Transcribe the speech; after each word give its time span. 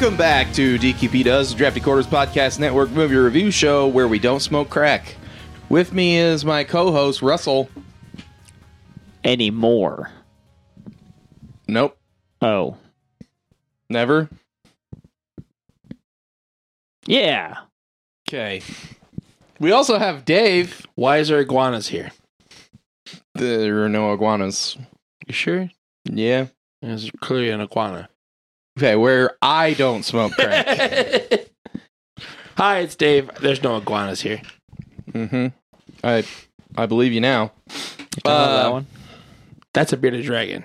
Welcome 0.00 0.16
back 0.16 0.52
to 0.52 0.78
DQP 0.78 1.24
Does, 1.24 1.50
the 1.50 1.56
Drafty 1.58 1.80
Quarters 1.80 2.06
Podcast 2.06 2.60
Network 2.60 2.90
movie 2.90 3.16
review 3.16 3.50
show 3.50 3.88
where 3.88 4.06
we 4.06 4.20
don't 4.20 4.38
smoke 4.38 4.70
crack. 4.70 5.16
With 5.68 5.92
me 5.92 6.16
is 6.18 6.44
my 6.44 6.62
co-host 6.62 7.20
Russell. 7.20 7.68
Anymore. 9.24 10.12
Nope, 11.66 11.98
Oh. 12.40 12.76
never. 13.90 14.28
Yeah. 17.06 17.56
Okay. 18.28 18.62
We 19.58 19.72
also 19.72 19.98
have 19.98 20.24
Dave. 20.24 20.86
Why 20.94 21.18
is 21.18 21.26
there 21.26 21.40
iguanas 21.40 21.88
here? 21.88 22.12
There 23.34 23.82
are 23.82 23.88
no 23.88 24.12
iguanas. 24.12 24.76
You 25.26 25.34
sure? 25.34 25.70
Yeah. 26.04 26.46
There's 26.82 27.10
clearly 27.20 27.50
an 27.50 27.60
iguana. 27.60 28.08
Okay, 28.78 28.94
where 28.94 29.36
I 29.42 29.74
don't 29.74 30.04
smoke 30.04 30.34
crack. 30.34 30.66
Hi, 32.56 32.78
it's 32.78 32.94
Dave. 32.94 33.28
There's 33.40 33.60
no 33.60 33.76
iguanas 33.76 34.20
here. 34.20 34.40
mm-hmm. 35.10 35.48
I 36.04 36.24
I 36.76 36.86
believe 36.86 37.12
you 37.12 37.20
now. 37.20 37.50
Uh, 38.24 38.62
that 38.62 38.70
one? 38.70 38.86
That's 39.74 39.92
a 39.92 39.96
bearded 39.96 40.24
dragon. 40.24 40.62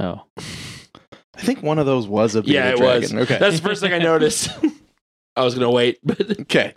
Oh. 0.00 0.22
I 0.38 1.40
think 1.42 1.62
one 1.62 1.78
of 1.78 1.84
those 1.84 2.08
was 2.08 2.36
a 2.36 2.42
bearded 2.42 2.54
yeah, 2.54 2.70
it 2.70 2.76
dragon. 2.78 3.18
was. 3.18 3.24
Okay. 3.24 3.38
That's 3.38 3.60
the 3.60 3.68
first 3.68 3.82
thing 3.82 3.92
I 3.92 3.98
noticed. 4.12 4.48
I 5.36 5.44
was 5.44 5.52
gonna 5.54 5.70
wait, 5.70 5.98
but 6.02 6.40
Okay. 6.40 6.72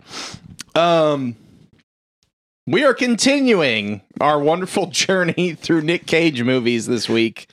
Um 0.74 1.36
we 2.66 2.84
are 2.84 2.92
continuing 2.92 4.02
our 4.20 4.38
wonderful 4.38 4.88
journey 4.88 5.54
through 5.54 5.80
Nick 5.80 6.04
Cage 6.04 6.42
movies 6.42 6.86
this 6.86 7.08
week 7.08 7.48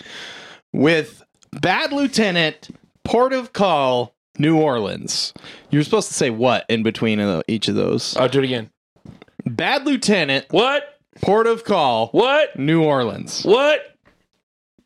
with 0.73 1.24
Bad 1.61 1.91
Lieutenant, 1.91 2.69
Port 3.03 3.33
of 3.33 3.53
Call, 3.53 4.13
New 4.37 4.57
Orleans. 4.59 5.33
You're 5.69 5.83
supposed 5.83 6.07
to 6.09 6.13
say 6.13 6.29
what 6.29 6.65
in 6.69 6.83
between 6.83 7.41
each 7.47 7.67
of 7.67 7.75
those? 7.75 8.15
I'll 8.17 8.27
do 8.29 8.39
it 8.39 8.45
again. 8.45 8.69
Bad 9.45 9.85
Lieutenant, 9.85 10.45
What? 10.51 10.83
Port 11.21 11.47
of 11.47 11.63
Call, 11.63 12.07
What? 12.09 12.57
New 12.59 12.83
Orleans. 12.83 13.43
What? 13.45 13.95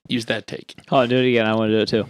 Use 0.07 0.25
that 0.25 0.47
take. 0.47 0.75
Oh, 0.91 1.05
do 1.07 1.17
it 1.17 1.27
again. 1.29 1.45
I 1.45 1.55
want 1.55 1.69
to 1.71 1.77
do 1.77 1.81
it 1.81 1.87
too. 1.87 2.05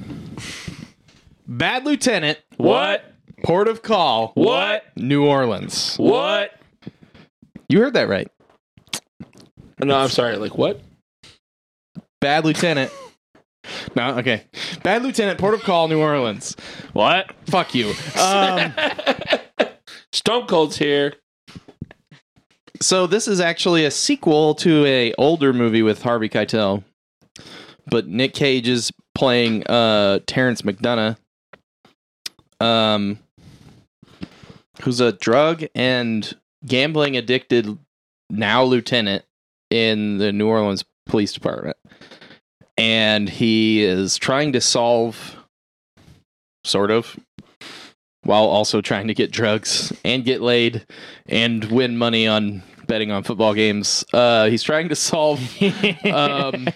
Bad 1.47 1.85
Lieutenant, 1.85 2.39
What? 2.57 3.03
Port 3.43 3.67
of 3.67 3.81
Call, 3.81 4.31
What? 4.35 4.83
New 4.97 5.25
Orleans. 5.25 5.95
What? 5.97 6.52
You 7.69 7.80
heard 7.81 7.93
that 7.93 8.09
right. 8.09 8.27
No, 9.81 9.95
I'm 9.97 10.09
sorry. 10.09 10.35
Like 10.35 10.57
what? 10.57 10.81
Bad 12.19 12.43
Lieutenant. 12.43 12.91
No, 13.95 14.17
okay. 14.17 14.44
Bad 14.83 15.03
Lieutenant, 15.03 15.39
Port 15.39 15.53
of 15.53 15.61
Call, 15.61 15.88
New 15.88 15.99
Orleans. 15.99 16.55
What? 16.94 17.31
Fuck 17.45 17.75
you. 17.75 17.94
Um, 18.19 18.73
Stone 20.13 20.47
Cold's 20.47 20.77
here. 20.77 21.16
so 22.81 23.08
this 23.08 23.27
is 23.27 23.39
actually 23.39 23.86
a 23.86 23.91
sequel 23.91 24.55
to 24.55 24.86
a 24.86 25.14
older 25.15 25.54
movie 25.54 25.81
with 25.81 26.02
Harvey 26.02 26.30
Keitel, 26.30 26.83
but 27.87 28.08
Nick 28.08 28.33
Cage 28.33 28.67
is 28.67 28.92
playing 29.15 29.65
uh, 29.67 30.20
Terrence 30.25 30.61
McDonagh, 30.61 31.17
um, 32.59 33.20
who's 34.81 34.99
a 34.99 35.11
drug 35.11 35.65
and 35.75 36.36
gambling 36.65 37.17
addicted 37.17 37.77
now 38.30 38.64
lieutenant 38.64 39.25
in 39.70 40.17
the 40.17 40.31
New 40.31 40.48
Orleans 40.48 40.83
Police 41.05 41.33
Department, 41.33 41.77
and 42.80 43.28
he 43.28 43.84
is 43.84 44.17
trying 44.17 44.54
to 44.54 44.62
solve, 44.62 45.36
sort 46.64 46.92
of, 46.92 47.20
while 48.23 48.45
also 48.45 48.80
trying 48.80 49.08
to 49.08 49.14
get 49.14 49.32
drugs 49.32 49.92
and 50.06 50.23
get 50.23 50.42
laid 50.42 50.86
and 51.28 51.66
win 51.66 51.98
money 51.98 52.26
on 52.26 52.64
betting 52.88 53.12
on 53.12 53.23
football 53.23 53.54
games. 53.54 54.06
Uh, 54.14 54.45
he's 54.45 54.64
trying 54.64 54.88
to 54.88 54.95
solve 54.95 55.40
um, 56.06 56.70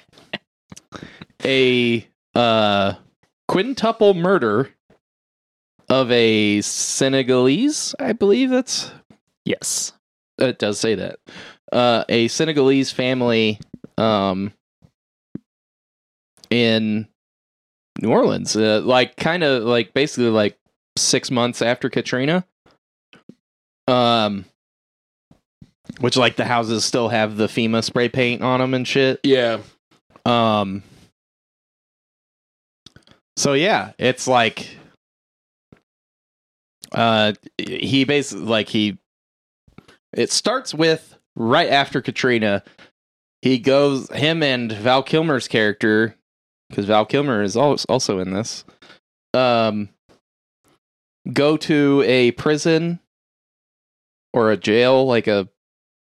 a 1.46 2.06
uh, 2.36 2.94
quintuple 3.48 4.14
murder 4.14 4.70
of 5.90 6.12
a 6.12 6.60
Senegalese, 6.62 7.96
I 7.98 8.12
believe 8.12 8.50
that's 8.50 8.92
yes. 9.46 9.94
it 10.38 10.60
does 10.60 10.80
say 10.80 10.96
that 10.96 11.20
uh, 11.72 12.04
a 12.10 12.28
Senegalese 12.28 12.92
family 12.92 13.60
um, 13.98 14.52
in 16.54 17.08
New 18.00 18.12
Orleans, 18.12 18.56
uh, 18.56 18.82
like 18.84 19.18
kind 19.18 19.44
of 19.44 19.64
like 19.64 19.94
basically 19.94 20.30
like 20.30 20.58
six 20.98 21.32
months 21.32 21.62
after 21.62 21.90
Katrina. 21.90 22.46
Um, 23.88 24.46
which 26.00 26.16
like 26.16 26.36
the 26.36 26.46
houses 26.46 26.86
still 26.86 27.10
have 27.10 27.36
the 27.36 27.48
FEMA 27.48 27.84
spray 27.84 28.08
paint 28.08 28.42
on 28.42 28.60
them 28.60 28.74
and 28.74 28.88
shit. 28.88 29.20
Yeah. 29.24 29.60
Um. 30.26 30.84
So 33.36 33.54
yeah, 33.54 33.94
it's 33.98 34.28
like, 34.28 34.78
uh, 36.92 37.34
he 37.58 38.06
basically 38.06 38.46
like 38.46 38.70
he. 38.70 38.98
It 40.14 40.32
starts 40.32 40.74
with 40.74 41.18
right 41.36 41.70
after 41.70 42.02
Katrina. 42.02 42.64
He 43.42 43.60
goes 43.60 44.10
him 44.12 44.42
and 44.42 44.72
Val 44.72 45.04
Kilmer's 45.04 45.48
character, 45.48 46.16
because 46.74 46.88
Val 46.88 47.06
Kilmer 47.06 47.44
is 47.44 47.56
also 47.56 48.20
in 48.20 48.34
this. 48.34 48.66
Um. 49.34 49.90
Go 51.32 51.56
to 51.56 52.04
a 52.06 52.32
prison 52.32 53.00
or 54.34 54.52
a 54.52 54.58
jail, 54.58 55.06
like 55.08 55.28
a, 55.28 55.48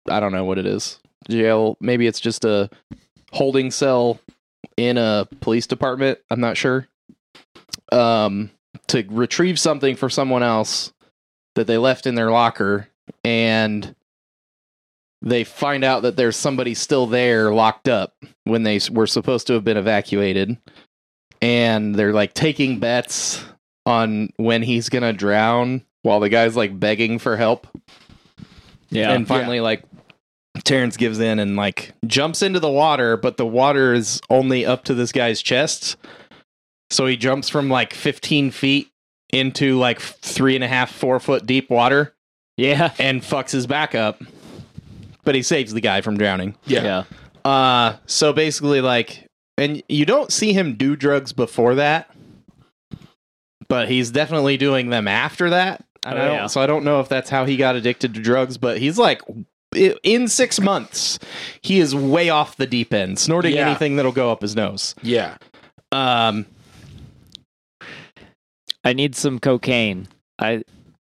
I 0.08 0.18
don't 0.18 0.32
know 0.32 0.46
what 0.46 0.56
it 0.56 0.64
is. 0.64 0.98
Jail. 1.28 1.76
Maybe 1.78 2.06
it's 2.06 2.20
just 2.20 2.46
a 2.46 2.70
holding 3.30 3.70
cell 3.70 4.18
in 4.78 4.96
a 4.96 5.28
police 5.42 5.66
department. 5.66 6.20
I'm 6.30 6.40
not 6.40 6.56
sure. 6.56 6.88
Um, 7.92 8.50
to 8.86 9.04
retrieve 9.10 9.60
something 9.60 9.94
for 9.94 10.08
someone 10.08 10.42
else 10.42 10.94
that 11.54 11.66
they 11.66 11.76
left 11.76 12.06
in 12.06 12.14
their 12.14 12.30
locker, 12.30 12.88
and 13.22 13.94
they 15.24 15.42
find 15.42 15.82
out 15.84 16.02
that 16.02 16.16
there's 16.16 16.36
somebody 16.36 16.74
still 16.74 17.06
there 17.06 17.52
locked 17.52 17.88
up 17.88 18.14
when 18.44 18.62
they 18.62 18.78
were 18.90 19.06
supposed 19.06 19.46
to 19.48 19.54
have 19.54 19.64
been 19.64 19.76
evacuated, 19.76 20.56
and 21.42 21.94
they're 21.94 22.12
like 22.12 22.34
taking 22.34 22.78
bets 22.78 23.42
on 23.86 24.30
when 24.36 24.62
he's 24.62 24.88
gonna 24.88 25.12
drown 25.12 25.82
while 26.02 26.20
the 26.20 26.28
guy's 26.28 26.56
like 26.56 26.78
begging 26.78 27.18
for 27.18 27.36
help 27.36 27.66
Yeah. 28.90 29.12
and 29.12 29.26
finally 29.26 29.60
like 29.60 29.82
Terrence 30.64 30.96
gives 30.96 31.18
in 31.18 31.38
and 31.38 31.56
like 31.56 31.92
jumps 32.06 32.40
into 32.42 32.60
the 32.60 32.70
water, 32.70 33.16
but 33.16 33.36
the 33.36 33.46
water 33.46 33.92
is 33.92 34.20
only 34.30 34.64
up 34.64 34.84
to 34.84 34.94
this 34.94 35.12
guy's 35.12 35.42
chest. 35.42 35.96
So 36.90 37.06
he 37.06 37.16
jumps 37.16 37.48
from 37.48 37.68
like 37.68 37.92
15 37.92 38.50
feet 38.52 38.90
into 39.30 39.78
like 39.78 40.00
three 40.00 40.54
and 40.54 40.62
a 40.62 40.68
half, 40.68 40.92
four 40.92 41.18
foot 41.18 41.44
deep 41.44 41.68
water 41.70 42.14
yeah. 42.56 42.92
and 42.98 43.20
fucks 43.22 43.50
his 43.50 43.66
back 43.66 43.94
up. 43.94 44.22
But 45.24 45.34
he 45.34 45.42
saves 45.42 45.72
the 45.72 45.80
guy 45.80 46.00
from 46.02 46.16
drowning. 46.16 46.56
Yeah. 46.66 47.04
Yeah. 47.44 47.50
Uh, 47.50 47.96
so 48.06 48.32
basically, 48.32 48.80
like, 48.80 49.26
and 49.58 49.82
you 49.88 50.04
don't 50.06 50.32
see 50.32 50.52
him 50.52 50.74
do 50.76 50.96
drugs 50.96 51.32
before 51.32 51.74
that, 51.76 52.10
but 53.68 53.88
he's 53.88 54.10
definitely 54.10 54.56
doing 54.56 54.90
them 54.90 55.06
after 55.08 55.50
that. 55.50 55.84
Oh, 56.06 56.10
I 56.10 56.14
don't, 56.14 56.32
yeah. 56.32 56.46
So 56.46 56.60
I 56.60 56.66
don't 56.66 56.84
know 56.84 57.00
if 57.00 57.08
that's 57.08 57.30
how 57.30 57.44
he 57.46 57.56
got 57.56 57.76
addicted 57.76 58.14
to 58.14 58.20
drugs, 58.20 58.58
but 58.58 58.78
he's 58.78 58.98
like, 58.98 59.22
in 60.02 60.28
six 60.28 60.60
months, 60.60 61.18
he 61.62 61.80
is 61.80 61.94
way 61.94 62.28
off 62.30 62.56
the 62.56 62.66
deep 62.66 62.92
end, 62.94 63.18
snorting 63.18 63.54
Yeah. 63.54 63.68
anything 63.68 63.96
that'll 63.96 64.12
go 64.12 64.30
up 64.30 64.42
his 64.42 64.54
nose. 64.54 64.94
Yeah. 65.02 65.36
Um, 65.92 66.46
I 68.84 68.92
need 68.92 69.14
some 69.14 69.38
cocaine. 69.38 70.08
I 70.38 70.62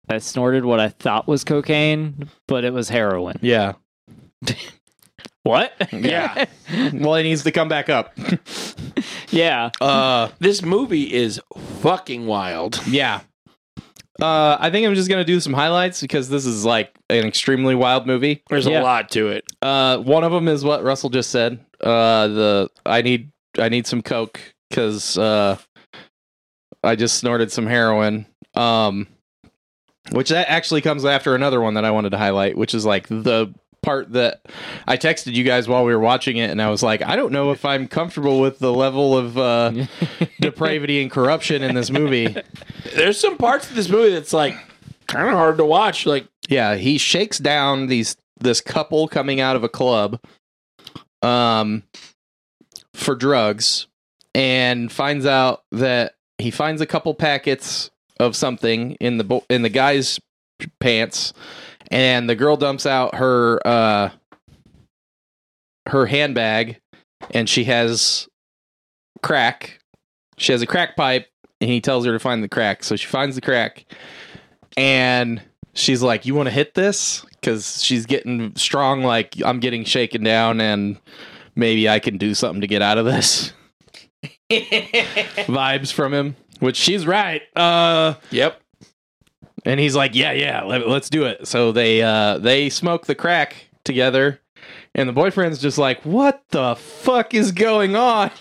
I 0.10 0.18
snorted 0.20 0.66
what 0.66 0.80
I 0.80 0.90
thought 0.90 1.28
was 1.28 1.44
cocaine, 1.44 2.30
but 2.48 2.64
it 2.66 2.74
was 2.74 2.90
heroin. 2.90 3.38
yeah. 3.42 3.74
What? 5.44 5.74
Yeah. 5.92 6.46
Well, 6.94 7.16
he 7.16 7.24
needs 7.24 7.44
to 7.44 7.52
come 7.52 7.68
back 7.68 7.90
up. 7.90 8.18
yeah. 9.30 9.72
Uh, 9.82 10.30
This 10.40 10.62
movie 10.64 11.14
is 11.14 11.42
fucking 11.82 12.26
wild. 12.26 12.80
yeah. 12.88 13.22
Uh, 14.22 14.56
I 14.60 14.70
think 14.70 14.88
I'm 14.88 14.96
just 14.96 15.10
gonna 15.10 15.26
do 15.26 15.40
some 15.42 15.52
highlights 15.54 16.00
because 16.02 16.30
this 16.30 16.46
is 16.46 16.64
like 16.64 16.96
an 17.10 17.26
extremely 17.26 17.76
wild 17.76 18.08
movie. 18.08 18.42
There's 18.50 18.66
Yeah. 18.68 18.82
a 18.82 18.84
lot 18.84 19.10
to 19.12 19.28
it. 19.30 19.44
Uh, 19.62 19.98
one 19.98 20.24
of 20.24 20.32
them 20.32 20.48
is 20.48 20.64
what 20.64 20.82
Russell 20.84 21.10
just 21.10 21.30
said. 21.30 21.60
Uh, 21.82 22.28
the 22.30 22.70
I 22.86 23.02
need 23.02 23.32
I 23.60 23.70
need 23.70 23.86
some 23.86 24.02
coke 24.02 24.40
because 24.70 25.18
uh, 25.18 25.58
I 26.84 26.96
just 26.96 27.18
snorted 27.18 27.52
some 27.52 27.68
heroin. 27.68 28.28
Um, 28.56 29.08
which 30.12 30.30
that 30.30 30.50
actually 30.50 30.82
comes 30.82 31.06
after 31.06 31.34
another 31.36 31.60
one 31.60 31.74
that 31.74 31.86
I 31.86 31.92
wanted 31.92 32.12
to 32.12 32.18
highlight, 32.18 32.56
which 32.56 32.74
is 32.74 32.86
like 32.86 33.08
the 33.08 33.54
part 33.84 34.14
that 34.14 34.42
I 34.88 34.98
texted 34.98 35.34
you 35.34 35.44
guys 35.44 35.68
while 35.68 35.86
we 35.86 35.94
were 35.94 36.00
watching 36.00 36.38
it, 36.38 36.50
and 36.50 36.62
I 36.62 36.70
was 36.70 36.82
like, 36.82 37.02
I 37.04 37.16
don't 37.16 37.32
know 37.32 37.52
if 37.52 37.64
I'm 37.66 37.88
comfortable 37.88 38.40
with 38.40 38.60
the 38.60 38.74
level 38.74 39.16
of 39.18 39.38
uh, 39.38 39.72
depravity 40.42 41.02
and 41.02 41.12
corruption 41.12 41.62
in 41.62 41.76
this 41.76 41.92
movie. 41.92 42.36
There's 42.96 43.20
some 43.20 43.38
parts 43.38 43.70
of 43.70 43.76
this 43.76 43.90
movie 43.90 44.12
that's 44.12 44.34
like 44.34 44.56
kind 45.08 45.28
of 45.28 45.36
hard 45.36 45.58
to 45.58 45.66
watch. 45.66 46.06
Like, 46.06 46.28
Yeah, 46.50 46.76
he 46.76 46.98
shakes 46.98 47.38
down 47.38 47.88
these 47.88 48.16
this 48.40 48.60
couple 48.62 49.08
coming 49.08 49.40
out 49.40 49.56
of 49.56 49.64
a 49.64 49.70
club, 49.70 50.20
um, 51.22 51.84
for 52.94 53.16
drugs, 53.16 53.88
and 54.36 54.92
finds 54.92 55.26
out 55.26 55.64
that 55.72 56.16
he 56.38 56.52
finds 56.52 56.82
a 56.82 56.86
couple 56.86 57.14
packets 57.14 57.90
of 58.20 58.36
something 58.36 58.92
in 59.00 59.18
the 59.18 59.24
bo- 59.24 59.46
in 59.50 59.62
the 59.62 59.70
guy's 59.70 60.20
pants, 60.80 61.34
and 61.92 62.30
the 62.30 62.36
girl 62.36 62.58
dumps 62.58 62.86
out 62.86 63.16
her 63.16 63.60
uh 63.66 64.10
her 65.88 66.06
handbag, 66.06 66.80
and 67.32 67.50
she 67.50 67.66
has 67.66 68.28
crack. 69.22 69.80
She 70.38 70.52
has 70.52 70.62
a 70.62 70.68
crack 70.68 70.96
pipe, 70.96 71.28
and 71.62 71.70
he 71.70 71.82
tells 71.82 72.06
her 72.06 72.12
to 72.12 72.20
find 72.20 72.44
the 72.44 72.50
crack. 72.50 72.84
So 72.84 72.96
she 72.96 73.08
finds 73.08 73.36
the 73.36 73.42
crack, 73.42 73.86
and 74.78 75.42
she's 75.74 76.02
like, 76.02 76.26
"You 76.26 76.36
want 76.36 76.48
to 76.48 76.54
hit 76.54 76.74
this?" 76.74 77.26
Because 77.32 77.84
she's 77.84 78.06
getting 78.06 78.56
strong. 78.56 79.04
Like 79.04 79.36
I'm 79.44 79.60
getting 79.60 79.84
shaken 79.84 80.24
down, 80.24 80.62
and 80.62 81.00
maybe 81.56 81.90
I 81.90 82.00
can 82.00 82.18
do 82.18 82.34
something 82.34 82.62
to 82.62 82.68
get 82.68 82.82
out 82.82 82.98
of 82.98 83.06
this. 83.06 83.54
Vibes 84.50 85.92
from 85.92 86.14
him, 86.14 86.36
which 86.60 86.78
she's 86.78 87.06
right. 87.06 87.42
Uh, 87.56 88.16
yep. 88.32 88.63
And 89.66 89.80
he's 89.80 89.96
like, 89.96 90.16
"Yeah, 90.16 90.32
yeah, 90.32 90.64
let, 90.64 90.88
let's 90.88 91.10
do 91.10 91.26
it." 91.26 91.48
So 91.48 91.72
they 91.72 92.02
uh, 92.02 92.38
they 92.38 92.70
smoke 92.70 93.06
the 93.06 93.16
crack 93.16 93.68
together, 93.84 94.42
and 94.96 95.08
the 95.08 95.14
boyfriend's 95.14 95.60
just 95.60 95.78
like, 95.78 96.02
"What 96.04 96.44
the 96.50 96.76
fuck 96.76 97.34
is 97.34 97.52
going 97.52 97.96
on?" 97.96 98.32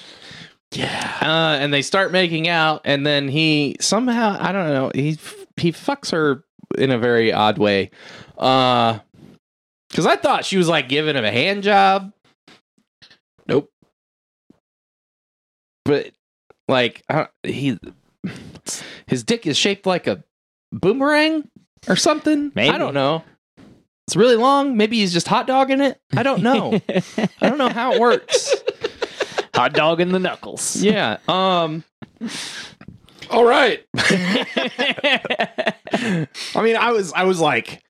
Yeah. 0.72 1.18
Uh, 1.20 1.60
and 1.60 1.72
they 1.72 1.82
start 1.82 2.12
making 2.12 2.48
out, 2.48 2.82
and 2.84 3.06
then 3.06 3.28
he 3.28 3.76
somehow 3.80 4.36
I 4.40 4.52
don't 4.52 4.68
know 4.68 4.90
he 4.94 5.18
he 5.56 5.72
fucks 5.72 6.10
her 6.12 6.44
in 6.78 6.90
a 6.90 6.98
very 6.98 7.32
odd 7.32 7.58
way. 7.58 7.90
Uh, 8.38 8.98
because 9.90 10.06
I 10.06 10.16
thought 10.16 10.46
she 10.46 10.56
was 10.56 10.68
like 10.68 10.88
giving 10.88 11.16
him 11.16 11.24
a 11.24 11.30
hand 11.30 11.62
job. 11.62 12.12
Nope. 13.46 13.70
But 15.84 16.12
like 16.66 17.04
he, 17.42 17.78
his 19.06 19.22
dick 19.22 19.46
is 19.46 19.58
shaped 19.58 19.84
like 19.84 20.06
a 20.06 20.24
boomerang 20.72 21.48
or 21.88 21.96
something. 21.96 22.52
Maybe. 22.54 22.74
I 22.74 22.78
don't 22.78 22.94
know. 22.94 23.24
It's 24.06 24.16
really 24.16 24.36
long. 24.36 24.76
Maybe 24.76 24.98
he's 24.98 25.12
just 25.12 25.28
hot 25.28 25.46
dogging 25.46 25.80
it. 25.80 26.00
I 26.16 26.22
don't 26.22 26.42
know. 26.42 26.80
I 26.88 27.48
don't 27.48 27.58
know 27.58 27.68
how 27.68 27.92
it 27.92 28.00
works. 28.00 28.54
Hot 29.54 29.72
dog 29.74 30.00
in 30.00 30.10
the 30.10 30.18
knuckles. 30.18 30.76
Yeah. 30.76 31.18
Um. 31.28 31.84
All 33.30 33.44
right. 33.44 33.84
I 33.96 35.66
mean, 36.56 36.76
I 36.76 36.92
was 36.92 37.12
I 37.12 37.24
was 37.24 37.40
like 37.40 37.82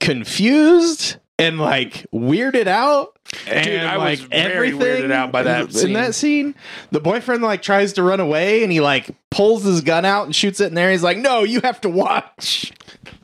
confused 0.00 1.16
and 1.38 1.60
like 1.60 2.06
weirded 2.12 2.66
out. 2.66 3.15
Dude, 3.44 3.52
and, 3.52 3.88
I 3.88 3.98
was 3.98 4.20
like, 4.20 4.30
very 4.30 4.70
weirded 4.70 5.10
out 5.10 5.32
by 5.32 5.42
that 5.42 5.62
in, 5.62 5.70
scene. 5.72 5.86
In 5.88 5.92
that 5.94 6.14
scene, 6.14 6.54
the 6.90 7.00
boyfriend 7.00 7.42
like 7.42 7.62
tries 7.62 7.92
to 7.94 8.02
run 8.02 8.20
away 8.20 8.62
and 8.62 8.70
he 8.70 8.80
like 8.80 9.10
pulls 9.30 9.64
his 9.64 9.80
gun 9.80 10.04
out 10.04 10.26
and 10.26 10.34
shoots 10.34 10.60
it 10.60 10.66
in 10.66 10.74
there. 10.74 10.90
He's 10.90 11.02
like, 11.02 11.18
"No, 11.18 11.42
you 11.42 11.60
have 11.62 11.80
to 11.82 11.88
watch." 11.88 12.72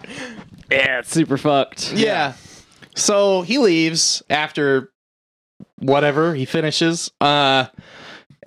yeah, 0.70 0.99
it's 1.00 1.10
super 1.10 1.37
fucked. 1.37 1.93
Yeah. 1.93 2.34
So 2.94 3.43
he 3.43 3.58
leaves 3.58 4.22
after 4.28 4.93
whatever 5.78 6.34
he 6.34 6.44
finishes. 6.44 7.10
Uh 7.20 7.66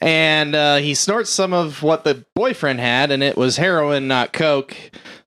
and 0.02 0.56
uh, 0.56 0.78
he 0.78 0.94
snorts 0.94 1.30
some 1.30 1.54
of 1.54 1.82
what 1.82 2.04
the 2.04 2.26
boyfriend 2.36 2.80
had, 2.80 3.12
and 3.12 3.24
it 3.24 3.38
was 3.38 3.58
heroin, 3.58 4.08
not 4.08 4.34
coke. 4.34 4.76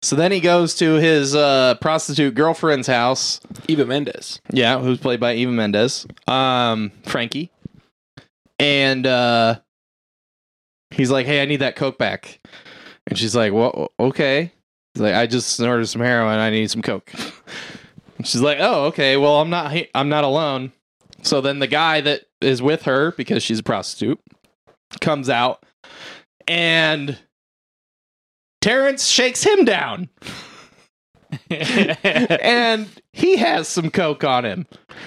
So 0.02 0.14
then 0.14 0.30
he 0.30 0.40
goes 0.40 0.74
to 0.76 0.94
his 0.94 1.34
uh, 1.34 1.76
prostitute 1.76 2.34
girlfriend's 2.34 2.86
house. 2.86 3.40
Eva 3.66 3.86
Mendes. 3.86 4.40
Yeah, 4.50 4.78
who's 4.78 4.98
played 4.98 5.20
by 5.20 5.34
Eva 5.34 5.52
Mendes, 5.52 6.06
um, 6.26 6.92
Frankie, 7.04 7.50
and 8.58 9.06
uh, 9.06 9.60
he's 10.90 11.10
like, 11.10 11.26
"Hey, 11.26 11.42
I 11.42 11.46
need 11.46 11.60
that 11.60 11.76
coke 11.76 11.98
back," 11.98 12.40
and 13.06 13.18
she's 13.18 13.34
like, 13.34 13.52
"Well, 13.52 13.92
okay." 13.98 14.52
He's 14.94 15.02
like, 15.02 15.14
"I 15.14 15.26
just 15.26 15.54
snorted 15.56 15.86
some 15.86 16.02
heroin. 16.02 16.38
I 16.38 16.50
need 16.50 16.70
some 16.70 16.82
coke." 16.82 17.10
And 18.18 18.26
she's 18.26 18.42
like, 18.42 18.58
"Oh, 18.60 18.86
okay. 18.86 19.16
Well, 19.16 19.40
I'm 19.40 19.50
not. 19.50 19.74
I'm 19.94 20.08
not 20.08 20.24
alone." 20.24 20.72
So 21.22 21.40
then 21.40 21.58
the 21.58 21.66
guy 21.66 22.00
that 22.00 22.26
is 22.40 22.62
with 22.62 22.82
her 22.82 23.12
because 23.12 23.42
she's 23.42 23.58
a 23.58 23.62
prostitute 23.64 24.20
comes 25.00 25.28
out, 25.28 25.64
and 26.46 27.18
Terrence 28.60 29.06
shakes 29.06 29.44
him 29.44 29.64
down 29.64 30.08
and 31.50 32.88
he 33.12 33.36
has 33.36 33.68
some 33.68 33.90
coke 33.90 34.24
on 34.24 34.44
him. 34.44 34.66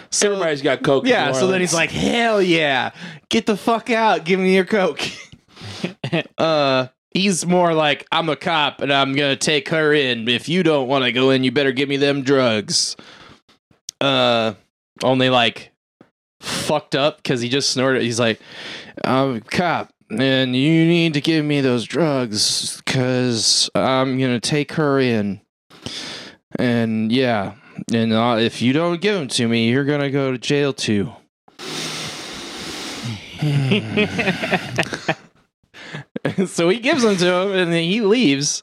So 0.09 0.31
Everybody's 0.31 0.61
got 0.61 0.83
coke. 0.83 1.05
yeah, 1.05 1.31
so 1.31 1.47
then 1.47 1.61
he's 1.61 1.73
like, 1.73 1.91
"Hell 1.91 2.41
yeah, 2.41 2.91
get 3.29 3.45
the 3.45 3.57
fuck 3.57 3.89
out, 3.89 4.25
give 4.25 4.39
me 4.39 4.53
your 4.55 4.65
coke." 4.65 5.01
uh, 6.37 6.87
he's 7.11 7.45
more 7.45 7.73
like, 7.73 8.05
"I'm 8.11 8.29
a 8.29 8.35
cop 8.35 8.81
and 8.81 8.93
I'm 8.93 9.13
gonna 9.13 9.35
take 9.35 9.69
her 9.69 9.93
in. 9.93 10.27
If 10.27 10.47
you 10.47 10.63
don't 10.63 10.87
want 10.87 11.05
to 11.05 11.11
go 11.11 11.31
in, 11.31 11.43
you 11.43 11.51
better 11.51 11.71
give 11.71 11.89
me 11.89 11.97
them 11.97 12.21
drugs." 12.21 12.95
Uh, 13.99 14.53
only 15.03 15.29
like 15.29 15.71
fucked 16.39 16.95
up 16.95 17.17
because 17.17 17.41
he 17.41 17.49
just 17.49 17.69
snorted. 17.71 18.01
He's 18.01 18.19
like, 18.19 18.39
"I'm 19.03 19.35
a 19.35 19.41
cop." 19.41 19.91
And 20.09 20.55
you 20.55 20.85
need 20.85 21.13
to 21.13 21.21
give 21.21 21.45
me 21.45 21.61
those 21.61 21.85
drugs 21.85 22.81
because 22.85 23.69
I'm 23.73 24.19
gonna 24.19 24.39
take 24.39 24.73
her 24.73 24.99
in. 24.99 25.41
And 26.57 27.11
yeah, 27.11 27.53
and 27.93 28.13
uh, 28.13 28.37
if 28.39 28.61
you 28.61 28.73
don't 28.73 29.01
give 29.01 29.15
them 29.15 29.27
to 29.29 29.47
me, 29.47 29.69
you're 29.69 29.85
gonna 29.85 30.11
go 30.11 30.31
to 30.31 30.37
jail 30.37 30.73
too. 30.73 31.11
so 36.45 36.69
he 36.69 36.79
gives 36.79 37.01
them 37.01 37.17
to 37.17 37.25
him, 37.25 37.51
and 37.53 37.71
then 37.71 37.83
he 37.83 38.01
leaves. 38.01 38.61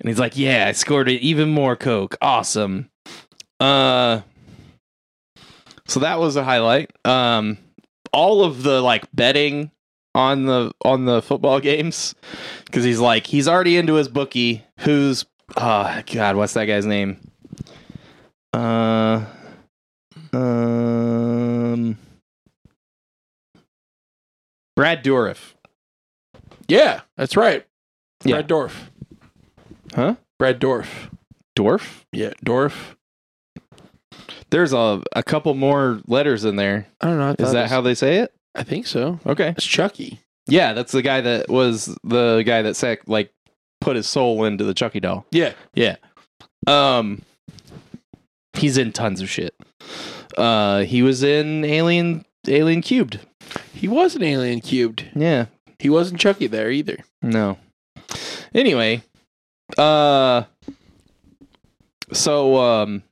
And 0.00 0.08
he's 0.08 0.20
like, 0.20 0.36
"Yeah, 0.36 0.66
I 0.68 0.72
scored 0.72 1.08
even 1.08 1.50
more 1.50 1.74
coke. 1.74 2.16
Awesome." 2.22 2.90
Uh, 3.58 4.20
so 5.86 6.00
that 6.00 6.20
was 6.20 6.36
a 6.36 6.44
highlight. 6.44 6.92
Um, 7.04 7.58
all 8.12 8.44
of 8.44 8.62
the 8.62 8.80
like 8.80 9.04
betting 9.14 9.70
on 10.14 10.46
the 10.46 10.72
on 10.84 11.04
the 11.04 11.22
football 11.22 11.60
games 11.70 12.14
because 12.64 12.84
he's 12.84 13.00
like 13.00 13.26
he's 13.26 13.48
already 13.48 13.76
into 13.76 13.94
his 13.94 14.08
bookie. 14.08 14.64
Who's 14.80 15.24
oh 15.56 16.02
god, 16.12 16.36
what's 16.36 16.54
that 16.54 16.66
guy's 16.66 16.86
name? 16.86 17.20
Uh, 18.52 19.24
um, 20.32 21.98
Brad 24.74 25.04
Dourif. 25.04 25.54
yeah, 26.66 27.02
that's 27.16 27.36
right. 27.36 27.66
Yeah. 28.24 28.36
Brad 28.36 28.46
Dorf. 28.48 28.90
Huh? 29.94 30.16
Brad 30.38 30.58
Dorf. 30.58 31.10
Dwarf? 31.56 32.04
Yeah, 32.12 32.32
Dorf. 32.44 32.96
There's 34.50 34.72
a 34.72 35.02
a 35.14 35.22
couple 35.22 35.54
more 35.54 36.00
letters 36.06 36.44
in 36.44 36.56
there. 36.56 36.86
I 37.00 37.06
don't 37.06 37.18
know. 37.18 37.34
I 37.38 37.42
Is 37.42 37.52
that 37.52 37.66
it 37.66 37.70
how 37.70 37.80
they 37.80 37.94
say 37.94 38.18
it? 38.18 38.32
I 38.54 38.62
think 38.62 38.86
so. 38.86 39.20
Okay. 39.26 39.50
It's 39.50 39.66
Chucky. 39.66 40.20
Yeah, 40.46 40.72
that's 40.72 40.92
the 40.92 41.02
guy 41.02 41.20
that 41.20 41.48
was 41.48 41.96
the 42.02 42.42
guy 42.46 42.62
that 42.62 42.74
sac- 42.74 43.06
like 43.06 43.30
put 43.80 43.96
his 43.96 44.06
soul 44.08 44.44
into 44.44 44.64
the 44.64 44.74
Chucky 44.74 45.00
doll. 45.00 45.26
Yeah. 45.30 45.52
Yeah. 45.74 45.96
Um 46.66 47.22
he's 48.54 48.78
in 48.78 48.92
tons 48.92 49.20
of 49.20 49.28
shit. 49.28 49.54
Uh 50.36 50.80
he 50.80 51.02
was 51.02 51.22
in 51.22 51.64
Alien 51.64 52.24
Alien 52.46 52.80
Cubed. 52.80 53.20
He 53.74 53.88
was 53.88 54.16
an 54.16 54.22
alien 54.22 54.60
cubed. 54.60 55.04
Yeah. 55.14 55.46
He 55.78 55.88
wasn't 55.88 56.20
Chucky 56.20 56.46
there 56.48 56.70
either. 56.70 56.98
No. 57.22 57.58
Anyway, 58.54 59.02
uh 59.76 60.42
so 62.12 62.56
um 62.56 63.02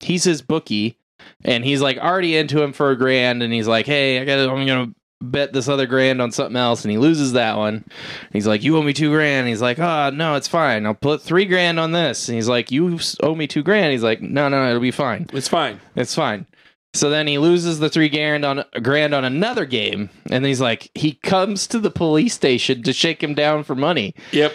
he's 0.00 0.24
his 0.24 0.42
bookie 0.42 0.98
and 1.44 1.64
he's 1.64 1.80
like 1.80 1.98
already 1.98 2.36
into 2.36 2.62
him 2.62 2.72
for 2.72 2.90
a 2.90 2.96
grand 2.96 3.42
and 3.42 3.52
he's 3.52 3.68
like, 3.68 3.86
"Hey, 3.86 4.20
I 4.20 4.24
got 4.24 4.38
I'm 4.48 4.66
to 4.66 4.94
bet 5.20 5.52
this 5.52 5.68
other 5.68 5.86
grand 5.86 6.22
on 6.22 6.32
something 6.32 6.56
else." 6.56 6.84
And 6.84 6.92
he 6.92 6.98
loses 6.98 7.32
that 7.32 7.56
one. 7.56 7.84
He's 8.32 8.46
like, 8.46 8.62
"You 8.62 8.76
owe 8.76 8.82
me 8.82 8.92
2 8.92 9.10
grand." 9.10 9.48
He's 9.48 9.62
like, 9.62 9.78
"Oh, 9.78 10.10
no, 10.10 10.36
it's 10.36 10.48
fine. 10.48 10.86
I'll 10.86 10.94
put 10.94 11.22
3 11.22 11.44
grand 11.44 11.78
on 11.80 11.92
this." 11.92 12.28
And 12.28 12.36
he's 12.36 12.48
like, 12.48 12.70
"You 12.70 12.98
owe 13.22 13.34
me 13.34 13.46
2 13.46 13.62
grand." 13.62 13.92
He's 13.92 14.02
like, 14.02 14.20
"No, 14.20 14.48
no, 14.48 14.68
it'll 14.68 14.80
be 14.80 14.90
fine. 14.90 15.26
It's 15.32 15.48
fine. 15.48 15.80
It's 15.96 16.14
fine." 16.14 16.46
So 16.94 17.10
then 17.10 17.26
he 17.26 17.38
loses 17.38 17.78
the 17.78 17.90
3 17.90 18.08
grand 18.08 18.44
on 18.44 18.64
grand 18.82 19.14
on 19.14 19.24
another 19.24 19.66
game 19.66 20.08
and 20.30 20.44
he's 20.44 20.60
like 20.60 20.90
he 20.94 21.12
comes 21.12 21.66
to 21.68 21.78
the 21.78 21.90
police 21.90 22.34
station 22.34 22.82
to 22.82 22.92
shake 22.92 23.22
him 23.22 23.34
down 23.34 23.62
for 23.62 23.74
money. 23.74 24.14
Yep. 24.32 24.54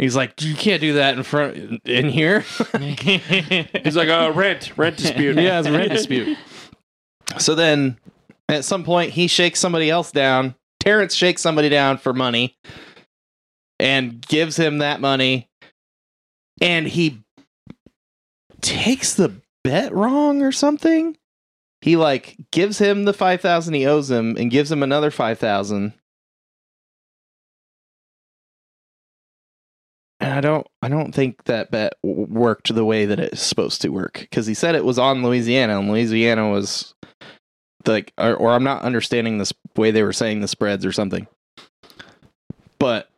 He's 0.00 0.16
like, 0.16 0.40
you 0.40 0.54
can't 0.54 0.80
do 0.80 0.94
that 0.94 1.18
in 1.18 1.22
front 1.22 1.82
in 1.84 2.08
here. 2.08 2.40
He's 2.80 3.96
like, 3.96 4.08
uh, 4.08 4.32
rent, 4.34 4.72
rent 4.78 4.96
dispute. 4.96 5.36
yeah, 5.36 5.58
it's 5.58 5.68
a 5.68 5.72
rent 5.72 5.92
dispute. 5.92 6.38
So 7.36 7.54
then, 7.54 7.98
at 8.48 8.64
some 8.64 8.82
point, 8.82 9.10
he 9.10 9.26
shakes 9.26 9.60
somebody 9.60 9.90
else 9.90 10.10
down. 10.10 10.54
Terrence 10.80 11.14
shakes 11.14 11.42
somebody 11.42 11.68
down 11.68 11.98
for 11.98 12.14
money, 12.14 12.56
and 13.78 14.26
gives 14.26 14.56
him 14.56 14.78
that 14.78 15.02
money, 15.02 15.50
and 16.62 16.88
he 16.88 17.22
takes 18.62 19.12
the 19.12 19.34
bet 19.62 19.92
wrong 19.92 20.40
or 20.40 20.50
something. 20.50 21.14
He 21.82 21.96
like 21.96 22.38
gives 22.50 22.78
him 22.78 23.04
the 23.04 23.12
five 23.12 23.42
thousand 23.42 23.74
he 23.74 23.84
owes 23.84 24.10
him, 24.10 24.34
and 24.38 24.50
gives 24.50 24.72
him 24.72 24.82
another 24.82 25.10
five 25.10 25.38
thousand. 25.38 25.92
I 30.30 30.40
don't, 30.40 30.66
I 30.82 30.88
don't 30.88 31.14
think 31.14 31.44
that 31.44 31.70
bet 31.70 31.94
worked 32.02 32.74
the 32.74 32.84
way 32.84 33.06
that 33.06 33.20
it's 33.20 33.42
supposed 33.42 33.82
to 33.82 33.88
work 33.88 34.18
because 34.20 34.46
he 34.46 34.54
said 34.54 34.74
it 34.74 34.84
was 34.84 34.98
on 34.98 35.22
Louisiana, 35.22 35.78
and 35.78 35.90
Louisiana 35.90 36.50
was 36.50 36.94
like, 37.86 38.12
or, 38.18 38.34
or 38.34 38.52
I'm 38.52 38.64
not 38.64 38.82
understanding 38.82 39.38
this 39.38 39.52
way 39.76 39.90
they 39.90 40.02
were 40.02 40.12
saying 40.12 40.40
the 40.40 40.48
spreads 40.48 40.84
or 40.84 40.92
something. 40.92 41.26
But 42.78 43.08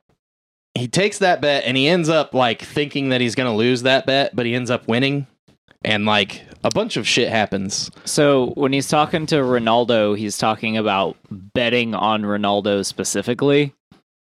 he 0.74 0.88
takes 0.88 1.18
that 1.18 1.40
bet 1.40 1.64
and 1.66 1.76
he 1.76 1.86
ends 1.86 2.08
up 2.08 2.34
like 2.34 2.62
thinking 2.62 3.10
that 3.10 3.20
he's 3.20 3.34
going 3.34 3.50
to 3.50 3.56
lose 3.56 3.82
that 3.82 4.06
bet, 4.06 4.34
but 4.34 4.46
he 4.46 4.54
ends 4.54 4.70
up 4.70 4.88
winning, 4.88 5.26
and 5.84 6.06
like 6.06 6.42
a 6.64 6.70
bunch 6.70 6.96
of 6.96 7.06
shit 7.06 7.28
happens. 7.28 7.90
So 8.04 8.52
when 8.54 8.72
he's 8.72 8.88
talking 8.88 9.26
to 9.26 9.36
Ronaldo, 9.36 10.16
he's 10.16 10.38
talking 10.38 10.76
about 10.76 11.16
betting 11.30 11.94
on 11.94 12.22
Ronaldo 12.22 12.84
specifically. 12.84 13.74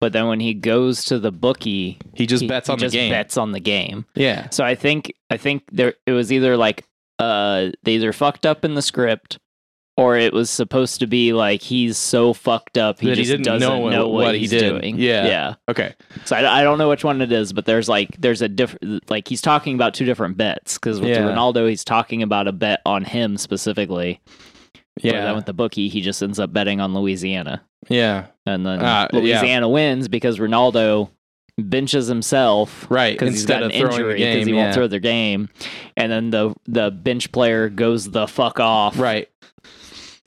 But 0.01 0.13
then 0.13 0.27
when 0.29 0.41
he 0.41 0.53
goes 0.55 1.05
to 1.07 1.19
the 1.19 1.33
bookie, 1.33 1.99
He 2.15 2.27
just 2.27 2.43
he, 2.43 2.49
bets 2.49 2.67
he 2.69 2.73
on 2.73 2.79
just 2.79 2.93
the 2.93 2.99
game. 2.99 3.05
He 3.05 3.11
just 3.11 3.19
bets 3.19 3.37
on 3.39 3.53
the 3.53 3.61
game. 3.61 4.05
Yeah, 4.15 4.51
So 4.51 4.65
I 4.65 4.75
think 4.75 5.13
I 5.31 5.37
think 5.39 5.63
there 5.73 5.95
it 6.07 6.13
was 6.13 6.31
either 6.33 6.57
like 6.57 6.85
uh 7.19 7.71
they 7.83 7.93
either 7.95 8.13
fucked 8.13 8.45
up 8.45 8.65
in 8.65 8.75
the 8.75 8.83
script 8.83 9.39
or 9.97 10.19
it 10.19 10.35
was 10.35 10.51
supposed 10.51 11.01
to 11.01 11.07
be 11.07 11.33
like 11.33 11.63
he's 11.63 11.97
so 11.97 12.35
fucked 12.35 12.77
up 12.77 13.01
he 13.01 13.07
That 13.09 13.17
he 13.17 13.23
just 13.25 13.31
didn't 13.31 13.45
doesn't 13.47 13.61
know 13.67 13.89
know, 13.89 14.07
what- 14.09 14.13
what, 14.13 14.23
what 14.25 14.35
he 14.35 14.41
he's 14.43 14.51
doing. 14.51 14.99
Yeah. 14.99 15.27
Yeah. 15.27 15.55
okay, 15.71 15.95
So 16.27 16.37
I, 16.37 16.61
I 16.61 16.63
don't 16.63 16.77
know 16.77 16.91
which 16.91 17.03
one 17.03 17.23
it 17.23 17.33
is, 17.33 17.55
but 17.55 17.65
there's 17.65 17.89
like 17.89 18.15
there's 18.21 18.43
a 18.43 18.49
different 18.51 19.09
like 19.11 19.27
he's 19.27 19.41
talking 19.41 19.75
about 19.75 19.95
two 19.95 20.05
different 20.05 20.37
bets 20.37 20.75
because 20.75 21.01
with 21.01 21.09
Yeah. 21.09 21.21
Ronaldo 21.23 21.67
he's 21.71 21.85
talking 21.85 22.23
about 22.23 22.47
a 22.47 22.53
bet 22.53 22.83
on 22.85 23.05
him 23.05 23.39
specifically. 23.39 24.21
Yeah, 25.03 25.25
then 25.25 25.37
with 25.37 25.47
the 25.47 25.53
bookie 25.53 25.89
he 25.89 26.01
just 26.01 26.23
ends 26.23 26.39
up 26.39 26.53
betting 26.53 26.81
on 26.81 26.95
Louisiana, 26.95 27.63
yeah, 27.89 28.27
and 28.47 28.65
then 28.65 28.81
uh, 28.81 29.09
yeah. 29.13 29.19
Louisiana 29.19 29.69
wins 29.69 30.09
because 30.09 30.39
Ronaldo 30.39 31.11
benches 31.59 32.07
himself 32.07 32.87
right. 32.91 33.19
got 33.19 33.29
an 33.29 33.37
throwing 33.37 33.71
the 33.71 33.75
injury 33.75 34.15
because 34.15 34.35
game, 34.35 34.47
he 34.47 34.55
yeah. 34.55 34.63
won't 34.63 34.75
throw 34.75 34.87
their 34.87 35.01
game, 35.01 35.49
and 35.97 36.11
then 36.11 36.31
the 36.31 36.55
the 36.67 36.91
bench 36.91 37.33
player 37.33 37.69
goes 37.69 38.11
the 38.11 38.27
fuck 38.27 38.61
off. 38.61 38.99
Right. 38.99 39.29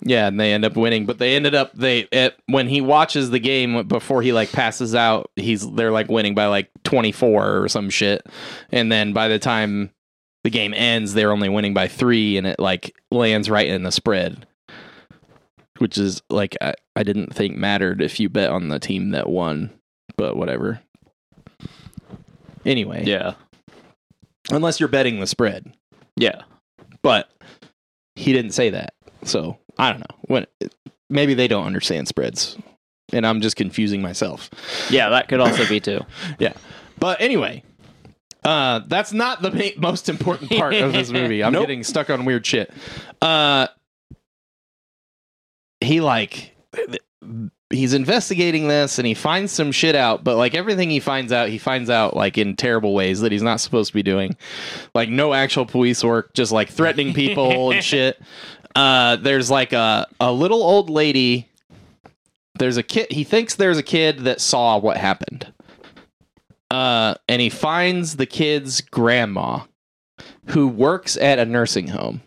Yeah, 0.01 0.27
and 0.27 0.39
they 0.39 0.53
end 0.53 0.63
up 0.63 0.77
winning, 0.77 1.05
but 1.05 1.17
they 1.17 1.35
ended 1.35 1.55
up 1.55 1.73
they 1.73 2.07
it, 2.11 2.37
when 2.45 2.69
he 2.69 2.79
watches 2.79 3.31
the 3.31 3.39
game 3.39 3.85
before 3.87 4.21
he 4.21 4.31
like 4.31 4.51
passes 4.51 4.95
out, 4.95 5.29
he's 5.35 5.69
they're 5.71 5.91
like 5.91 6.09
winning 6.09 6.35
by 6.35 6.45
like 6.45 6.69
24 6.83 7.63
or 7.63 7.67
some 7.67 7.89
shit. 7.89 8.25
And 8.71 8.91
then 8.91 9.11
by 9.11 9.27
the 9.27 9.39
time 9.39 9.89
the 10.43 10.49
game 10.49 10.73
ends, 10.73 11.13
they're 11.13 11.33
only 11.33 11.49
winning 11.49 11.73
by 11.73 11.89
3 11.89 12.37
and 12.37 12.47
it 12.47 12.59
like 12.59 12.95
lands 13.11 13.49
right 13.49 13.67
in 13.67 13.83
the 13.83 13.91
spread. 13.91 14.47
Which 15.79 15.97
is 15.97 16.21
like 16.29 16.55
I, 16.61 16.73
I 16.95 17.03
didn't 17.03 17.33
think 17.33 17.55
mattered 17.57 18.01
if 18.01 18.19
you 18.19 18.29
bet 18.29 18.49
on 18.51 18.67
the 18.69 18.79
team 18.79 19.11
that 19.11 19.27
won, 19.29 19.71
but 20.17 20.35
whatever. 20.37 20.81
Anyway, 22.65 23.03
Yeah. 23.05 23.33
unless 24.51 24.79
you're 24.79 24.89
betting 24.89 25.19
the 25.19 25.27
spread 25.27 25.73
Yeah. 26.17 26.41
but 27.01 27.29
he 28.15 28.33
didn't 28.33 28.51
say 28.51 28.69
that. 28.71 28.93
So 29.23 29.57
I 29.77 29.91
don't 29.91 29.99
know. 30.01 30.17
When 30.27 30.45
maybe 31.09 31.33
they 31.33 31.47
don't 31.47 31.65
understand 31.65 32.07
spreads, 32.09 32.57
and 33.13 33.25
I'm 33.25 33.39
just 33.41 33.55
confusing 33.55 34.01
myself. 34.01 34.49
Yeah, 34.89 35.09
that 35.09 35.29
could 35.29 35.39
also 35.39 35.65
be 35.67 35.79
too. 35.79 36.01
Yeah. 36.39 36.53
But 36.99 37.21
anyway, 37.21 37.63
uh, 38.43 38.81
that's 38.87 39.13
not 39.13 39.41
the 39.41 39.73
most 39.77 40.09
important 40.09 40.51
part 40.51 40.73
of 40.73 40.91
this 40.91 41.09
movie. 41.11 41.41
I'm 41.43 41.53
Nope. 41.53 41.63
getting 41.63 41.83
stuck 41.83 42.09
on 42.09 42.25
weird 42.25 42.45
shit. 42.45 42.71
Uh, 43.21 43.67
he 45.81 46.01
like 46.01 46.55
he's 47.69 47.93
investigating 47.93 48.67
this 48.67 48.97
and 48.97 49.05
he 49.05 49.13
finds 49.13 49.51
some 49.51 49.71
shit 49.71 49.95
out, 49.95 50.23
but 50.23 50.37
like 50.37 50.55
everything 50.55 50.89
he 50.89 50.99
finds 50.99 51.31
out, 51.31 51.49
he 51.49 51.57
finds 51.57 51.89
out 51.89 52.15
like 52.15 52.37
in 52.37 52.55
terrible 52.55 52.93
ways 52.93 53.21
that 53.21 53.31
he's 53.31 53.43
not 53.43 53.59
supposed 53.59 53.89
to 53.89 53.93
be 53.93 54.03
doing. 54.03 54.35
Like 54.95 55.09
no 55.09 55.33
actual 55.33 55.65
police 55.65 56.03
work, 56.03 56.33
just 56.33 56.51
like 56.51 56.69
threatening 56.69 57.13
people 57.13 57.71
and 57.71 57.83
shit. 57.83 58.21
Uh, 58.75 59.17
there's 59.17 59.51
like 59.51 59.73
a 59.73 60.07
a 60.19 60.31
little 60.31 60.61
old 60.63 60.89
lady. 60.89 61.47
There's 62.57 62.77
a 62.77 62.83
kid. 62.83 63.11
He 63.11 63.23
thinks 63.23 63.55
there's 63.55 63.77
a 63.77 63.83
kid 63.83 64.19
that 64.21 64.41
saw 64.41 64.77
what 64.77 64.97
happened. 64.97 65.51
Uh, 66.71 67.15
and 67.27 67.41
he 67.41 67.49
finds 67.49 68.17
the 68.17 68.27
kid's 68.27 68.81
grandma, 68.81 69.61
who 70.47 70.67
works 70.67 71.17
at 71.17 71.39
a 71.39 71.45
nursing 71.45 71.87
home, 71.87 72.21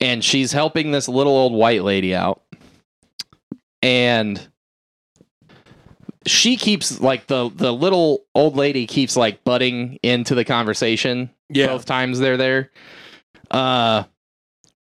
and 0.00 0.22
she's 0.24 0.52
helping 0.52 0.90
this 0.92 1.08
little 1.08 1.32
old 1.36 1.52
white 1.52 1.82
lady 1.82 2.14
out. 2.14 2.42
And 3.82 4.48
she 6.26 6.56
keeps 6.56 7.00
like 7.00 7.26
the 7.28 7.50
the 7.54 7.72
little 7.72 8.24
old 8.34 8.56
lady 8.56 8.86
keeps 8.86 9.16
like 9.16 9.44
butting 9.44 9.98
into 10.02 10.34
the 10.34 10.44
conversation 10.44 11.30
Yeah. 11.50 11.68
both 11.68 11.84
times 11.86 12.18
they're 12.18 12.36
there. 12.36 12.70
Uh, 13.50 14.04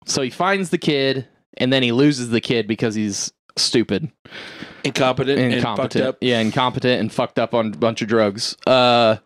so 0.06 0.22
he 0.22 0.30
finds 0.30 0.70
the 0.70 0.78
kid, 0.78 1.28
and 1.58 1.74
then 1.74 1.82
he 1.84 1.92
loses 1.92 2.30
the 2.30 2.42
kid 2.42 2.68
because 2.68 2.94
he's 2.94 3.32
stupid, 3.58 4.12
Incompetent 4.84 5.40
and 5.40 5.54
fucked 5.54 5.58
incompetent. 5.70 6.06
up. 6.06 6.18
Yeah, 6.22 6.40
incompetent 6.40 7.00
and 7.02 7.12
fucked 7.12 7.40
up 7.40 7.54
on 7.56 7.68
a 7.74 7.78
bunch 7.78 8.02
of 8.04 8.08
drugs. 8.08 8.56
Uh, 8.68 9.18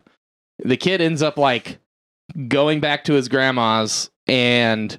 the 0.64 0.76
kid 0.78 1.00
ends 1.02 1.22
up 1.22 1.36
like 1.36 1.78
going 2.48 2.80
back 2.80 3.04
to 3.04 3.12
his 3.12 3.28
grandma's, 3.28 4.10
and 4.26 4.98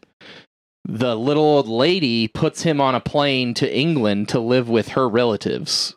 the 0.89 1.15
little 1.15 1.43
old 1.43 1.67
lady 1.67 2.27
puts 2.29 2.61
him 2.63 2.79
on 2.79 2.95
a 2.95 2.99
plane 3.01 3.53
to 3.55 3.77
England 3.77 4.29
to 4.29 4.39
live 4.39 4.69
with 4.69 4.89
her 4.89 5.07
relatives 5.09 5.95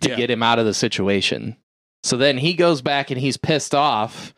to 0.00 0.10
Yeah. 0.10 0.14
get 0.16 0.30
him 0.30 0.42
out 0.42 0.58
of 0.60 0.64
the 0.66 0.72
situation. 0.74 1.56
So 2.04 2.16
then 2.16 2.38
he 2.38 2.54
goes 2.54 2.80
back 2.80 3.10
and 3.10 3.20
he's 3.20 3.36
pissed 3.36 3.74
off 3.74 4.32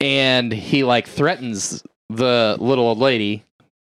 and 0.00 0.52
he 0.52 0.82
like 0.82 1.06
threatens 1.06 1.82
the 2.08 2.56
little 2.58 2.86
old 2.88 2.98
lady 2.98 3.44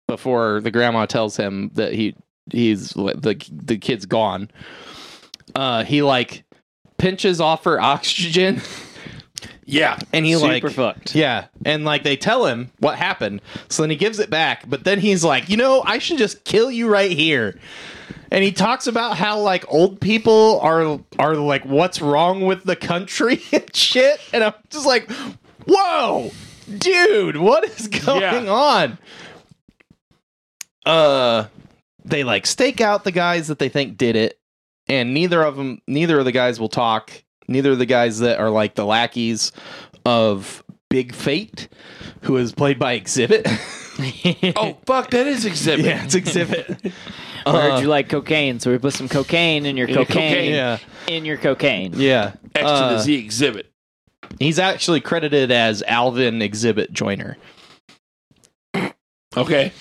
before 0.08 0.62
the 0.62 0.70
grandma 0.72 1.06
tells 1.08 1.38
him 1.38 1.72
that 1.74 1.94
he 1.94 2.16
he's 2.52 2.90
the 2.90 3.36
the 3.52 3.78
kid's 3.78 4.06
gone. 4.06 4.52
Uh 5.56 5.84
he 5.84 6.04
like 6.04 6.44
pinches 7.00 7.42
off 7.42 7.64
her 7.64 7.82
oxygen 7.82 8.62
Yeah. 9.66 9.98
and 10.14 10.26
he 10.26 10.34
Super 10.34 10.48
like 10.48 10.70
fucked. 10.70 11.16
yeah, 11.16 11.46
and 11.66 11.86
like 11.86 12.04
they 12.04 12.16
tell 12.18 12.46
him 12.46 12.72
what 12.80 12.98
happened, 12.98 13.42
so 13.70 13.84
then 13.84 13.90
he 13.90 13.96
gives 13.96 14.20
it 14.20 14.30
back. 14.30 14.70
But 14.70 14.84
then 14.84 15.00
he's 15.00 15.24
like, 15.24 15.50
you 15.50 15.58
know, 15.58 15.82
I 15.86 15.98
should 15.98 16.18
just 16.18 16.44
kill 16.44 16.70
you 16.72 16.88
right 16.90 17.12
here. 17.12 17.60
And 18.32 18.44
he 18.46 18.52
talks 18.54 18.88
about 18.88 19.18
how 19.18 19.40
like 19.40 19.66
old 19.68 20.00
people 20.00 20.60
are 20.62 21.00
are 21.20 21.36
like 21.36 21.66
what's 21.66 22.02
wrong 22.02 22.42
with 22.46 22.64
the 22.64 22.76
country 22.78 23.42
and 23.52 23.76
shit. 23.76 24.20
And 24.34 24.44
I'm 24.44 24.54
just 24.70 24.86
like, 24.86 25.12
whoa, 25.68 26.32
dude, 26.78 27.38
what 27.38 27.66
is 27.66 27.88
going 27.88 28.22
Yeah. 28.22 28.46
on? 28.52 28.98
Uh, 30.86 31.46
they 32.06 32.24
like 32.24 32.46
stake 32.48 32.82
out 32.82 33.04
the 33.04 33.12
guys 33.12 33.48
that 33.50 33.60
they 33.60 33.70
think 33.70 33.98
did 33.98 34.16
it, 34.16 34.40
and 34.88 35.14
neither 35.14 35.44
of 35.44 35.56
them, 35.56 35.82
neither 35.88 36.20
of 36.20 36.26
the 36.26 36.32
guys 36.32 36.60
will 36.60 36.70
talk. 36.70 37.12
Neither 37.48 37.72
of 37.72 37.80
the 37.80 37.86
guys 37.86 38.20
that 38.20 38.40
are 38.40 38.50
like 38.50 38.76
the 38.76 38.86
lackeys 38.86 39.52
of 40.06 40.64
Big 40.90 41.14
Fate, 41.14 41.68
who 42.22 42.38
is 42.38 42.52
played 42.54 42.80
by 42.80 43.00
Xzibit. 43.00 43.46
Oh 44.56 44.78
fuck, 44.88 45.12
that 45.12 45.28
is 45.28 45.46
Xzibit. 45.46 45.84
yeah, 45.84 46.04
it's 46.06 46.16
Xzibit. 46.16 46.92
I 47.46 47.52
heard 47.52 47.72
Uh, 47.74 47.80
you 47.82 47.88
like 47.88 48.10
cocaine, 48.10 48.60
so 48.60 48.72
we 48.72 48.78
put 48.80 48.94
some 48.94 49.08
cocaine 49.10 49.66
in 49.66 49.78
your 49.78 49.88
In 49.88 49.94
cocaine, 49.94 50.34
cocaine. 50.34 50.52
yeah, 50.54 50.78
in 51.08 51.26
your 51.26 51.38
cocaine. 51.38 51.94
yeah. 51.98 52.34
X 52.56 52.64
to 52.66 52.68
Uh, 52.74 52.90
the 52.94 53.00
Z 53.00 53.28
Xzibit. 53.28 53.64
He's 54.40 54.58
actually 54.58 55.02
credited 55.02 55.52
as 55.52 55.84
Alvin 55.84 56.40
Xzibit 56.40 56.92
Joiner. 56.94 57.38
Okay. 59.38 59.72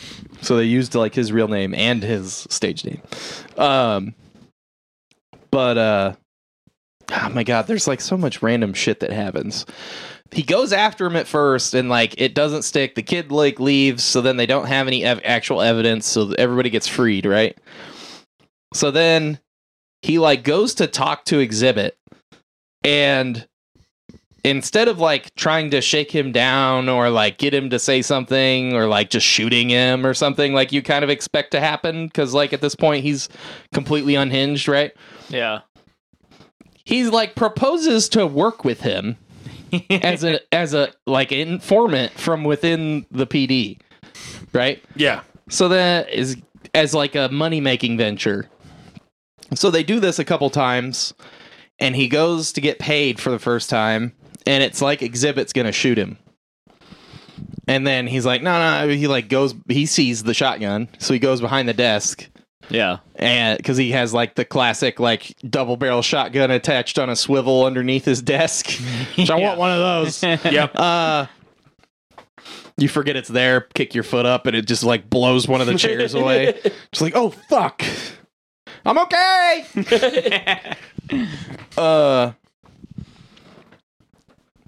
So 0.43 0.57
they 0.57 0.65
used 0.65 0.95
like 0.95 1.15
his 1.15 1.33
real 1.33 1.49
name 1.49 1.73
and 1.75 2.03
his 2.03 2.47
stage 2.51 2.85
name. 2.85 3.01
Um 3.57 4.15
but 5.51 5.79
uh 5.79 6.13
oh 7.11 7.29
my 7.31 7.45
god, 7.45 7.67
there's 7.67 7.89
like 7.89 8.01
so 8.01 8.17
much 8.17 8.43
random 8.43 8.75
shit 8.75 9.01
that 9.01 9.13
happens. 9.13 9.67
He 10.33 10.43
goes 10.43 10.73
after 10.73 11.07
him 11.07 11.17
at 11.17 11.27
first 11.27 11.75
and 11.75 11.89
like 11.89 12.21
it 12.21 12.35
doesn't 12.35 12.63
stick. 12.63 12.95
The 12.95 13.03
kid 13.03 13.33
like 13.33 13.59
leaves, 13.59 14.05
so 14.05 14.21
then 14.21 14.37
they 14.37 14.47
don't 14.47 14.67
have 14.67 14.87
any 14.87 15.05
ev- 15.05 15.21
actual 15.25 15.61
evidence, 15.61 16.07
so 16.07 16.33
everybody 16.39 16.71
gets 16.71 16.87
freed, 16.87 17.27
right? 17.27 17.59
So 18.75 18.91
then 18.91 19.41
he 20.03 20.19
like 20.19 20.45
goes 20.45 20.75
to 20.75 20.87
talk 20.87 21.25
to 21.27 21.47
Xzibit 21.47 21.93
and 22.85 23.47
instead 24.45 24.89
of 24.89 24.99
like 24.99 25.35
trying 25.35 25.71
to 25.71 25.81
shake 25.81 26.11
him 26.11 26.33
down 26.33 26.89
or 26.89 27.11
like 27.11 27.39
get 27.39 27.53
him 27.53 27.71
to 27.71 27.79
say 27.79 28.03
something 28.03 28.75
or 28.75 28.87
like 28.87 29.11
just 29.11 29.27
shooting 29.27 29.69
him 29.69 30.07
or 30.07 30.15
something 30.15 30.55
like 30.55 30.73
you 30.73 30.83
kind 30.83 31.05
of 31.05 31.11
expect 31.11 31.51
to 31.51 31.61
happen 31.61 32.07
because 32.07 32.33
like 32.33 32.53
at 32.53 32.61
this 32.61 32.75
point 32.75 33.05
he's 33.05 33.29
completely 33.75 34.15
unhinged, 34.15 34.69
right? 34.69 34.93
Yeah. 35.29 35.61
He's 36.85 37.11
like 37.11 37.35
proposes 37.35 38.09
to 38.11 38.27
work 38.27 38.65
with 38.65 38.81
him 38.81 39.17
as 39.91 40.25
a 40.25 40.41
as 40.55 40.75
a 40.75 40.93
like 41.07 41.33
informant 41.33 42.13
from 42.13 42.45
within 42.45 43.07
the 43.11 43.27
PD, 43.27 43.79
right? 44.53 44.83
Yeah. 44.97 45.23
So 45.49 45.69
that 45.69 46.11
is 46.11 46.37
as 46.75 46.95
like 46.95 47.15
a 47.15 47.29
money 47.29 47.61
making 47.61 47.97
venture. 47.97 48.49
So 49.55 49.71
they 49.71 49.83
do 49.83 49.99
this 50.01 50.19
a 50.19 50.25
couple 50.25 50.49
times, 50.51 51.13
and 51.79 51.97
he 51.97 52.09
goes 52.09 52.53
to 52.53 52.61
get 52.61 52.79
paid 52.79 53.19
for 53.19 53.31
the 53.31 53.39
first 53.39 53.69
time, 53.69 54.13
and 54.47 54.63
it's 54.63 54.81
like 54.81 55.01
Xzibit's 55.01 55.53
gonna 55.53 55.73
shoot 55.73 55.99
him. 55.99 56.19
And 57.67 57.87
then 57.87 58.07
he's 58.07 58.27
like, 58.27 58.43
no, 58.43 58.87
no. 58.87 58.93
He 58.93 59.07
like 59.07 59.29
goes. 59.29 59.55
He 59.69 59.87
sees 59.87 60.23
the 60.23 60.35
shotgun, 60.35 60.89
so 60.99 61.13
he 61.13 61.21
goes 61.21 61.41
behind 61.41 61.69
the 61.69 61.73
desk, 61.73 62.29
Yeah. 62.69 62.99
And 63.21 63.59
because 63.59 63.77
he 63.77 63.91
has 63.93 64.13
like 64.15 64.35
the 64.35 64.45
classic 64.47 64.99
like 64.99 65.37
double 65.49 65.77
barrel 65.77 66.03
shotgun 66.03 66.51
attached 66.51 66.99
on 66.99 67.11
a 67.11 67.15
swivel 67.15 67.65
underneath 67.67 68.07
his 68.07 68.21
desk. 68.23 68.71
Which 69.17 69.31
I 69.31 69.37
want 69.37 69.59
one 69.59 69.71
of 69.71 69.79
those. 69.79 70.23
Yep. 70.51 70.73
Uh 70.75 71.27
you 72.79 72.89
forget 72.89 73.15
it's 73.15 73.29
there, 73.29 73.61
kick 73.75 73.95
your 73.95 74.05
foot 74.05 74.25
up, 74.25 74.47
and 74.47 74.57
it 74.57 74.67
just 74.67 74.83
like 74.83 75.11
blows 75.11 75.47
one 75.47 75.61
of 75.61 75.67
the 75.67 75.77
chairs 75.77 76.15
away. 76.15 76.59
Just 76.93 77.03
like, 77.03 77.13
oh 77.15 77.29
fuck. 77.29 77.85
I'm 78.87 78.97
okay. 78.97 79.67
uh 81.77 82.33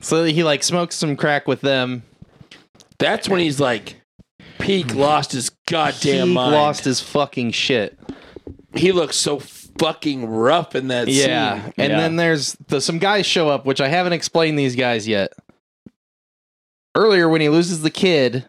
So 0.03 0.25
he 0.25 0.45
like 0.45 0.63
smokes 0.63 0.95
some 0.97 1.17
crack 1.17 1.49
with 1.49 1.63
them. 1.63 2.03
That's 2.99 3.31
when 3.31 3.41
he's 3.41 3.59
like, 3.59 4.03
peak 4.59 4.95
lost 4.95 5.33
his 5.33 5.49
goddamn 5.67 6.29
he 6.29 6.35
mind. 6.35 6.53
lost 6.53 6.85
his 6.85 7.01
fucking 7.01 7.53
shit. 7.53 7.99
He 8.75 8.93
looks 8.93 9.17
so 9.17 9.39
fucking 9.39 10.27
rough 10.27 10.75
in 10.75 10.89
that 10.89 11.09
Yeah. 11.09 11.63
scene. 11.65 11.73
And 11.79 11.91
Yeah. 11.93 11.97
then 12.01 12.17
there's 12.17 12.53
the, 12.69 12.81
some 12.81 12.99
guys 12.99 13.27
show 13.27 13.49
up, 13.49 13.65
which 13.67 13.81
I 13.81 13.89
haven't 13.89 14.13
explained 14.13 14.59
these 14.59 14.77
guys 14.77 15.07
yet. 15.09 15.33
Earlier, 16.95 17.29
when 17.29 17.41
he 17.41 17.49
loses 17.49 17.83
the 17.83 17.91
kid, 17.91 18.47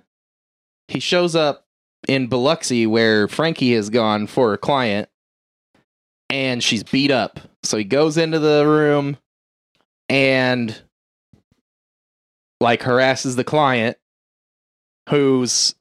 he 0.87 0.99
shows 0.99 1.35
up 1.35 1.65
in 2.07 2.27
Biloxi 2.27 2.85
where 2.85 3.27
Frankie 3.27 3.73
has 3.73 3.89
gone 3.89 4.27
for 4.27 4.53
a 4.53 4.57
client 4.57 5.07
and 6.29 6.61
she's 6.63 6.83
beat 6.83 7.11
up. 7.11 7.39
So 7.63 7.77
he 7.77 7.85
goes 7.85 8.17
into 8.17 8.39
the 8.39 8.65
room 8.67 9.17
and 10.09 10.81
like 12.59 12.81
harasses 12.81 13.35
the 13.37 13.43
client 13.43 13.97
who's 15.09 15.75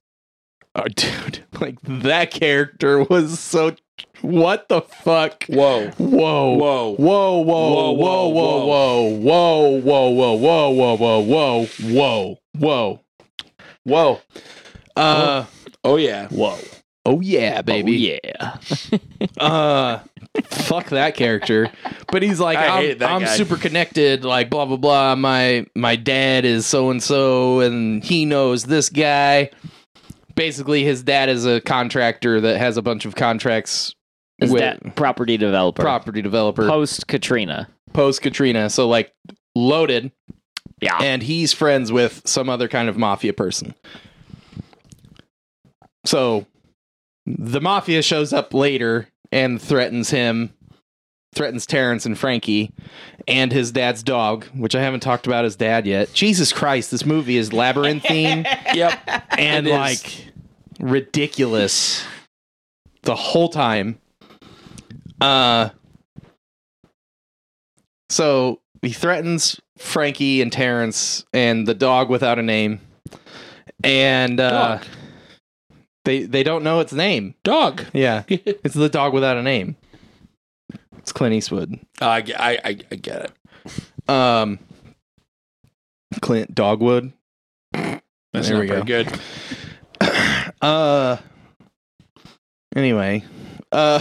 oh, 0.74 0.84
dude 0.96 1.44
like 1.60 1.80
that 1.82 2.30
character 2.30 3.02
was 3.04 3.38
so 3.40 3.74
what 4.22 4.68
the 4.68 4.82
fuck 4.82 5.44
Whoa. 5.48 5.88
Whoa. 5.98 6.56
Whoa. 6.56 6.94
Whoa, 6.94 7.38
whoa, 7.40 7.92
whoa, 7.92 8.28
whoa, 8.28 8.28
whoa, 8.28 9.08
whoa, 9.18 9.80
whoa, 9.80 10.10
whoa, 10.10 10.36
whoa, 10.36 10.70
whoa, 10.70 11.22
whoa, 11.22 11.66
whoa, 11.80 12.38
whoa, 12.54 13.00
whoa. 13.84 14.20
Uh, 14.96 15.44
Oh 15.84 15.96
yeah. 15.96 16.28
Whoa. 16.28 16.58
oh 17.06 17.20
yeah, 17.20 17.62
baby. 17.62 18.20
Oh, 18.22 18.28
yeah. 18.32 18.56
Uh, 19.38 20.00
fuck 20.44 20.90
that 20.90 21.14
character. 21.16 21.70
But 22.10 22.22
he's 22.22 22.38
like, 22.38 22.58
I 22.58 22.68
I'm, 22.68 22.82
hated 22.82 22.98
that 23.00 23.10
I'm 23.10 23.22
guy. 23.22 23.36
super 23.36 23.56
connected. 23.56 24.24
Like 24.24 24.48
blah 24.48 24.64
blah 24.66 24.76
blah. 24.76 25.14
My 25.16 25.66
my 25.74 25.96
dad 25.96 26.44
is 26.44 26.66
so 26.66 26.90
and 26.90 27.02
so, 27.02 27.60
and 27.60 28.04
he 28.04 28.24
knows 28.24 28.64
this 28.64 28.88
guy. 28.88 29.50
Basically, 30.34 30.84
his 30.84 31.02
dad 31.02 31.28
is 31.28 31.44
a 31.46 31.60
contractor 31.60 32.40
that 32.40 32.58
has 32.58 32.76
a 32.76 32.82
bunch 32.82 33.04
of 33.04 33.14
contracts 33.14 33.94
Is 34.40 34.50
with 34.50 34.60
that 34.60 34.96
property 34.96 35.36
developer? 35.36 35.82
property 35.82 36.22
developer 36.22 36.66
Post 36.66 37.06
Katrina. 37.06 37.68
post 37.92 38.22
Katrina. 38.22 38.70
So 38.70 38.88
like 38.88 39.12
loaded. 39.54 40.12
Yeah. 40.80 40.98
and 41.00 41.22
he's 41.22 41.52
friends 41.52 41.92
with 41.92 42.22
some 42.24 42.48
other 42.48 42.66
kind 42.66 42.88
of 42.88 42.98
mafia 42.98 43.32
person. 43.32 43.74
So 46.04 46.46
the 47.26 47.60
mafia 47.60 48.02
shows 48.02 48.32
up 48.32 48.52
later 48.52 49.06
and 49.30 49.62
threatens 49.62 50.10
him, 50.10 50.52
threatens 51.34 51.64
Terrence 51.66 52.04
and 52.06 52.18
Frankie 52.18 52.72
and 53.26 53.52
his 53.52 53.72
dad's 53.72 54.02
dog, 54.02 54.44
which 54.54 54.74
I 54.74 54.80
haven't 54.82 55.00
talked 55.00 55.26
about 55.26 55.44
his 55.44 55.56
dad 55.56 55.86
yet. 55.86 56.12
Jesus 56.12 56.52
Christ, 56.52 56.90
this 56.90 57.06
movie 57.06 57.36
is 57.36 57.52
labyrinthine 57.52 58.46
Yep. 58.74 58.98
and 59.38 59.66
like 59.66 60.26
ridiculous 60.80 62.04
the 63.02 63.14
whole 63.14 63.48
time. 63.48 63.98
Uh 65.20 65.70
so 68.10 68.60
he 68.82 68.90
threatens 68.92 69.60
Frankie 69.78 70.42
and 70.42 70.52
Terrence 70.52 71.24
and 71.32 71.66
the 71.66 71.74
dog 71.74 72.10
without 72.10 72.38
a 72.38 72.42
name. 72.42 72.80
And 73.82 74.38
uh 74.38 74.50
Dog. 74.78 74.84
they 76.04 76.24
they 76.24 76.42
don't 76.42 76.62
know 76.64 76.80
its 76.80 76.92
name. 76.92 77.34
Dog. 77.42 77.84
Yeah. 77.92 78.24
It's 78.28 78.74
the 78.74 78.88
dog 78.88 79.12
without 79.14 79.36
a 79.36 79.42
name. 79.42 79.76
It's 81.02 81.12
Clint 81.12 81.34
Eastwood. 81.34 81.78
I, 82.00 82.18
I, 82.38 82.58
I, 82.64 82.78
I 82.90 82.94
get 82.96 83.30
it. 83.66 84.10
Um 84.10 84.58
Clint 86.20 86.54
Dogwood. 86.54 87.12
That's 87.72 88.02
There 88.48 88.54
not 88.54 88.60
we 88.60 88.66
go. 88.66 88.82
good. 88.84 89.20
uh 90.62 91.16
anyway 92.76 93.22
uh 93.72 94.00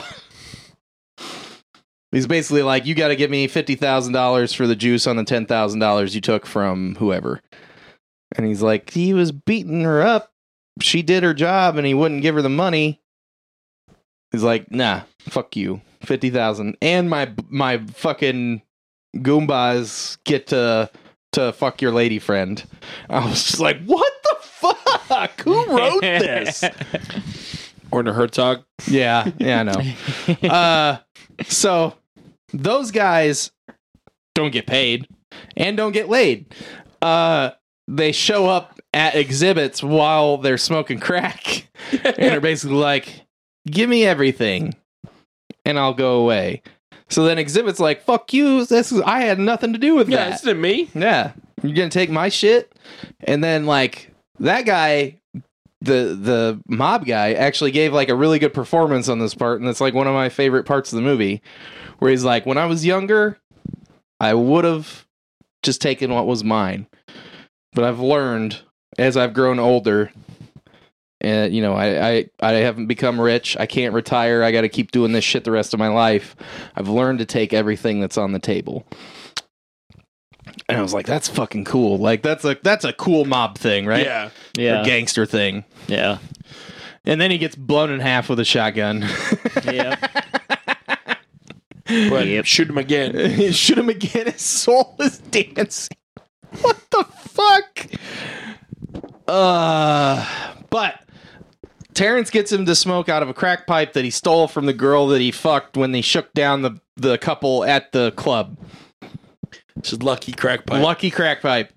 he's 2.11 2.27
basically 2.27 2.61
like 2.63 2.85
you 2.85 2.93
got 2.95 3.07
to 3.09 3.15
give 3.15 3.29
me 3.31 3.47
$50,000 3.47 4.55
for 4.55 4.67
the 4.67 4.75
juice 4.75 5.05
on 5.07 5.15
the 5.17 5.23
$10,000 5.23 6.15
you 6.15 6.21
took 6.21 6.45
from 6.45 6.95
whoever 6.95 7.41
and 8.35 8.45
he's 8.45 8.61
like 8.61 8.89
he 8.91 9.13
was 9.13 9.31
beating 9.31 9.81
her 9.83 10.01
up 10.01 10.31
she 10.81 11.01
did 11.01 11.23
her 11.23 11.33
job 11.33 11.77
and 11.77 11.85
he 11.85 11.93
wouldn't 11.93 12.21
give 12.21 12.35
her 12.35 12.41
the 12.41 12.49
money 12.49 12.99
he's 14.31 14.43
like 14.43 14.71
nah 14.71 15.01
fuck 15.19 15.55
you 15.55 15.81
50,000 16.03 16.77
and 16.81 17.09
my 17.09 17.31
my 17.49 17.77
fucking 17.77 18.61
goombas 19.17 20.17
get 20.25 20.47
to 20.47 20.89
to 21.33 21.53
fuck 21.53 21.81
your 21.81 21.91
lady 21.91 22.19
friend 22.19 22.63
I 23.09 23.25
was 23.25 23.43
just 23.43 23.59
like 23.59 23.81
what 23.85 24.13
the 24.23 24.35
fuck 24.41 25.41
who 25.41 25.65
wrote 25.75 26.01
this 26.01 26.63
Werner 27.91 28.13
Herzog. 28.13 28.63
yeah, 28.87 29.29
yeah, 29.37 29.59
I 29.59 29.63
know. 29.63 30.49
uh, 30.49 30.97
so 31.45 31.95
those 32.53 32.91
guys 32.91 33.51
don't 34.33 34.51
get 34.51 34.65
paid 34.65 35.07
and 35.57 35.77
don't 35.77 35.91
get 35.91 36.09
laid. 36.09 36.53
Uh, 37.01 37.51
they 37.87 38.11
show 38.11 38.47
up 38.47 38.79
at 38.93 39.13
Xzibit's 39.13 39.83
while 39.83 40.37
they're 40.37 40.57
smoking 40.57 40.99
crack 40.99 41.67
and 42.03 42.35
are 42.35 42.41
basically 42.41 42.77
like, 42.77 43.25
"Give 43.69 43.89
me 43.89 44.05
everything, 44.05 44.75
and 45.65 45.77
I'll 45.79 45.93
go 45.93 46.19
away." 46.19 46.61
So 47.09 47.23
then 47.25 47.37
Xzibit's 47.37 47.79
like, 47.79 48.03
"Fuck 48.03 48.33
you! 48.33 48.65
This 48.65 48.91
is 48.91 49.01
I 49.01 49.21
had 49.21 49.39
nothing 49.39 49.73
to 49.73 49.79
do 49.79 49.95
with 49.95 50.09
Yeah, 50.09 50.17
that." 50.25 50.33
it's 50.33 50.45
not 50.45 50.57
me. 50.57 50.89
Yeah. 50.93 51.31
You're 51.61 51.75
gonna 51.75 51.89
take 51.89 52.09
my 52.09 52.29
shit? 52.29 52.73
And 53.21 53.43
then 53.43 53.65
like 53.65 54.11
that 54.39 54.65
guy 54.65 55.17
the 55.81 56.15
the 56.19 56.59
mob 56.67 57.05
guy 57.05 57.33
actually 57.33 57.71
gave 57.71 57.91
like 57.93 58.09
a 58.09 58.15
really 58.15 58.39
good 58.39 58.53
performance 58.53 59.09
on 59.09 59.19
this 59.19 59.33
part, 59.33 59.59
and 59.59 59.69
it's 59.69 59.81
like 59.81 59.93
one 59.93 60.07
of 60.07 60.13
my 60.13 60.29
favorite 60.29 60.65
parts 60.65 60.91
of 60.93 60.97
the 60.97 61.01
movie. 61.03 61.41
Where 61.99 62.09
he's 62.11 62.23
like, 62.23 62.45
When 62.45 62.57
I 62.57 62.65
was 62.65 62.85
younger, 62.85 63.37
I 64.19 64.33
would 64.33 64.63
have 64.65 65.05
just 65.63 65.81
taken 65.81 66.13
what 66.13 66.25
was 66.27 66.43
mine. 66.43 66.87
But 67.73 67.83
I've 67.83 67.99
learned 67.99 68.61
as 68.97 69.15
I've 69.17 69.33
grown 69.33 69.59
older 69.59 70.11
and 71.21 71.53
you 71.53 71.61
know, 71.61 71.73
I, 71.73 72.09
I 72.11 72.25
I 72.41 72.51
haven't 72.53 72.87
become 72.87 73.19
rich. 73.19 73.55
I 73.59 73.65
can't 73.65 73.93
retire. 73.93 74.43
I 74.43 74.51
got 74.51 74.61
to 74.61 74.69
keep 74.69 74.91
doing 74.91 75.11
this 75.11 75.23
shit 75.23 75.43
the 75.43 75.51
rest 75.51 75.73
of 75.73 75.79
my 75.79 75.87
life. 75.87 76.35
I've 76.75 76.89
learned 76.89 77.19
to 77.19 77.25
take 77.25 77.53
everything 77.53 77.99
that's 78.01 78.17
on 78.17 78.31
the 78.31 78.39
table. 78.39 78.85
And 80.67 80.77
I 80.77 80.81
was 80.81 80.93
like, 80.93 81.05
that's 81.05 81.27
fucking 81.29 81.65
cool. 81.65 81.97
Like 81.97 82.23
that's 82.23 82.43
a 82.45 82.57
that's 82.63 82.83
a 82.85 82.93
cool 82.93 83.25
mob 83.25 83.57
thing, 83.57 83.85
right? 83.85 84.05
Yeah. 84.05 84.27
Or 84.27 84.31
yeah. 84.61 84.83
gangster 84.83 85.25
thing. 85.25 85.63
Yeah. 85.87 86.17
And 87.05 87.19
then 87.19 87.31
he 87.31 87.37
gets 87.37 87.55
blown 87.55 87.89
in 87.91 87.99
half 87.99 88.29
with 88.29 88.39
a 88.39 88.45
shotgun. 88.45 89.05
Yeah. 89.65 89.95
But 92.09 92.27
Yep. 92.27 92.45
shoot 92.45 92.69
him 92.69 92.77
again. 92.77 93.51
Shoot 93.51 93.77
him 93.77 93.89
again. 93.89 94.27
His 94.27 94.41
soul 94.41 94.95
is 94.99 95.17
dancing. 95.17 95.97
What 96.61 96.79
the 96.89 97.03
fuck? 97.03 97.87
Uh, 99.27 100.25
but 100.69 101.01
Terrence 102.01 102.31
gets 102.31 102.51
him 102.51 102.65
to 102.65 102.73
smoke 102.73 103.09
out 103.09 103.21
of 103.21 103.29
a 103.29 103.33
crack 103.35 103.67
pipe 103.67 103.93
that 103.93 104.03
he 104.03 104.09
stole 104.09 104.47
from 104.47 104.65
the 104.65 104.73
girl 104.73 105.05
that 105.09 105.21
he 105.21 105.29
fucked 105.29 105.77
when 105.77 105.91
they 105.91 106.01
shook 106.01 106.33
down 106.33 106.63
the 106.63 106.81
the 106.95 107.19
couple 107.19 107.63
at 107.63 107.91
the 107.91 108.11
club. 108.13 108.57
It's 109.75 109.93
a 109.93 109.97
lucky 109.97 110.31
crack 110.31 110.65
pipe. 110.65 110.81
Lucky 110.81 111.11
crack 111.11 111.43
pipe. 111.43 111.71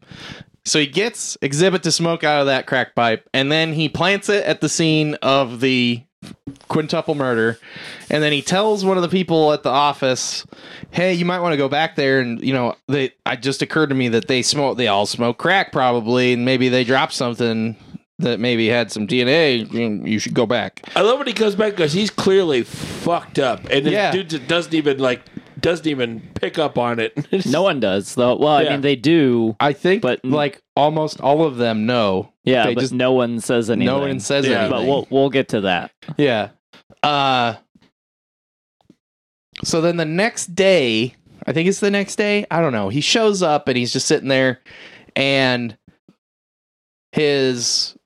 So 0.64 0.78
he 0.78 0.86
gets 0.86 1.36
Xzibit 1.42 1.82
to 1.82 1.92
smoke 1.92 2.24
out 2.24 2.40
of 2.40 2.46
that 2.46 2.66
crack 2.66 2.94
pipe, 2.94 3.28
and 3.34 3.52
then 3.52 3.74
he 3.74 3.90
plants 3.90 4.30
it 4.30 4.46
at 4.46 4.62
the 4.62 4.68
scene 4.70 5.12
of 5.16 5.60
the 5.60 6.02
quintuple 6.68 7.14
murder, 7.14 7.58
and 8.08 8.22
then 8.22 8.32
he 8.32 8.40
tells 8.40 8.82
one 8.82 8.96
of 8.96 9.02
the 9.02 9.10
people 9.10 9.52
at 9.52 9.62
the 9.62 9.68
office, 9.68 10.46
"Hey, 10.90 11.12
you 11.12 11.26
might 11.26 11.40
want 11.40 11.52
to 11.52 11.58
go 11.58 11.68
back 11.68 11.96
there." 11.96 12.20
And 12.20 12.40
you 12.42 12.54
know, 12.54 12.76
they 12.88 13.12
it 13.26 13.42
just 13.42 13.60
occurred 13.60 13.90
to 13.90 13.94
me 13.94 14.08
that 14.08 14.26
they 14.26 14.40
smoke, 14.40 14.78
they 14.78 14.88
all 14.88 15.04
smoke 15.04 15.36
crack 15.36 15.70
probably, 15.70 16.32
and 16.32 16.46
maybe 16.46 16.70
they 16.70 16.82
dropped 16.82 17.12
something 17.12 17.76
that 18.24 18.40
maybe 18.40 18.66
had 18.68 18.90
some 18.92 19.06
DNA. 19.06 19.72
You, 19.72 20.04
you 20.04 20.18
should 20.18 20.34
go 20.34 20.44
back. 20.44 20.82
I 20.94 21.00
love 21.00 21.18
when 21.18 21.26
he 21.28 21.32
comes 21.32 21.54
back 21.54 21.72
because 21.72 21.92
he's 21.92 22.10
clearly 22.10 22.62
fucked 22.62 23.38
up, 23.38 23.60
and 23.70 23.86
the 23.86 24.10
dude 24.12 24.46
doesn't 24.48 24.74
even 24.74 24.98
like 24.98 25.22
doesn't 25.60 25.86
even 25.86 26.20
pick 26.34 26.58
up 26.58 26.76
on 26.76 26.98
it. 27.00 27.14
No 27.46 27.62
one 27.62 27.80
does 27.80 28.14
though. 28.16 28.36
Well, 28.36 28.48
I 28.56 28.64
mean 28.68 28.80
they 28.82 28.96
do. 28.96 29.56
I 29.60 29.72
think, 29.72 30.02
But- 30.02 30.22
like 30.24 30.60
almost 30.76 31.20
all 31.20 31.44
of 31.44 31.56
them 31.56 31.86
know. 31.86 32.32
Yeah, 32.44 32.66
They 32.66 32.74
but 32.74 32.80
just- 32.82 32.92
no 32.92 33.12
one 33.12 33.40
says 33.40 33.70
anything. 33.70 33.86
No 33.86 34.00
one 34.00 34.20
says 34.20 34.46
Yeah. 34.46 34.62
anything. 34.64 34.70
But 34.70 34.86
we'll 34.86 35.06
we'll 35.10 35.30
get 35.30 35.48
to 35.50 35.62
that. 35.62 35.92
Yeah. 36.18 36.50
Uh 37.02 37.54
so 39.62 39.80
then 39.80 39.96
the 39.96 40.04
next 40.04 40.54
day, 40.54 41.14
I 41.46 41.52
think 41.52 41.68
it's 41.68 41.80
the 41.80 41.90
next 41.90 42.16
day, 42.16 42.44
I 42.50 42.60
don't 42.60 42.72
know. 42.72 42.88
He 42.88 43.00
shows 43.00 43.42
up 43.42 43.68
and 43.68 43.76
he's 43.78 43.92
just 43.92 44.06
sitting 44.08 44.28
there 44.28 44.60
and 45.16 45.76
his 47.12 47.96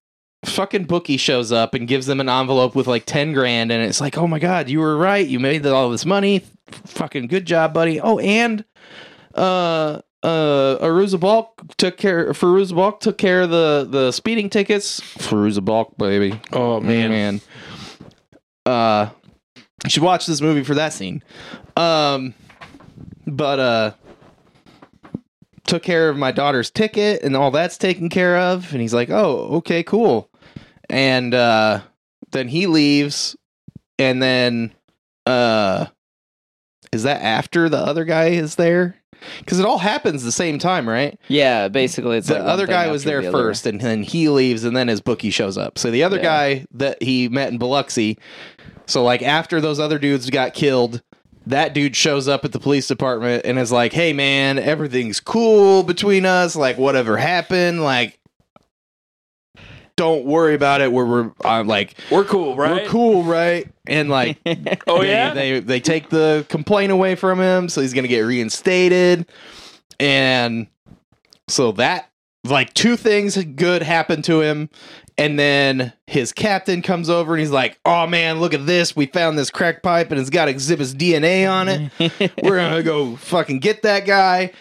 fucking 0.49 0.85
bookie 0.85 1.17
shows 1.17 1.53
up 1.53 1.75
and 1.75 1.87
gives 1.89 2.07
them 2.07 2.21
an 2.21 2.29
envelope 2.29 2.75
with 2.75 2.87
like 2.87 3.05
10 3.07 3.33
grand 3.33 3.71
and 3.73 3.83
it's 3.83 4.01
like, 4.01 4.17
"Oh 4.19 4.27
my 4.27 4.39
god, 4.39 4.69
you 4.69 4.81
were 4.81 4.97
right. 4.97 5.27
You 5.27 5.39
made 5.41 5.65
all 5.67 5.91
this 5.91 6.05
money. 6.07 6.45
Fucking 6.87 7.27
good 7.29 7.47
job, 7.47 7.73
buddy." 7.73 8.01
Oh, 8.01 8.19
and 8.19 8.65
uh 9.35 10.01
uh 10.23 10.79
Aruza 10.85 11.21
Balk 11.21 11.63
took 11.77 11.97
care 11.97 12.33
Fairuza 12.33 12.75
Balk 12.75 13.01
took 13.01 13.19
care 13.19 13.43
of 13.43 13.51
the 13.51 13.87
the 13.89 14.13
speeding 14.13 14.51
tickets. 14.51 15.01
Fairuza 15.01 15.65
Balk, 15.65 15.97
baby. 15.97 16.41
oh 16.53 16.81
man, 16.81 17.11
Man. 17.11 17.41
Uh 18.67 19.11
you 19.85 19.91
should 19.91 20.03
watch 20.03 20.27
this 20.27 20.41
movie 20.41 20.65
for 20.65 20.75
that 20.75 20.93
scene. 20.93 21.23
Um 21.77 22.35
but 23.27 23.61
uh 23.61 23.93
took 25.67 25.83
care 25.83 26.09
of 26.09 26.17
my 26.17 26.33
daughter's 26.33 26.71
ticket 26.71 27.23
and 27.23 27.37
all 27.37 27.51
that's 27.51 27.77
taken 27.77 28.09
care 28.09 28.39
of 28.39 28.73
and 28.73 28.81
he's 28.81 28.95
like, 28.95 29.11
"Oh, 29.11 29.49
okay, 29.59 29.83
cool." 29.83 30.28
And 30.89 31.35
uh 31.35 31.81
then 32.33 32.49
he 32.49 32.67
leaves 32.67 33.37
and 33.99 34.23
then 34.23 34.73
uh 35.27 35.87
is 36.93 37.03
that 37.03 37.23
after 37.23 37.69
the 37.69 37.79
other 37.79 38.05
guy 38.05 38.29
is 38.29 38.55
there? 38.57 38.97
Cuz 39.47 39.59
it 39.59 39.67
all 39.67 39.79
happens 39.79 40.23
the 40.25 40.33
same 40.33 40.59
time, 40.59 40.89
right? 40.89 41.19
Yeah, 41.29 41.69
basically 41.69 42.17
it's 42.19 42.29
the 42.29 42.35
like 42.35 42.43
other 42.45 42.67
guy 42.67 42.89
was 42.89 43.05
there 43.05 43.21
the 43.21 43.29
other. 43.29 43.37
first, 43.39 43.67
and 43.67 43.81
then 43.81 44.03
he 44.05 44.29
leaves, 44.29 44.65
and 44.65 44.77
then 44.77 44.89
his 44.89 45.01
bookie 45.01 45.31
shows 45.31 45.59
up. 45.59 45.77
So 45.79 45.91
the 45.91 46.05
other 46.05 46.17
Yeah. 46.19 46.23
guy 46.23 46.67
that 46.75 47.03
he 47.03 47.29
met 47.29 47.51
in 47.51 47.59
Biloxi, 47.59 48.17
so 48.87 49.03
like 49.03 49.23
after 49.23 49.61
those 49.61 49.81
other 49.81 49.99
dudes 49.99 50.31
got 50.31 50.55
killed, 50.55 51.03
that 51.47 51.75
dude 51.75 51.97
shows 51.97 52.29
up 52.29 52.45
at 52.45 52.53
the 52.53 52.61
police 52.61 52.87
department 52.87 53.43
and 53.45 53.59
is 53.59 53.73
like, 53.73 53.93
"Hey 53.93 54.13
man, 54.13 54.59
everything's 54.59 55.19
cool 55.21 55.83
between 55.83 56.25
us. 56.25 56.55
Like 56.57 56.79
whatever 56.79 57.17
happened, 57.17 57.83
like." 57.83 58.18
Don't 59.99 60.25
worry 60.25 60.55
about 60.55 60.81
it. 60.81 60.93
We're, 60.93 61.05
we're 61.05 61.33
I'm 61.45 61.67
like 61.67 61.95
we're 62.11 62.25
cool, 62.25 62.55
right? 62.57 62.85
we're 62.85 62.89
cool, 62.89 63.25
right? 63.25 63.69
And 63.87 64.09
like 64.09 64.39
Oh 64.87 65.03
they- 65.03 65.11
yeah, 65.11 65.35
they 65.35 65.59
they 65.61 65.81
take 65.81 66.09
the 66.09 66.47
complaint 66.49 66.93
away 66.93 67.17
from 67.17 67.41
him, 67.41 67.69
so 67.69 67.81
he's 67.81 67.93
gonna 67.93 68.07
get 68.09 68.21
reinstated. 68.21 69.27
And 69.99 70.69
so 71.49 71.73
that 71.73 72.11
like 72.45 72.73
two 72.75 72.97
things 72.97 73.37
good 73.45 73.83
happened 73.83 74.25
to 74.25 74.41
him. 74.41 74.71
And 75.17 75.37
then 75.37 75.93
his 76.07 76.33
captain 76.33 76.81
comes 76.81 77.11
over 77.11 77.35
and 77.35 77.41
he's 77.41 77.51
like, 77.51 77.77
Oh 77.85 78.07
man, 78.07 78.39
look 78.39 78.55
at 78.55 78.67
this. 78.67 78.95
We 78.95 79.07
found 79.07 79.37
this 79.37 79.51
crack 79.51 79.83
pipe 79.83 80.13
and 80.13 80.21
it's 80.21 80.31
got 80.31 80.47
Xzibit's 80.47 80.95
DNA 80.95 81.51
on 81.51 81.67
it. 81.69 82.33
We're 82.43 82.57
gonna 82.57 82.85
go 82.85 83.17
fucking 83.17 83.59
get 83.59 83.83
that 83.83 84.07
guy. 84.07 84.53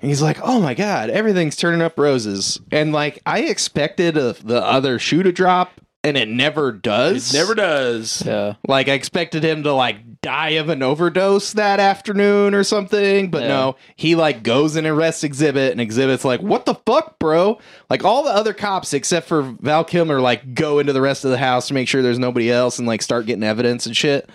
And 0.00 0.10
he's 0.10 0.22
like, 0.22 0.38
"Oh 0.42 0.60
my 0.60 0.74
god, 0.74 1.10
everything's 1.10 1.56
turning 1.56 1.82
up 1.82 1.98
roses." 1.98 2.60
And 2.70 2.92
like, 2.92 3.20
I 3.26 3.40
expected 3.40 4.16
a, 4.16 4.32
the 4.34 4.62
other 4.64 4.98
shoe 4.98 5.22
to 5.22 5.32
drop, 5.32 5.80
and 6.04 6.16
it 6.16 6.28
never 6.28 6.70
does. 6.72 7.32
it 7.34 7.38
never 7.38 7.54
does. 7.54 8.22
yeah. 8.26 8.54
Like 8.68 8.88
I 8.88 8.92
expected 8.92 9.42
him 9.42 9.62
to 9.62 9.72
like 9.72 9.96
die 10.22 10.50
of 10.50 10.68
an 10.68 10.82
overdose 10.82 11.52
that 11.52 11.78
afternoon 11.78 12.52
or 12.54 12.64
something, 12.64 13.30
but 13.30 13.42
Yeah. 13.42 13.48
no, 13.48 13.76
he 13.94 14.14
like 14.16 14.42
goes 14.42 14.74
and 14.76 14.86
arrests 14.86 15.22
Xzibit, 15.24 15.70
and 15.72 15.80
Xzibit's 15.80 16.24
like, 16.24 16.40
"What 16.42 16.66
the 16.66 16.74
fuck, 16.74 17.18
bro?" 17.18 17.58
Like 17.88 18.04
all 18.04 18.22
the 18.22 18.30
other 18.30 18.52
cops 18.52 18.92
except 18.92 19.26
for 19.28 19.42
Val 19.60 19.84
Kilmer 19.84 20.20
like 20.20 20.54
go 20.54 20.78
into 20.78 20.92
the 20.92 21.00
rest 21.00 21.24
of 21.24 21.30
the 21.30 21.38
house 21.38 21.68
to 21.68 21.74
make 21.74 21.88
sure 21.88 22.02
there's 22.02 22.18
nobody 22.18 22.50
else 22.50 22.78
and 22.78 22.86
like 22.86 23.02
start 23.02 23.26
getting 23.26 23.44
evidence 23.44 23.86
and 23.86 23.96
shit. 23.96 24.28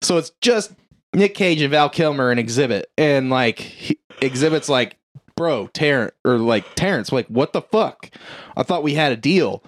So 0.00 0.16
it's 0.18 0.30
just 0.40 0.72
Nick 1.14 1.34
Cage 1.34 1.60
and 1.60 1.70
Val 1.70 1.88
Kilmer 1.90 2.32
in 2.32 2.38
Xzibit, 2.38 2.84
and 2.96 3.30
like 3.30 3.58
he, 3.58 3.98
Xzibit's 4.20 4.68
like, 4.68 4.96
"Bro, 5.36 5.68
Terrence," 5.68 6.12
or 6.24 6.38
like 6.38 6.74
Terrence, 6.74 7.12
like, 7.12 7.26
"What 7.26 7.52
the 7.52 7.62
fuck?" 7.62 8.10
I 8.56 8.62
thought 8.62 8.82
we 8.82 8.94
had 8.94 9.12
a 9.12 9.16
deal, 9.16 9.62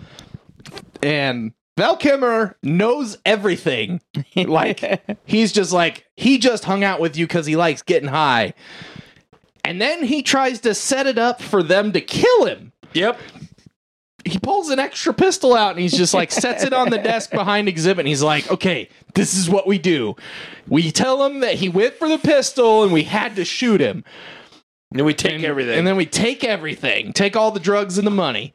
and 1.02 1.52
Val 1.76 1.96
Kilmer 1.96 2.56
knows 2.62 3.18
everything. 3.24 4.00
Like 4.36 5.20
he's 5.24 5.52
just 5.52 5.72
like 5.72 6.06
he 6.16 6.38
just 6.38 6.64
hung 6.64 6.82
out 6.82 7.00
with 7.00 7.16
you 7.16 7.24
because 7.26 7.46
he 7.46 7.54
likes 7.54 7.82
getting 7.82 8.08
high, 8.08 8.54
and 9.64 9.80
then 9.80 10.02
he 10.02 10.22
tries 10.22 10.60
to 10.60 10.74
set 10.74 11.06
it 11.06 11.18
up 11.18 11.40
for 11.40 11.62
them 11.62 11.92
to 11.92 12.00
kill 12.00 12.46
him. 12.46 12.72
Yep. 12.94 13.20
He 14.24 14.38
pulls 14.38 14.70
an 14.70 14.78
extra 14.78 15.12
pistol 15.12 15.54
out 15.54 15.72
and 15.72 15.80
he's 15.80 15.92
just 15.92 16.14
like 16.14 16.32
sets 16.32 16.64
it 16.64 16.72
on 16.72 16.90
the 16.90 16.98
desk 17.02 17.30
behind 17.30 17.68
Xzibit. 17.68 18.00
And 18.00 18.08
he's 18.08 18.22
like, 18.22 18.50
"Okay, 18.50 18.88
this 19.14 19.34
is 19.34 19.50
what 19.50 19.66
we 19.66 19.78
do. 19.78 20.16
We 20.68 20.90
tell 20.90 21.24
him 21.24 21.40
that 21.40 21.56
he 21.56 21.68
went 21.68 21.94
for 21.94 22.08
the 22.08 22.18
pistol 22.18 22.82
and 22.82 22.92
we 22.92 23.04
had 23.04 23.36
to 23.36 23.44
shoot 23.44 23.80
him." 23.80 24.04
And 24.90 25.00
then 25.00 25.06
we 25.06 25.14
take 25.14 25.34
and, 25.34 25.44
everything. 25.44 25.76
And 25.76 25.86
then 25.86 25.96
we 25.96 26.06
take 26.06 26.44
everything, 26.44 27.12
take 27.12 27.34
all 27.34 27.50
the 27.50 27.58
drugs 27.58 27.98
and 27.98 28.06
the 28.06 28.12
money. 28.12 28.54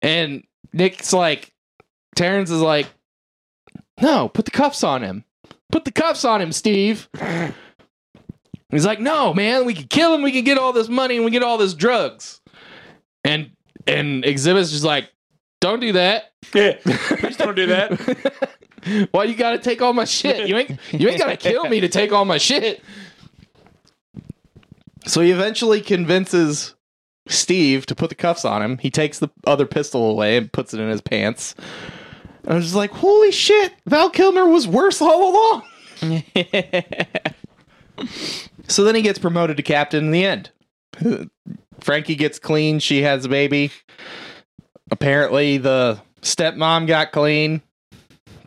And 0.00 0.44
Nick's 0.72 1.12
like, 1.12 1.52
Terrence 2.14 2.50
is 2.50 2.60
like, 2.60 2.86
no, 4.00 4.28
put 4.28 4.44
the 4.44 4.50
cuffs 4.52 4.84
on 4.84 5.02
him. 5.02 5.24
Put 5.72 5.84
the 5.84 5.90
cuffs 5.90 6.24
on 6.24 6.40
him, 6.40 6.52
Steve. 6.52 7.08
He's 8.70 8.86
like, 8.86 9.00
no, 9.00 9.34
man, 9.34 9.64
we 9.64 9.74
can 9.74 9.88
kill 9.88 10.14
him. 10.14 10.22
We 10.22 10.32
can 10.32 10.44
get 10.44 10.58
all 10.58 10.72
this 10.72 10.88
money 10.88 11.16
and 11.16 11.24
we 11.24 11.30
get 11.30 11.42
all 11.42 11.58
this 11.58 11.74
drugs. 11.74 12.40
And 13.24 13.50
and 13.86 14.24
Xzibit's 14.24 14.72
just 14.72 14.84
like, 14.84 15.10
don't 15.60 15.80
do 15.80 15.92
that. 15.92 16.32
yeah. 16.54 16.76
Please 16.84 17.36
don't 17.36 17.54
do 17.56 17.66
that. 17.66 18.48
Why 19.10 19.24
you 19.24 19.34
gotta 19.34 19.58
take 19.58 19.82
all 19.82 19.92
my 19.92 20.04
shit? 20.04 20.48
You 20.48 20.56
ain't 20.56 20.78
you 20.92 21.08
ain't 21.08 21.18
gotta 21.18 21.36
kill 21.36 21.64
me 21.68 21.80
to 21.80 21.88
take 21.88 22.12
all 22.12 22.24
my 22.24 22.38
shit. 22.38 22.82
So 25.06 25.20
he 25.20 25.30
eventually 25.30 25.80
convinces 25.80 26.74
Steve 27.28 27.86
to 27.86 27.94
put 27.94 28.10
the 28.10 28.14
cuffs 28.14 28.44
on 28.44 28.62
him. 28.62 28.78
He 28.78 28.90
takes 28.90 29.18
the 29.18 29.28
other 29.46 29.66
pistol 29.66 30.10
away 30.10 30.36
and 30.36 30.52
puts 30.52 30.72
it 30.74 30.80
in 30.80 30.88
his 30.88 31.00
pants. 31.00 31.54
And 32.44 32.52
I 32.52 32.54
was 32.54 32.64
just 32.64 32.76
like, 32.76 32.92
holy 32.92 33.32
shit, 33.32 33.72
Val 33.86 34.10
Kilmer 34.10 34.46
was 34.46 34.68
worse 34.68 35.00
all 35.02 35.62
along. 36.02 36.22
So 38.68 38.84
then 38.84 38.94
he 38.94 39.02
gets 39.02 39.18
promoted 39.18 39.56
to 39.58 39.62
captain 39.62 40.06
in 40.06 40.10
the 40.10 40.24
end. 40.24 40.50
Frankie 41.80 42.14
gets 42.16 42.38
clean. 42.38 42.78
She 42.78 43.02
has 43.02 43.24
a 43.24 43.28
baby. 43.28 43.70
Apparently, 44.90 45.58
the 45.58 46.00
stepmom 46.22 46.86
got 46.86 47.12
clean. 47.12 47.62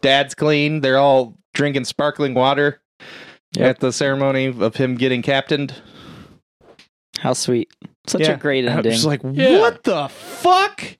Dad's 0.02 0.36
clean. 0.36 0.82
They're 0.82 0.98
all 0.98 1.38
drinking 1.54 1.86
sparkling 1.86 2.34
water 2.34 2.82
Yep. 3.58 3.65
at 3.70 3.80
the 3.80 3.92
ceremony 3.92 4.46
of 4.48 4.76
him 4.76 4.96
getting 4.96 5.22
captained. 5.22 5.74
How 7.20 7.34
sweet. 7.34 7.70
Such 8.08 8.22
Yeah. 8.22 8.32
a 8.34 8.38
great 8.38 8.68
I 8.68 8.72
ending. 8.72 8.92
was 8.92 9.06
like, 9.06 9.22
Yeah. 9.34 9.60
what 9.60 9.84
the 9.84 10.08
fuck? 10.10 10.98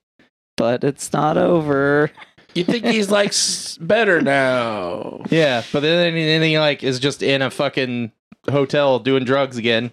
but 0.58 0.84
it's 0.84 1.14
not 1.14 1.38
over. 1.38 2.12
You 2.56 2.64
think 2.64 2.84
he's 2.84 3.12
like 3.12 3.30
s- 3.30 3.78
better 3.80 4.20
now? 4.22 5.22
Yeah, 5.30 5.62
but 5.72 5.82
then, 5.82 6.16
then 6.16 6.42
he 6.42 6.58
like 6.58 6.84
is 6.84 7.00
just 7.00 7.22
in 7.22 7.44
a 7.44 7.52
fucking 7.52 8.12
hotel 8.50 8.98
doing 8.98 9.24
drugs 9.24 9.56
again. 9.56 9.92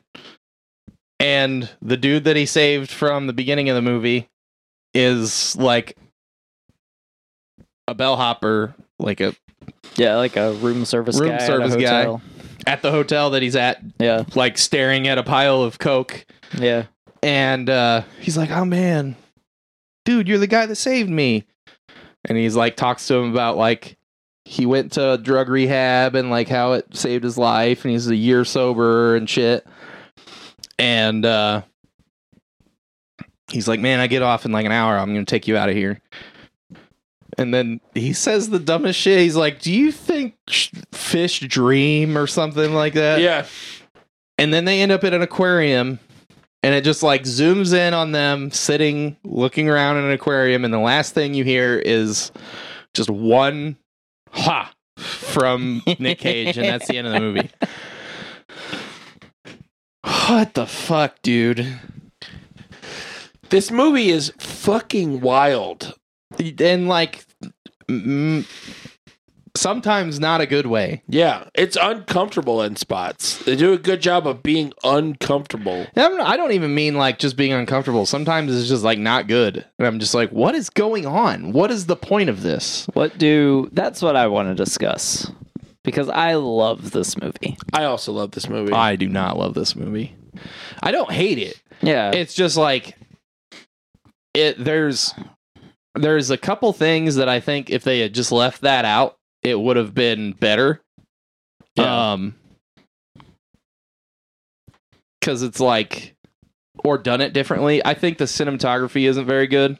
And 1.18 1.68
the 1.80 1.96
dude 1.96 2.24
that 2.24 2.36
he 2.36 2.44
saved 2.46 2.90
from 2.90 3.26
the 3.26 3.32
beginning 3.32 3.68
of 3.68 3.74
the 3.76 3.82
movie 3.82 4.28
is 4.94 5.56
like 5.56 5.96
a 7.88 7.94
bellhopper, 7.94 8.74
like 8.98 9.20
a 9.20 9.34
Yeah, 9.96 10.16
like 10.16 10.36
a 10.36 10.52
room 10.54 10.84
service 10.84 11.18
Room 11.18 11.30
guy. 11.30 11.34
at 11.36 11.42
service 11.46 11.76
guy. 11.76 12.16
at 12.66 12.82
the 12.82 12.90
hotel 12.90 13.30
that 13.30 13.42
he's 13.42 13.56
at, 13.56 13.80
Yeah, 13.98 14.24
like 14.34 14.58
staring 14.58 15.08
at 15.08 15.18
a 15.18 15.22
pile 15.22 15.62
of 15.62 15.78
coke. 15.78 16.26
yeah. 16.58 16.84
And 17.22 17.68
uh, 17.70 18.02
he's 18.20 18.36
like, 18.36 18.50
"Oh 18.50 18.64
man, 18.64 19.16
dude, 20.04 20.28
you're 20.28 20.38
the 20.38 20.46
guy 20.46 20.66
that 20.66 20.76
saved 20.76 21.10
me." 21.10 21.44
And 22.24 22.36
he's 22.36 22.54
like, 22.54 22.76
talks 22.76 23.06
to 23.08 23.14
him 23.14 23.30
about 23.32 23.56
like 23.56 23.96
he 24.44 24.64
went 24.66 24.92
to 24.92 25.18
drug 25.20 25.48
rehab 25.48 26.14
and 26.14 26.30
like 26.30 26.48
how 26.48 26.72
it 26.72 26.94
saved 26.94 27.24
his 27.24 27.36
life, 27.38 27.84
and 27.84 27.92
he's 27.92 28.06
a 28.06 28.14
year 28.14 28.44
sober 28.44 29.16
and 29.16 29.28
shit. 29.28 29.66
And 30.78 31.24
uh, 31.24 31.62
he's 33.50 33.68
like, 33.68 33.80
"Man, 33.80 34.00
I 34.00 34.06
get 34.06 34.22
off 34.22 34.44
in 34.44 34.52
like 34.52 34.66
an 34.66 34.72
hour. 34.72 34.98
I'm 34.98 35.12
gonna 35.12 35.24
take 35.24 35.48
you 35.48 35.56
out 35.56 35.68
of 35.68 35.74
here." 35.74 36.00
And 37.38 37.52
then 37.52 37.80
he 37.94 38.12
says 38.12 38.48
the 38.48 38.58
dumbest 38.58 38.98
shit. 38.98 39.18
He's 39.20 39.36
like, 39.36 39.60
"Do 39.60 39.72
you 39.72 39.92
think 39.92 40.34
fish 40.92 41.40
dream 41.40 42.16
or 42.16 42.26
something 42.26 42.72
like 42.72 42.94
that?" 42.94 43.20
yeah. 43.20 43.46
And 44.38 44.52
then 44.52 44.66
they 44.66 44.82
end 44.82 44.92
up 44.92 45.02
at 45.04 45.14
an 45.14 45.22
aquarium, 45.22 45.98
and 46.62 46.74
it 46.74 46.84
just 46.84 47.02
like 47.02 47.22
zooms 47.22 47.72
in 47.74 47.94
on 47.94 48.12
them 48.12 48.50
sitting, 48.50 49.16
looking 49.24 49.68
around 49.68 49.96
in 49.96 50.04
an 50.04 50.12
aquarium, 50.12 50.64
and 50.64 50.72
the 50.74 50.78
last 50.78 51.14
thing 51.14 51.32
you 51.32 51.42
hear 51.44 51.78
is 51.78 52.30
just 52.92 53.08
one 53.08 53.76
ha 54.30 54.72
from 54.98 55.82
Nick 55.98 56.18
Cage, 56.18 56.56
and 56.58 56.66
that's 56.66 56.88
the 56.88 56.98
end 56.98 57.06
of 57.06 57.12
the 57.12 57.20
movie. 57.20 57.50
What 60.06 60.54
the 60.54 60.66
fuck, 60.66 61.20
dude? 61.22 61.66
This 63.50 63.70
movie 63.70 64.10
is 64.10 64.32
fucking 64.38 65.20
wild. 65.20 65.94
And 66.60 66.88
like, 66.88 67.24
mm, 67.88 68.44
sometimes 69.56 70.20
not 70.20 70.40
a 70.40 70.46
good 70.46 70.66
way. 70.66 71.02
Yeah, 71.08 71.44
it's 71.54 71.76
uncomfortable 71.80 72.62
in 72.62 72.76
spots. 72.76 73.38
They 73.44 73.56
do 73.56 73.72
a 73.72 73.78
good 73.78 74.00
job 74.02 74.26
of 74.26 74.42
being 74.42 74.72
uncomfortable. 74.84 75.86
I'm- 75.96 76.20
I 76.20 76.36
don't 76.36 76.52
even 76.52 76.74
mean 76.74 76.94
like 76.96 77.18
just 77.18 77.36
being 77.36 77.52
uncomfortable. 77.52 78.04
Sometimes 78.06 78.54
it's 78.54 78.68
just 78.68 78.84
like 78.84 78.98
not 78.98 79.26
good, 79.28 79.64
and 79.78 79.86
I'm 79.86 79.98
just 79.98 80.14
like, 80.14 80.30
what 80.30 80.54
is 80.54 80.70
going 80.70 81.06
on? 81.06 81.52
What 81.52 81.70
is 81.70 81.86
the 81.86 81.96
point 81.96 82.28
of 82.28 82.42
this? 82.42 82.86
What 82.94 83.16
do? 83.18 83.70
That's 83.72 84.02
what 84.02 84.16
I 84.16 84.26
want 84.26 84.48
to 84.48 84.54
discuss 84.54 85.30
because 85.86 86.10
I 86.10 86.34
love 86.34 86.90
this 86.90 87.16
movie. 87.18 87.56
I 87.72 87.84
also 87.84 88.12
love 88.12 88.32
this 88.32 88.50
movie. 88.50 88.74
I 88.74 88.96
do 88.96 89.08
not 89.08 89.38
love 89.38 89.54
this 89.54 89.74
movie. 89.74 90.14
I 90.82 90.90
don't 90.90 91.10
hate 91.10 91.38
it. 91.38 91.58
Yeah, 91.80 92.10
It's 92.10 92.34
just 92.34 92.58
like 92.58 92.94
it. 94.34 94.62
There's 94.62 95.14
there's 95.94 96.30
a 96.30 96.36
couple 96.36 96.72
things 96.74 97.14
that 97.16 97.28
I 97.28 97.40
think 97.40 97.70
if 97.70 97.84
they 97.84 98.00
had 98.00 98.12
just 98.12 98.32
left 98.32 98.60
that 98.62 98.84
out, 98.84 99.16
it 99.42 99.58
would 99.58 99.76
have 99.78 99.94
been 99.94 100.32
better. 100.32 100.82
Yeah. 101.76 102.12
Um, 102.12 102.34
because 105.20 105.42
it's 105.42 105.60
like 105.60 106.14
or 106.84 106.98
done 106.98 107.20
it 107.20 107.32
differently. 107.32 107.84
I 107.84 107.94
think 107.94 108.18
the 108.18 108.24
cinematography 108.24 109.08
isn't 109.08 109.26
very 109.26 109.46
good 109.46 109.78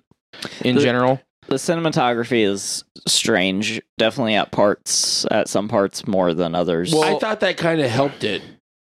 in 0.62 0.76
The- 0.76 0.82
general. 0.82 1.20
The 1.48 1.56
cinematography 1.56 2.44
is 2.46 2.84
strange. 3.06 3.80
Definitely 3.98 4.34
at 4.34 4.50
parts, 4.52 5.24
at 5.30 5.48
some 5.48 5.68
parts 5.68 6.06
more 6.06 6.34
than 6.34 6.54
others. 6.54 6.92
Well- 6.92 7.16
I 7.16 7.18
thought 7.18 7.40
that 7.40 7.56
kind 7.56 7.80
of 7.80 7.90
helped 7.90 8.24
it 8.24 8.42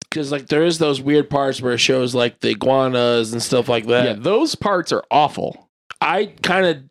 because 0.09 0.31
like 0.31 0.47
there 0.47 0.63
is 0.63 0.77
those 0.79 1.01
weird 1.01 1.29
parts 1.29 1.61
where 1.61 1.73
it 1.73 1.79
shows 1.79 2.15
like 2.15 2.39
the 2.39 2.49
iguanas 2.51 3.33
and 3.33 3.41
stuff 3.41 3.67
like 3.69 3.85
that. 3.87 4.05
yeah, 4.05 4.13
those 4.13 4.55
parts 4.55 4.91
are 4.91 5.03
awful. 5.11 5.69
I 6.01 6.27
kind 6.43 6.65
of 6.65 6.83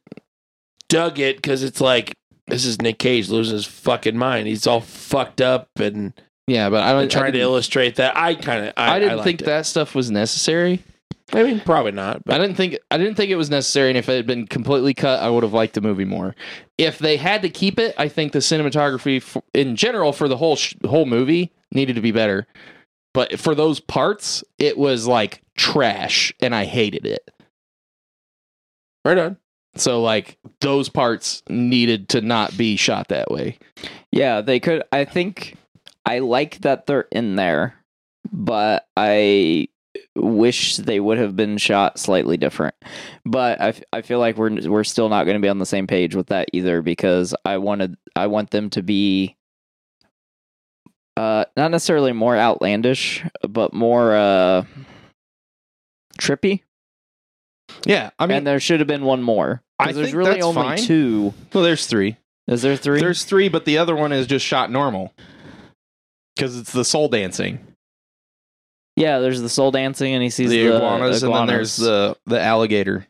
dug 0.89 1.19
it 1.19 1.37
because 1.37 1.63
it's 1.63 1.81
like 1.81 2.15
this 2.47 2.65
is 2.65 2.81
Nick 2.81 2.99
Cage 2.99 3.29
losing 3.29 3.55
his 3.55 3.67
fucking 3.67 4.17
mind. 4.17 4.47
He's 4.47 4.67
all 4.67 4.81
fucked 4.81 5.41
up 5.41 5.69
and, 5.81 6.13
Yeah, 6.47 6.71
but 6.71 6.83
I 6.85 6.93
don't 6.93 7.03
and 7.03 7.11
trying 7.11 7.33
to 7.33 7.41
illustrate 7.41 7.97
that. 7.97 8.17
I 8.17 8.35
kind 8.37 8.67
of 8.67 8.73
I, 8.77 8.97
I 8.97 8.99
didn't 9.01 9.17
liked 9.17 9.25
think 9.27 9.43
it. 9.43 9.47
that 9.47 9.67
stuff 9.67 9.95
was 9.97 10.11
necessary. 10.11 10.83
I 11.33 11.43
mean, 11.43 11.61
probably 11.61 11.93
not. 11.93 12.23
I 12.29 12.39
didn't 12.39 12.55
think 12.57 12.79
I 12.91 12.99
didn't 12.99 13.17
think 13.17 13.31
it 13.31 13.37
was 13.37 13.51
necessary, 13.51 13.89
and 13.89 13.99
if 13.99 14.09
it 14.09 14.15
had 14.17 14.27
been 14.27 14.47
completely 14.47 14.95
cut, 14.95 15.21
I 15.21 15.29
would 15.29 15.43
have 15.43 15.53
liked 15.53 15.75
the 15.75 15.81
movie 15.81 16.05
more. 16.05 16.37
If 16.79 16.99
they 16.99 17.17
had 17.17 17.43
to 17.43 17.49
keep 17.49 17.79
it, 17.81 17.95
I 17.99 18.09
think 18.09 18.33
the 18.33 18.39
cinematography 18.39 19.17
f 19.17 19.37
in 19.53 19.75
general 19.77 20.13
for 20.13 20.29
the 20.29 20.37
whole 20.37 20.55
sh- 20.57 20.75
whole 20.87 21.05
movie 21.07 21.53
needed 21.73 21.95
to 21.97 22.01
be 22.01 22.13
better. 22.13 22.47
But 23.13 23.41
for 23.41 23.55
those 23.55 23.81
parts, 23.81 24.45
it 24.59 24.79
was 24.79 25.07
like 25.09 25.43
trash, 25.57 26.33
and 26.41 26.55
I 26.55 26.65
hated 26.65 27.07
it. 27.07 27.29
right 29.05 29.19
on. 29.19 29.37
So 29.77 30.01
like 30.03 30.39
those 30.61 30.89
parts 30.89 31.43
needed 31.49 32.09
to 32.11 32.21
not 32.21 32.57
be 32.57 32.77
shot 32.77 33.09
that 33.09 33.31
way. 33.31 33.59
yeah, 34.11 34.41
they 34.43 34.61
could. 34.61 34.85
I 34.93 35.05
think 35.05 35.57
I 36.07 36.21
like 36.21 36.61
that 36.61 36.87
they're 36.87 37.09
in 37.13 37.37
there, 37.37 37.75
but 38.33 38.87
I 38.97 39.69
wish 40.15 40.77
they 40.77 41.01
would 41.01 41.19
have 41.19 41.37
been 41.37 41.59
shot 41.59 41.99
slightly 41.99 42.37
different. 42.37 42.75
But 43.25 43.61
I, 43.61 43.69
f- 43.69 43.83
I 43.93 44.03
feel 44.03 44.19
like 44.19 44.37
we're 44.37 44.69
we're 44.69 44.85
still 44.85 45.09
not 45.09 45.25
going 45.25 45.37
to 45.37 45.43
be 45.43 45.49
on 45.49 45.59
the 45.59 45.67
same 45.67 45.87
page 45.87 46.15
with 46.15 46.29
that 46.29 46.49
either 46.53 46.83
because 46.83 47.35
I 47.45 47.59
wanted 47.59 47.97
I 48.15 48.27
want 48.29 48.51
them 48.51 48.71
to 48.71 48.83
be 48.83 49.37
uh 51.17 51.45
not 51.57 51.71
necessarily 51.71 52.13
more 52.13 52.37
outlandish, 52.37 53.25
but 53.49 53.73
more 53.73 54.15
uh 54.15 54.65
trippy. 56.19 56.63
Yeah, 57.85 58.11
I 58.19 58.27
mean, 58.27 58.39
and 58.39 58.47
there 58.47 58.61
should 58.61 58.81
have 58.81 58.87
been 58.87 59.05
one 59.05 59.23
more. 59.23 59.63
I 59.79 59.93
there's 59.93 60.07
think 60.07 60.17
really 60.17 60.31
that's 60.33 60.45
only 60.45 60.63
fine. 60.63 60.79
two. 60.79 61.35
well, 61.53 61.65
there's 61.65 61.87
three. 61.87 62.17
Is 62.47 62.63
there 62.63 62.77
three? 62.77 63.01
There's 63.01 63.25
three, 63.25 63.49
but 63.49 63.65
the 63.65 63.79
other 63.79 63.97
one 63.97 64.13
is 64.13 64.27
just 64.27 64.47
shot 64.47 64.71
normal 64.71 65.13
because 66.35 66.59
it's 66.59 66.73
the 66.73 66.85
soul 66.85 67.09
dancing, 67.09 67.59
yeah, 68.97 69.19
there's 69.19 69.41
the 69.41 69.49
soul 69.49 69.71
dancing, 69.71 70.15
and 70.15 70.23
he 70.23 70.31
sees 70.31 70.51
the, 70.51 70.63
the, 70.63 70.77
iguanas, 70.77 71.23
and 71.23 71.35
then 71.35 71.47
there's 71.47 71.77
the 71.77 72.17
the 72.27 72.41
alligator 72.41 73.07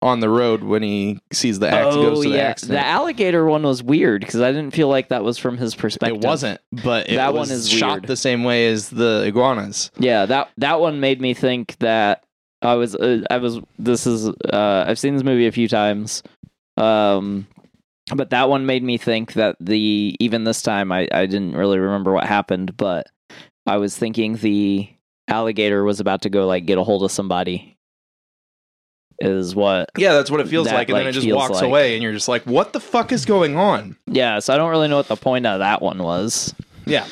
on 0.00 0.20
the 0.20 0.28
road 0.28 0.62
when 0.62 0.82
he 0.82 1.18
sees 1.32 1.58
the 1.58 1.68
axe 1.68 1.94
oh 1.96 2.02
goes 2.10 2.22
to 2.22 2.30
the 2.30 2.36
yeah, 2.36 2.42
accident. 2.44 2.78
the 2.78 2.86
alligator 2.86 3.44
one 3.46 3.64
was 3.64 3.82
weird 3.82 4.20
because 4.20 4.40
I 4.40 4.52
didn't 4.52 4.72
feel 4.72 4.88
like 4.88 5.08
that 5.08 5.24
was 5.24 5.38
from 5.38 5.58
his 5.58 5.74
perspective. 5.74 6.22
It 6.22 6.26
wasn't, 6.26 6.60
but 6.70 7.10
it 7.10 7.16
That 7.16 7.34
was 7.34 7.48
one 7.48 7.56
is 7.56 7.68
shot 7.68 7.90
weird. 7.90 8.06
the 8.06 8.16
same 8.16 8.44
way 8.44 8.68
as 8.68 8.90
the 8.90 9.24
iguanas. 9.26 9.90
Yeah, 9.98 10.26
that 10.26 10.50
that 10.58 10.80
one 10.80 11.00
made 11.00 11.20
me 11.20 11.34
think 11.34 11.76
that 11.80 12.22
I 12.62 12.74
was 12.74 12.94
uh, 12.94 13.24
I 13.28 13.38
was 13.38 13.58
this 13.78 14.06
is 14.06 14.28
uh 14.28 14.84
I've 14.86 14.98
seen 15.00 15.14
this 15.14 15.24
movie 15.24 15.48
a 15.48 15.52
few 15.52 15.66
times. 15.66 16.22
Um 16.76 17.48
but 18.14 18.30
that 18.30 18.48
one 18.48 18.66
made 18.66 18.84
me 18.84 18.98
think 18.98 19.32
that 19.32 19.56
the 19.58 20.14
even 20.20 20.44
this 20.44 20.62
time 20.62 20.92
I 20.92 21.08
I 21.10 21.26
didn't 21.26 21.56
really 21.56 21.78
remember 21.80 22.12
what 22.12 22.24
happened, 22.24 22.76
but 22.76 23.08
I 23.68 23.76
was 23.76 23.96
thinking 23.96 24.36
the 24.36 24.88
alligator 25.28 25.84
was 25.84 26.00
about 26.00 26.22
to 26.22 26.30
go 26.30 26.46
like 26.46 26.66
get 26.66 26.78
a 26.78 26.84
hold 26.84 27.02
of 27.02 27.12
somebody. 27.12 27.76
Is 29.20 29.54
what 29.54 29.90
Yeah, 29.96 30.12
that's 30.14 30.30
what 30.30 30.40
it 30.40 30.48
feels 30.48 30.68
That, 30.68 30.74
like, 30.74 30.88
and 30.90 30.98
then 30.98 31.06
it 31.08 31.12
just 31.12 31.30
walks 31.30 31.54
like- 31.56 31.64
away, 31.64 31.94
and 31.94 32.02
you're 32.02 32.12
just 32.12 32.28
like, 32.28 32.44
"What 32.44 32.72
the 32.72 32.78
fuck 32.80 33.10
is 33.10 33.24
going 33.24 33.56
on?" 33.56 33.96
Yeah, 34.06 34.38
so 34.38 34.54
I 34.54 34.56
don't 34.56 34.70
really 34.70 34.86
know 34.86 34.96
what 34.96 35.08
the 35.08 35.16
point 35.16 35.44
of 35.44 35.58
that 35.58 35.82
one 35.82 35.98
was. 35.98 36.54
Yeah, 36.86 37.04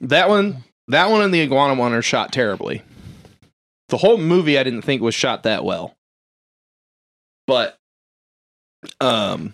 that 0.00 0.30
one, 0.30 0.64
that 0.88 1.10
one, 1.10 1.20
and 1.20 1.32
the 1.32 1.42
iguana 1.42 1.74
one 1.74 1.92
are 1.92 2.00
shot 2.00 2.32
terribly. 2.32 2.82
The 3.90 3.98
whole 3.98 4.16
movie, 4.16 4.58
I 4.58 4.62
didn't 4.62 4.82
think 4.82 5.02
was 5.02 5.14
shot 5.14 5.42
that 5.42 5.64
well, 5.64 5.94
but 7.46 7.78
um, 9.00 9.52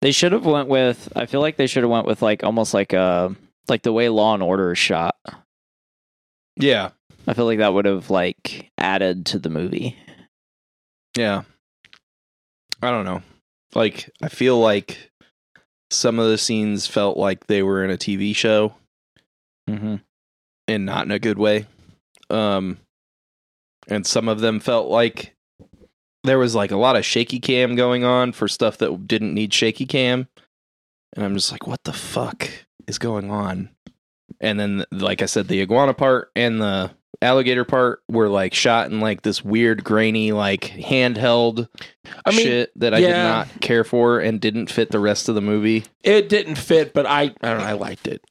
They 0.00 0.10
should 0.12 0.32
have 0.32 0.44
went 0.46 0.68
with 0.68 1.12
I 1.16 1.26
feel 1.26 1.40
like 1.40 1.56
they 1.56 1.66
should 1.68 1.84
have 1.84 1.90
went 1.90 2.06
with 2.06 2.22
like 2.22 2.42
almost 2.42 2.74
like 2.74 2.92
uh 2.92 3.30
like 3.68 3.82
the 3.82 3.92
way 3.92 4.08
Law 4.08 4.34
and 4.34 4.42
Order 4.42 4.72
is 4.72 4.78
shot. 4.78 5.16
yeah, 6.56 6.90
I 7.26 7.34
feel 7.34 7.46
like 7.46 7.58
that 7.58 7.72
would 7.74 7.84
have 7.86 8.10
like 8.10 8.70
added 8.78 9.26
to 9.26 9.38
the 9.38 9.50
movie. 9.50 9.96
yeah. 11.16 11.42
I 12.82 12.90
don't 12.90 13.06
know. 13.06 13.22
Like, 13.74 14.10
I 14.22 14.28
feel 14.28 14.58
like 14.60 15.10
some 15.90 16.18
of 16.18 16.28
the 16.28 16.36
scenes 16.36 16.86
felt 16.86 17.16
like 17.16 17.46
they 17.46 17.62
were 17.62 17.82
in 17.82 17.90
a 17.90 17.96
TV 17.96 18.36
show. 18.36 18.74
Mm-hmm. 19.70 19.96
and 20.68 20.84
not 20.84 21.06
in 21.06 21.10
a 21.10 21.18
good 21.18 21.38
way. 21.38 21.64
Um, 22.28 22.76
and 23.88 24.06
some 24.06 24.28
of 24.28 24.40
them 24.40 24.60
felt 24.60 24.88
like 24.88 25.34
there 26.24 26.38
was 26.38 26.54
like 26.54 26.70
a 26.70 26.76
lot 26.76 26.96
of 26.96 27.04
shaky 27.06 27.40
cam 27.40 27.74
going 27.74 28.04
on 28.04 28.32
for 28.32 28.46
stuff 28.46 28.76
that 28.78 29.08
didn't 29.08 29.32
need 29.32 29.54
shaky 29.54 29.86
cam. 29.86 30.28
And 31.14 31.24
I'm 31.24 31.34
just 31.34 31.50
like, 31.50 31.66
what 31.66 31.82
the 31.84 31.94
fuck 31.94 32.50
is 32.86 32.98
going 32.98 33.30
on? 33.30 33.70
And 34.40 34.58
then, 34.58 34.84
like 34.90 35.22
I 35.22 35.26
said, 35.26 35.48
the 35.48 35.60
iguana 35.60 35.94
part 35.94 36.30
and 36.34 36.60
the 36.60 36.90
alligator 37.22 37.64
part 37.64 38.02
were 38.08 38.28
like 38.28 38.54
shot 38.54 38.90
in 38.90 39.00
like 39.00 39.22
this 39.22 39.44
weird, 39.44 39.84
grainy, 39.84 40.32
like 40.32 40.62
handheld 40.62 41.68
I 42.24 42.30
mean, 42.30 42.40
shit 42.40 42.78
that 42.78 42.94
I 42.94 43.00
did 43.00 43.12
not 43.12 43.48
care 43.60 43.84
for 43.84 44.20
and 44.20 44.40
didn't 44.40 44.70
fit 44.70 44.90
the 44.90 44.98
rest 44.98 45.28
of 45.28 45.34
the 45.34 45.40
movie. 45.40 45.84
it 46.02 46.28
didn't 46.28 46.56
fit, 46.56 46.92
but 46.92 47.06
I 47.06 47.22
I 47.22 47.50
don't 47.50 47.58
know. 47.58 47.64
I 47.64 47.72
liked 47.72 48.06
it. 48.06 48.22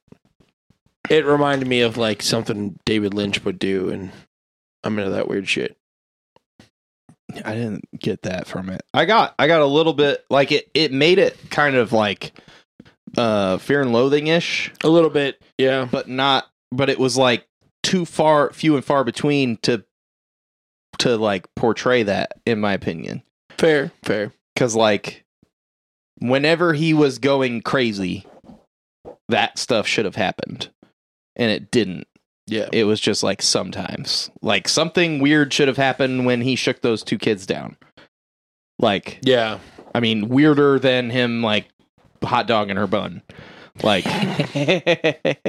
It 1.09 1.25
reminded 1.25 1.67
me 1.67 1.81
of 1.81 1.97
like 1.97 2.21
something 2.21 2.79
David 2.85 3.13
Lynch 3.13 3.43
would 3.43 3.59
do, 3.59 3.89
and 3.89 4.11
I'm 4.83 4.97
into 4.97 5.11
that 5.11 5.27
weird 5.27 5.47
shit. 5.47 5.77
I 7.43 7.55
didn't 7.55 7.85
get 7.97 8.23
that 8.23 8.47
from 8.47 8.69
it. 8.69 8.83
I 8.93 9.05
got 9.05 9.33
I 9.39 9.47
got 9.47 9.61
a 9.61 9.65
little 9.65 9.93
bit 9.93 10.23
like 10.29 10.51
it 10.51 10.69
it 10.73 10.91
made 10.91 11.17
it 11.17 11.37
kind 11.49 11.75
of 11.75 11.93
like 11.93 12.33
uh 13.17 13.57
fear 13.57 13.81
and 13.81 13.93
loathing 13.93 14.27
ish, 14.27 14.71
A 14.83 14.89
little 14.89 15.09
bit, 15.09 15.41
yeah. 15.57 15.87
but 15.89 16.07
not 16.07 16.47
but 16.71 16.89
it 16.89 16.99
was 16.99 17.17
like 17.17 17.45
too 17.83 18.05
far 18.05 18.51
few 18.53 18.75
and 18.75 18.83
far 18.85 19.03
between 19.03 19.57
to 19.57 19.83
to 20.99 21.17
like 21.17 21.47
portray 21.55 22.03
that 22.03 22.33
in 22.45 22.59
my 22.59 22.73
opinion. 22.73 23.23
Fair, 23.57 23.91
fair. 24.03 24.31
Cuz 24.55 24.75
like 24.75 25.23
whenever 26.19 26.73
he 26.73 26.93
was 26.93 27.19
going 27.19 27.61
crazy 27.61 28.25
that 29.29 29.57
stuff 29.57 29.87
should 29.87 30.05
have 30.05 30.15
happened 30.15 30.69
and 31.35 31.49
it 31.51 31.71
didn't. 31.71 32.07
Yeah. 32.47 32.67
It 32.71 32.83
was 32.83 32.99
just 32.99 33.23
like 33.23 33.41
sometimes. 33.41 34.29
Like 34.41 34.67
something 34.67 35.19
weird 35.19 35.53
should 35.53 35.67
have 35.67 35.77
happened 35.77 36.25
when 36.25 36.41
he 36.41 36.55
shook 36.55 36.81
those 36.81 37.01
two 37.03 37.17
kids 37.17 37.45
down. 37.45 37.77
Like, 38.79 39.19
Yeah. 39.23 39.59
I 39.95 39.99
mean, 39.99 40.27
weirder 40.27 40.79
than 40.79 41.09
him 41.09 41.41
like 41.41 41.67
hot 42.23 42.47
dog 42.47 42.69
in 42.69 42.77
her 42.77 42.87
bun. 42.87 43.21
Like, 43.81 44.05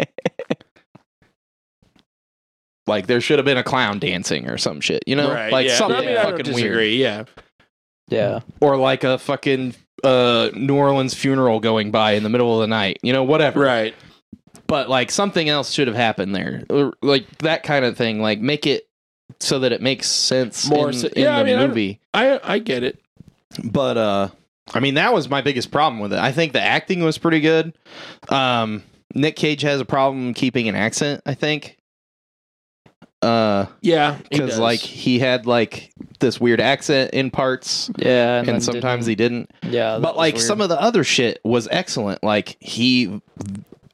like 2.87 3.07
there 3.07 3.21
should 3.21 3.39
have 3.39 3.45
been 3.47 3.59
a 3.59 3.63
clown 3.63 3.99
dancing 3.99 4.49
or 4.49 4.59
some 4.59 4.81
shit, 4.81 5.03
you 5.07 5.17
know? 5.17 5.31
right. 5.33 5.53
Like 5.53 5.67
yeah. 5.69 5.77
something 5.77 5.97
I 5.99 6.07
mean, 6.07 6.17
I 6.17 6.23
don't 6.25 6.37
fucking 6.39 6.55
weird. 6.55 6.91
Yeah. 6.93 7.25
yeah. 8.09 8.41
Or 8.61 8.77
like 8.77 9.05
a 9.05 9.19
fucking 9.19 9.75
uh 10.03 10.51
New 10.55 10.77
Orleans 10.77 11.15
funeral 11.15 11.61
going 11.61 11.91
by 11.91 12.13
in 12.13 12.23
the 12.23 12.29
middle 12.29 12.55
of 12.55 12.61
the 12.61 12.67
night. 12.67 12.99
You 13.03 13.13
know, 13.13 13.25
whatever. 13.25 13.61
Right. 13.61 13.95
But 14.67 14.89
like 14.89 15.11
something 15.11 15.49
else 15.49 15.71
should 15.73 15.89
have 15.89 15.97
happened 15.97 16.35
there. 16.35 16.65
Or, 16.71 16.95
like 17.03 17.27
that 17.39 17.63
kind 17.63 17.85
of 17.85 17.97
thing. 17.97 18.21
Like 18.21 18.41
make 18.41 18.67
it 18.67 18.87
so 19.41 19.59
that 19.61 19.73
it 19.73 19.81
makes 19.81 20.07
sense 20.09 20.69
More 20.69 20.89
in, 20.89 20.95
se- 20.95 21.13
in 21.17 21.23
yeah, 21.23 21.43
the 21.43 21.53
I 21.53 21.57
don't- 21.57 21.69
movie. 21.69 22.01
I 22.13 22.41
I 22.43 22.59
get 22.59 22.83
it. 22.83 23.01
but 23.63 23.97
uh 23.97 24.29
i 24.73 24.81
mean 24.81 24.95
that 24.95 25.13
was 25.13 25.29
my 25.29 25.43
biggest 25.43 25.71
problem 25.71 26.01
with 26.01 26.13
it 26.13 26.19
i 26.19 26.33
think 26.33 26.53
the 26.53 26.61
acting 26.61 27.03
was 27.03 27.19
pretty 27.19 27.41
good 27.41 27.77
um 28.31 28.83
nick 29.15 29.37
cage 29.37 29.63
has 29.63 29.81
a 29.81 29.85
problem 29.85 30.33
keeping 30.35 30.69
an 30.69 30.75
accent 30.75 31.21
i 31.27 31.35
think 31.35 31.77
uh 33.23 33.67
Yeah. 33.81 34.19
because 34.31 34.59
like 34.59 34.81
he 34.81 35.19
had 35.19 35.47
like 35.47 35.93
this 36.21 36.41
weird 36.41 36.61
accent 36.61 37.13
in 37.15 37.31
parts 37.31 37.91
Yeah. 37.99 38.43
and, 38.47 38.63
sometimes 38.63 39.07
he 39.07 39.15
didn't. 39.15 39.51
Yeah. 39.63 39.99
but 39.99 40.17
like 40.17 40.39
some 40.39 40.61
of 40.61 40.69
the 40.69 40.81
other 40.81 41.05
shit 41.05 41.41
was 41.45 41.67
excellent 41.71 42.23
like 42.23 42.57
he 42.61 43.21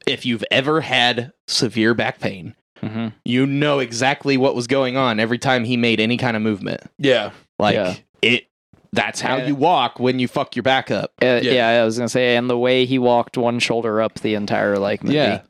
if 0.07 0.25
you've 0.25 0.43
ever 0.51 0.81
had 0.81 1.31
severe 1.47 1.93
back 1.93 2.19
pain 2.19 2.55
hmm 2.81 3.09
you 3.23 3.45
know 3.45 3.79
exactly 3.79 4.37
what 4.37 4.55
was 4.55 4.67
going 4.67 4.97
on 4.97 5.19
every 5.19 5.37
time 5.37 5.63
he 5.63 5.77
made 5.77 5.99
any 5.99 6.17
kind 6.17 6.35
of 6.35 6.41
movement 6.41 6.81
yeah. 6.97 7.31
like 7.59 7.75
Yeah. 7.75 7.95
it 8.21 8.47
that's 8.93 9.21
how 9.21 9.37
Yeah. 9.37 9.47
you 9.47 9.55
walk 9.55 9.99
when 9.99 10.19
you 10.19 10.27
fuck 10.27 10.55
your 10.55 10.63
back 10.63 10.91
up 10.91 11.11
Uh, 11.21 11.39
Yeah. 11.43 11.51
yeah. 11.73 11.81
I 11.81 11.85
was 11.85 11.97
gonna 11.97 12.09
say, 12.09 12.35
and 12.35 12.49
the 12.49 12.57
way 12.57 12.85
he 12.85 12.99
walked 12.99 13.37
one 13.37 13.59
shoulder 13.59 14.01
up 14.01 14.19
the 14.19 14.35
entire 14.35 14.77
like 14.77 15.03
movie. 15.03 15.15
Yeah. 15.15 15.41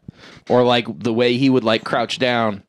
Or 0.50 0.64
like 0.64 0.86
the 1.00 1.14
way 1.14 1.38
he 1.38 1.50
would 1.50 1.64
like 1.64 1.84
crouch 1.84 2.20
down, 2.20 2.64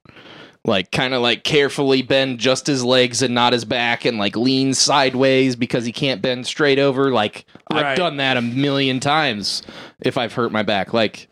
like 0.65 0.91
kind 0.93 1.13
of 1.15 1.21
like 1.23 1.43
carefully 1.45 2.01
bend 2.03 2.39
just 2.39 2.67
his 2.67 2.85
legs 2.85 3.21
and 3.23 3.35
not 3.35 3.53
his 3.53 3.65
back 3.65 4.05
and 4.05 4.17
like 4.19 4.37
lean 4.37 4.73
sideways 4.75 5.57
because 5.57 5.85
he 5.85 5.93
can't 5.93 6.23
bend 6.23 6.47
straight 6.47 6.79
over. 6.79 7.11
Like 7.13 7.45
Right. 7.71 7.85
I've 7.85 7.97
done 7.99 8.17
that 8.19 8.37
a 8.37 8.43
million 8.43 9.01
times 9.01 9.63
if 10.01 10.17
I've 10.17 10.33
hurt 10.35 10.53
my 10.53 10.63
back. 10.63 10.93
Like 10.95 11.29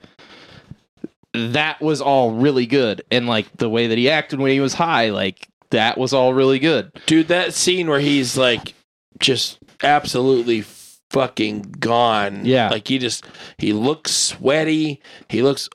that 1.32 1.80
was 1.80 2.00
all 2.00 2.32
really 2.32 2.66
good. 2.66 3.02
And 3.10 3.26
like 3.26 3.46
the 3.56 3.68
way 3.68 3.86
that 3.86 3.98
he 3.98 4.10
acted 4.10 4.40
when 4.40 4.50
he 4.50 4.60
was 4.60 4.74
high, 4.74 5.10
like 5.10 5.48
that 5.70 5.96
was 5.96 6.12
all 6.12 6.34
really 6.34 6.58
good. 6.58 6.90
Dude, 7.06 7.28
that 7.28 7.54
scene 7.54 7.88
where 7.88 8.00
he's 8.00 8.36
like 8.36 8.74
just 9.18 9.58
absolutely 9.82 10.64
fucking 11.10 11.62
gone. 11.78 12.44
Yeah. 12.44 12.68
Like 12.68 12.88
he 12.88 12.98
just 12.98 13.24
he 13.58 13.72
looks 13.72 14.12
sweaty. 14.12 15.00
He 15.28 15.42
looks 15.42 15.68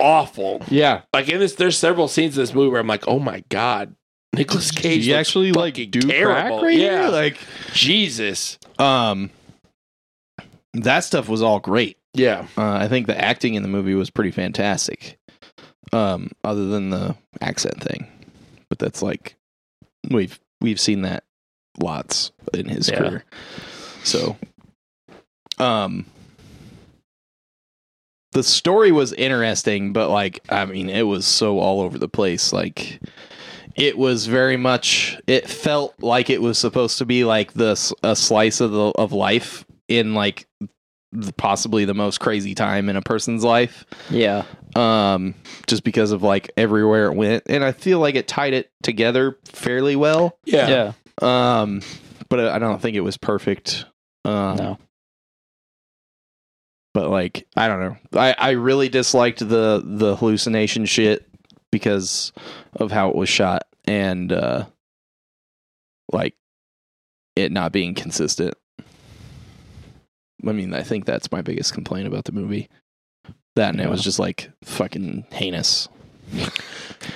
awful. 0.00 0.62
Yeah. 0.68 1.02
Like 1.12 1.28
in 1.28 1.40
this 1.40 1.54
there's 1.54 1.76
several 1.76 2.08
scenes 2.08 2.36
in 2.36 2.42
this 2.42 2.54
movie 2.54 2.70
where 2.70 2.80
I'm 2.80 2.86
like, 2.86 3.06
"Oh 3.08 3.18
my 3.18 3.44
god." 3.48 3.94
Nicolas 4.34 4.70
Cage 4.70 5.04
he 5.04 5.14
actually 5.14 5.52
like 5.52 5.74
do 5.74 6.00
terrible. 6.00 6.58
crack 6.58 6.62
right 6.62 6.78
yeah. 6.78 7.02
here? 7.02 7.08
Like 7.10 7.38
Jesus. 7.72 8.58
um 8.78 9.30
that 10.74 11.00
stuff 11.00 11.28
was 11.28 11.42
all 11.42 11.60
great. 11.60 11.98
Yeah. 12.14 12.46
Uh, 12.56 12.72
I 12.72 12.88
think 12.88 13.06
the 13.06 13.18
acting 13.18 13.54
in 13.54 13.62
the 13.62 13.68
movie 13.68 13.94
was 13.94 14.10
pretty 14.10 14.30
fantastic. 14.30 15.18
Um, 15.92 16.30
other 16.44 16.66
than 16.66 16.90
the 16.90 17.16
accent 17.40 17.82
thing, 17.82 18.06
but 18.68 18.78
that's 18.78 19.00
like 19.00 19.36
we've 20.10 20.38
we've 20.60 20.80
seen 20.80 21.02
that 21.02 21.24
lots 21.82 22.32
in 22.54 22.68
his 22.68 22.88
Yeah. 22.88 22.98
career. 22.98 23.24
So, 24.04 24.36
um, 25.58 26.06
the 28.32 28.42
story 28.42 28.92
was 28.92 29.12
interesting, 29.14 29.92
but 29.92 30.10
like 30.10 30.40
I 30.48 30.64
mean, 30.66 30.88
it 30.88 31.02
was 31.02 31.26
so 31.26 31.58
all 31.58 31.80
over 31.80 31.98
the 31.98 32.08
place. 32.08 32.52
Like, 32.52 33.00
it 33.74 33.96
was 33.96 34.26
very 34.26 34.56
much. 34.56 35.18
It 35.26 35.48
felt 35.48 35.94
like 36.00 36.30
it 36.30 36.42
was 36.42 36.58
supposed 36.58 36.98
to 36.98 37.06
be 37.06 37.24
like 37.24 37.54
this 37.54 37.92
a 38.02 38.14
slice 38.14 38.60
of 38.60 38.70
the 38.72 38.90
of 38.96 39.12
life 39.12 39.64
in 39.88 40.14
like 40.14 40.46
the- 41.12 41.32
possibly 41.32 41.86
the 41.86 41.94
most 41.94 42.18
crazy 42.20 42.54
time 42.54 42.90
in 42.90 42.96
a 42.96 43.00
person's 43.00 43.42
life 43.42 43.86
Yeah. 44.10 44.42
um 44.76 45.34
just 45.66 45.82
because 45.82 46.12
of 46.12 46.22
like 46.22 46.50
everywhere 46.58 47.06
it 47.06 47.14
went 47.14 47.44
and 47.46 47.64
i 47.64 47.72
feel 47.72 47.98
like 47.98 48.14
it 48.14 48.28
tied 48.28 48.52
it 48.52 48.70
together 48.82 49.38
fairly 49.46 49.96
well 49.96 50.36
Yeah. 50.44 50.68
Yeah. 50.68 50.92
Um 51.22 51.82
but 52.28 52.40
i 52.40 52.58
don't 52.58 52.80
think 52.80 52.96
it 52.96 53.00
was 53.00 53.16
perfect. 53.16 53.84
Um 54.24 54.56
No. 54.56 54.78
but 56.94 57.10
like 57.10 57.46
i 57.56 57.68
don't 57.68 57.80
know. 57.80 57.96
I 58.18 58.34
i 58.38 58.50
really 58.50 58.88
disliked 58.88 59.38
the 59.40 59.82
the 59.84 60.16
hallucination 60.16 60.84
shit 60.86 61.26
because 61.70 62.32
of 62.74 62.90
how 62.92 63.08
it 63.10 63.14
was 63.16 63.28
shot 63.28 63.64
and 63.84 64.32
uh 64.32 64.66
like 66.12 66.34
it 67.36 67.52
not 67.52 67.72
being 67.72 67.94
consistent. 67.94 68.54
I 70.46 70.52
mean 70.52 70.72
i 70.74 70.82
think 70.82 71.04
that's 71.04 71.30
my 71.32 71.42
biggest 71.42 71.72
complaint 71.74 72.06
about 72.06 72.24
the 72.24 72.32
movie. 72.32 72.68
That 73.56 73.70
and 73.70 73.80
it 73.80 73.90
was 73.90 74.02
just 74.02 74.18
like 74.18 74.50
fucking 74.64 75.26
heinous 75.32 75.88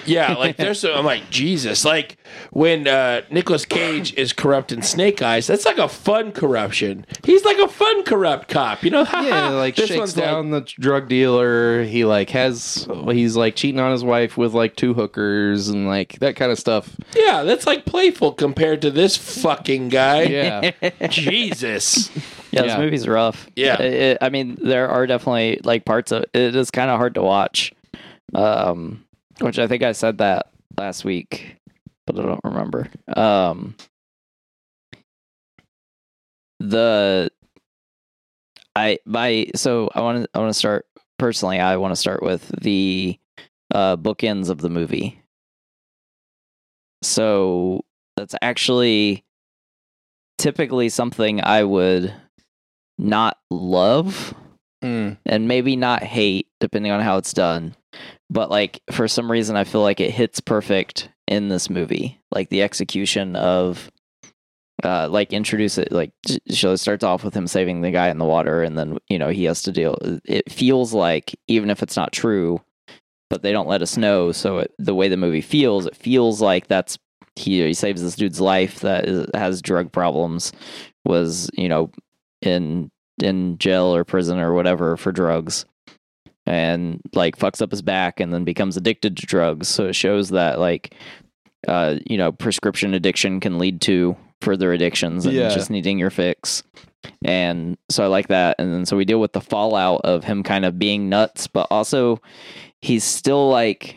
Yeah, 0.05 0.33
like 0.35 0.57
there's 0.57 0.83
a, 0.85 0.95
I'm 0.95 1.05
like 1.05 1.29
Jesus. 1.31 1.85
Like 1.85 2.17
when 2.51 2.89
uh 2.89 3.23
Nicolas 3.31 3.65
Cage 3.65 4.15
is 4.15 4.33
corrupt 4.33 4.73
in 4.73 4.83
Snake 4.83 5.23
Eyes, 5.23 5.47
that's 5.47 5.65
like 5.65 5.79
a 5.79 5.89
fun 5.89 6.33
corruption. 6.33 7.05
He's 7.25 7.45
like 7.45 7.59
a 7.59 7.69
fun 7.69 8.03
corrupt 8.05 8.49
cop, 8.49 8.83
you 8.83 8.91
know? 8.91 9.03
yeah 9.13 9.51
like 9.51 9.77
this 9.77 9.89
shakes 9.89 9.99
one's 9.99 10.17
like- 10.17 10.25
down 10.27 10.51
the 10.51 10.61
drug 10.63 11.09
dealer 11.09 11.85
he 11.85 12.05
like 12.05 12.31
has 12.31 12.89
he's 13.11 13.37
like 13.37 13.55
cheating 13.55 13.81
on 13.81 13.93
his 13.93 14.03
wife 14.03 14.37
with 14.37 14.55
like 14.55 14.75
two 14.77 14.95
hookers 14.95 15.69
and 15.69 15.87
like 15.87 16.19
that 16.21 16.35
kind 16.37 16.51
of 16.51 16.59
stuff 16.59 16.97
yeah, 17.15 17.43
that's 17.43 17.67
like 17.67 17.85
playful 17.85 18.33
compared 18.33 18.83
to 18.83 18.91
this 18.91 19.17
fucking 19.17 19.89
guy. 19.89 20.23
yeah 20.23 20.71
Jesus. 21.11 22.09
Yeah, 22.51 22.63
this 22.63 22.73
Yeah. 22.73 22.79
movie's 22.81 23.07
rough. 23.09 23.49
Yeah. 23.57 23.81
It- 23.81 23.95
it- 23.95 24.19
I 24.21 24.31
mean, 24.31 24.59
there 24.63 24.89
are 24.89 25.07
definitely 25.07 25.61
like 25.65 25.85
parts 25.85 26.13
of 26.13 26.25
it 26.35 26.57
is 26.57 26.71
kind 26.71 26.91
of 26.91 26.99
hard 26.99 27.15
to 27.15 27.23
watch. 27.23 27.73
Um, 28.35 29.05
which 29.41 29.59
I 29.59 29.67
think 29.67 29.83
I 29.83 29.93
said 29.93 30.19
that 30.19 30.51
last 30.79 31.05
week, 31.05 31.57
but 32.07 32.19
I 32.19 32.23
don't 32.23 32.41
remember. 32.45 32.89
Um, 33.15 33.75
the 36.61 37.31
I 38.77 38.99
my 39.05 39.47
so 39.55 39.91
I 39.95 40.01
want 40.01 40.25
to 40.25 40.31
I 40.35 40.39
want 40.39 40.51
to 40.51 40.59
start 40.59 40.87
personally. 41.19 41.61
I 41.61 41.77
want 41.77 41.93
to 41.93 41.97
start 42.01 42.23
with 42.23 42.49
the 42.61 43.19
uh, 43.75 43.97
bookends 43.97 44.49
of 44.49 44.59
the 44.61 44.71
movie. 44.71 45.21
So 47.03 47.85
that's 48.17 48.35
actually 48.43 49.25
typically 50.39 50.89
something 50.89 51.43
I 51.43 51.65
would 51.65 52.15
not 52.99 53.39
love 53.51 54.35
Mm. 54.83 55.17
and 55.27 55.47
maybe 55.47 55.77
not 55.77 56.03
hate 56.03 56.49
depending 56.59 56.91
on 56.91 57.01
how 57.01 57.17
it's 57.17 57.33
done 57.33 57.77
but 58.33 58.51
like 58.51 58.81
for 58.91 59.07
some 59.07 59.31
reason 59.31 59.57
i 59.57 59.65
feel 59.65 59.83
like 59.83 60.01
it 60.01 60.11
hits 60.11 60.41
perfect 60.41 61.09
in 61.33 61.49
this 61.49 61.71
movie. 61.71 62.21
Like 62.31 62.51
the 62.51 62.63
execution 62.63 63.37
of 63.37 63.91
uh 64.85 65.09
like 65.09 65.33
introduce 65.33 65.79
it 65.79 65.93
like 65.93 66.13
it 66.27 66.79
starts 66.79 67.05
off 67.05 67.23
with 67.23 67.35
him 67.35 67.47
saving 67.47 67.83
the 67.83 67.91
guy 67.91 68.09
in 68.09 68.19
the 68.19 68.25
water 68.25 68.63
and 68.63 68.77
then 68.77 68.99
you 69.09 69.19
know 69.19 69.29
he 69.29 69.45
has 69.45 69.63
to 69.63 69.71
deal 69.71 69.97
it 70.25 70.51
feels 70.51 70.95
like 70.95 71.37
even 71.47 71.69
if 71.69 71.83
it's 71.83 71.95
not 71.95 72.11
true 72.11 72.61
but 73.29 73.43
they 73.43 73.53
don't 73.53 73.69
let 73.69 73.83
us 73.83 73.99
know 73.99 74.33
so 74.33 74.59
it, 74.59 74.73
the 74.79 74.95
way 74.95 75.09
the 75.09 75.17
movie 75.17 75.43
feels 75.43 75.85
it 75.85 75.95
feels 75.95 76.41
like 76.41 76.67
that's 76.69 76.99
he, 77.37 77.65
he 77.65 77.75
saves 77.75 78.03
this 78.03 78.17
dude's 78.17 78.41
life 78.41 78.81
that 78.81 79.07
is, 79.07 79.27
has 79.35 79.63
drug 79.63 79.93
problems 79.93 80.53
was 81.05 81.51
you 81.53 81.69
know 81.69 81.91
in 82.41 82.91
in 83.23 83.59
jail 83.59 83.95
or 83.95 84.05
prison 84.05 84.39
or 84.39 84.55
whatever 84.55 84.97
for 84.97 85.13
drugs 85.13 85.65
and 86.47 87.01
like 87.15 87.37
fucks 87.37 87.63
up 87.63 87.71
his 87.71 87.83
back 87.83 88.21
and 88.21 88.33
then 88.35 88.45
becomes 88.45 88.77
addicted 88.77 89.17
to 89.17 89.27
drugs 89.27 89.69
so 89.69 89.87
it 89.87 89.95
shows 89.95 90.31
that 90.31 90.59
like 90.59 90.95
uh 91.69 91.97
you 92.07 92.19
know 92.19 92.33
prescription 92.33 92.95
addiction 92.95 93.39
can 93.41 93.59
lead 93.59 93.81
to 93.81 94.17
further 94.41 94.73
addictions 94.73 95.25
and 95.25 95.35
Yeah. 95.37 95.51
just 95.51 95.71
needing 95.71 95.99
your 96.01 96.11
fix 96.11 96.65
and 97.25 97.77
so 97.89 98.03
i 98.03 98.07
like 98.09 98.29
that 98.29 98.57
and 98.59 98.73
then 98.73 98.85
so 98.87 98.97
we 98.97 99.05
deal 99.05 99.21
with 99.21 99.33
the 99.33 99.41
fallout 99.41 100.01
of 100.05 100.25
him 100.25 100.43
kind 100.43 100.65
of 100.65 100.79
being 100.79 101.09
nuts 101.09 101.47
but 101.47 101.69
also 101.71 102.21
he's 102.81 103.05
still 103.05 103.49
like 103.49 103.97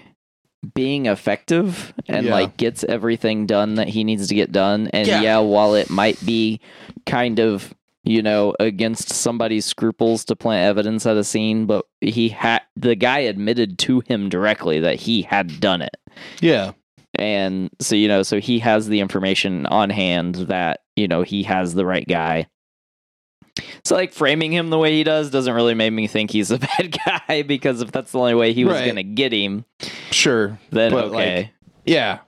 being 0.75 1.05
effective 1.07 1.93
and 2.07 2.25
Yeah. 2.27 2.33
like 2.33 2.57
gets 2.57 2.83
everything 2.83 3.45
done 3.45 3.75
that 3.75 3.87
he 3.87 4.03
needs 4.03 4.27
to 4.27 4.35
get 4.35 4.51
done 4.51 4.87
and 4.93 5.07
Yeah. 5.07 5.21
yeah 5.21 5.37
while 5.39 5.73
it 5.75 5.89
might 5.89 6.23
be 6.25 6.59
kind 7.07 7.39
of 7.39 7.73
you 8.05 8.21
know, 8.21 8.53
against 8.59 9.09
somebody's 9.09 9.65
scruples 9.65 10.23
to 10.25 10.35
plant 10.35 10.63
evidence 10.65 11.05
at 11.05 11.17
a 11.17 11.23
scene, 11.23 11.65
but 11.65 11.85
he 12.01 12.29
had 12.29 12.61
the 12.75 12.95
guy 12.95 13.19
admitted 13.19 13.77
to 13.79 13.99
him 14.01 14.29
directly 14.29 14.79
that 14.79 14.95
he 14.97 15.23
had 15.23 15.59
done 15.59 15.81
it. 15.81 15.97
Yeah. 16.39 16.71
And 17.17 17.69
so, 17.79 17.95
you 17.95 18.07
know, 18.07 18.23
so 18.23 18.39
he 18.39 18.59
has 18.59 18.87
the 18.87 18.99
information 18.99 19.65
on 19.67 19.89
hand 19.89 20.35
that, 20.35 20.81
you 20.95 21.07
know, 21.07 21.23
he 21.23 21.43
has 21.43 21.73
the 21.73 21.85
right 21.85 22.07
guy. 22.07 22.47
So, 23.85 23.95
like, 23.95 24.11
framing 24.11 24.51
him 24.51 24.69
the 24.69 24.77
way 24.77 24.91
he 24.91 25.03
does 25.05 25.29
doesn't 25.31 25.53
really 25.53 25.75
make 25.75 25.93
me 25.93 26.07
think 26.07 26.29
he's 26.29 26.51
a 26.51 26.59
bad 26.77 26.97
guy 27.05 27.41
because 27.43 27.81
if 27.81 27.89
that's 27.91 28.11
the 28.11 28.19
only 28.19 28.35
way 28.35 28.51
he 28.51 28.65
was 28.65 28.73
Right. 28.73 28.83
going 28.83 28.95
to 28.97 29.03
get 29.03 29.31
him, 29.31 29.63
Sure. 30.11 30.59
then 30.71 30.91
But, 30.91 31.11
like, 31.11 31.21
okay. 31.27 31.51
Yeah. 31.85 32.19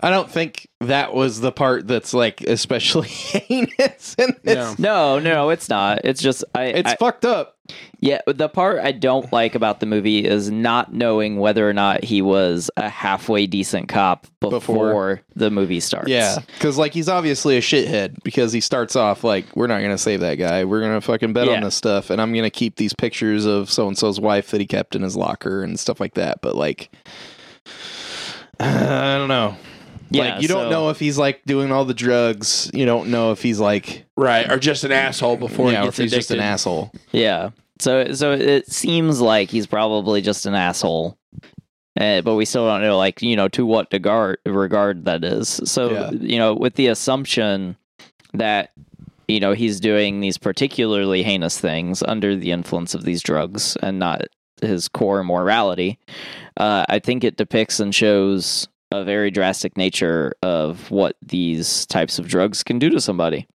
I 0.00 0.10
don't 0.10 0.30
think 0.30 0.68
that 0.80 1.14
was 1.14 1.40
the 1.40 1.52
part 1.52 1.86
that's 1.86 2.12
like 2.12 2.42
especially 2.42 3.08
heinous 3.48 4.14
in 4.18 4.36
this. 4.42 4.78
No. 4.78 5.18
no, 5.18 5.18
no, 5.18 5.50
it's 5.50 5.68
not. 5.68 6.04
It's 6.04 6.20
just, 6.20 6.44
I, 6.54 6.64
It's 6.64 6.92
I- 6.92 6.96
fucked 6.96 7.24
up. 7.24 7.56
yeah, 7.98 8.20
the 8.26 8.48
part 8.48 8.78
I 8.78 8.92
don't 8.92 9.32
like 9.32 9.54
about 9.56 9.80
the 9.80 9.86
movie 9.86 10.24
is 10.24 10.50
not 10.50 10.92
knowing 10.92 11.38
whether 11.38 11.68
or 11.68 11.72
not 11.72 12.04
he 12.04 12.22
was 12.22 12.70
a 12.76 12.88
halfway 12.88 13.46
decent 13.46 13.88
cop 13.88 14.26
before, 14.38 14.50
Before. 14.60 15.20
the 15.34 15.50
movie 15.50 15.80
starts. 15.80 16.08
Yeah. 16.08 16.36
Because, 16.46 16.78
like, 16.78 16.92
he's 16.94 17.08
obviously 17.08 17.56
a 17.56 17.60
shithead 17.60 18.22
because 18.22 18.52
he 18.52 18.60
starts 18.60 18.94
off 18.94 19.24
like, 19.24 19.46
we're 19.56 19.66
not 19.66 19.78
going 19.78 19.90
to 19.90 19.98
save 19.98 20.20
that 20.20 20.36
guy. 20.36 20.64
We're 20.64 20.78
going 20.80 20.92
to 20.94 21.00
fucking 21.00 21.32
bet 21.32 21.46
Yeah. 21.48 21.54
on 21.54 21.62
this 21.62 21.74
stuff. 21.74 22.10
And 22.10 22.20
I'm 22.22 22.32
going 22.32 22.44
to 22.44 22.50
keep 22.50 22.76
these 22.76 22.92
pictures 22.94 23.46
of 23.46 23.68
so 23.70 23.88
and 23.88 23.98
so's 23.98 24.20
wife 24.20 24.50
that 24.52 24.60
he 24.60 24.66
kept 24.68 24.94
in 24.94 25.02
his 25.02 25.16
locker 25.16 25.64
and 25.64 25.80
stuff 25.80 25.98
like 25.98 26.14
that. 26.14 26.42
But, 26.42 26.54
like, 26.54 26.90
I 28.60 29.16
don't 29.18 29.28
know. 29.28 29.56
Yeah, 30.10 30.34
like, 30.34 30.42
you 30.42 30.48
don't 30.48 30.64
so- 30.66 30.70
know 30.70 30.90
if 30.90 30.98
he's 30.98 31.18
like 31.18 31.42
doing 31.44 31.72
all 31.72 31.84
the 31.84 31.94
drugs. 31.94 32.70
You 32.74 32.86
don't 32.86 33.08
know 33.10 33.32
if 33.32 33.42
he's 33.42 33.58
like, 33.60 34.04
Right, 34.16 34.50
or 34.50 34.58
just 34.58 34.84
an 34.84 34.92
asshole 34.92 35.36
before 35.36 35.70
yeah, 35.72 35.80
he 35.82 35.82
or 35.82 35.86
gets 35.88 35.98
if 35.98 36.02
he's 36.04 36.12
just 36.12 36.30
an 36.30 36.36
addicted. 36.38 36.52
asshole. 36.52 36.92
Yeah. 37.12 37.50
So 37.80 38.12
so 38.12 38.32
it 38.32 38.70
seems 38.70 39.20
like 39.20 39.50
he's 39.50 39.66
probably 39.66 40.22
just 40.22 40.46
an 40.46 40.54
asshole. 40.54 41.18
Uh, 41.98 42.20
but 42.20 42.34
we 42.34 42.44
still 42.44 42.66
don't 42.66 42.82
know, 42.82 42.96
like 42.98 43.22
you 43.22 43.36
know, 43.36 43.48
to 43.48 43.64
what 43.66 43.88
regard 43.92 44.38
regard 44.46 45.04
that 45.06 45.24
is. 45.24 45.60
So 45.64 45.90
Yeah. 45.90 46.10
you 46.12 46.38
know, 46.38 46.54
with 46.54 46.74
the 46.74 46.86
assumption 46.88 47.76
that 48.34 48.70
you 49.28 49.40
know 49.40 49.52
he's 49.54 49.80
doing 49.80 50.20
these 50.20 50.38
particularly 50.38 51.22
heinous 51.22 51.58
things 51.58 52.02
under 52.02 52.36
the 52.36 52.50
influence 52.52 52.94
of 52.94 53.04
these 53.04 53.22
drugs 53.22 53.76
and 53.82 53.98
not 53.98 54.22
his 54.62 54.88
core 54.88 55.24
morality, 55.24 55.98
uh, 56.58 56.84
I 56.88 56.98
think 56.98 57.24
it 57.24 57.36
depicts 57.36 57.80
and 57.80 57.94
shows 57.94 58.68
a 58.92 59.04
very 59.04 59.30
drastic 59.30 59.76
nature 59.76 60.34
of 60.42 60.90
what 60.90 61.16
these 61.22 61.86
types 61.86 62.18
of 62.18 62.28
drugs 62.28 62.62
can 62.62 62.78
do 62.78 62.90
to 62.90 63.00
somebody. 63.00 63.46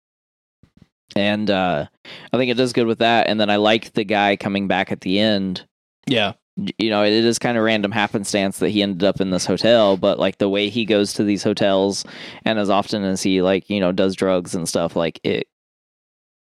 And 1.17 1.51
uh, 1.51 1.87
I 2.33 2.37
think 2.37 2.51
it 2.51 2.57
does 2.57 2.73
good 2.73 2.87
with 2.87 2.99
that. 2.99 3.27
And 3.27 3.41
then 3.41 3.51
I 3.51 3.57
like 3.57 3.93
the 3.93 4.05
guy 4.05 4.37
coming 4.37 4.69
back 4.69 4.93
at 4.93 5.01
the 5.01 5.19
end. 5.19 5.67
Yeah. 6.07 6.35
You 6.57 6.91
know, 6.91 7.05
it 7.05 7.13
is 7.13 7.39
kind 7.39 7.57
of 7.57 7.65
random 7.65 7.91
happenstance 7.91 8.59
that 8.59 8.71
he 8.71 8.83
ended 8.83 9.05
up 9.05 9.21
in 9.21 9.31
this 9.31 9.47
hotel, 9.47 9.97
but 9.97 10.19
like 10.19 10.39
the 10.39 10.49
way 10.49 10.69
he 10.69 10.85
goes 10.85 11.15
to 11.15 11.25
these 11.25 11.43
hotels 11.43 12.05
and 12.45 12.59
as 12.59 12.69
often 12.69 13.03
as 13.03 13.23
he 13.23 13.41
like, 13.41 13.71
you 13.71 13.81
know, 13.81 13.93
does 13.93 14.15
drugs 14.15 14.55
and 14.55 14.69
stuff, 14.69 14.95
like 14.95 15.21
it 15.25 15.47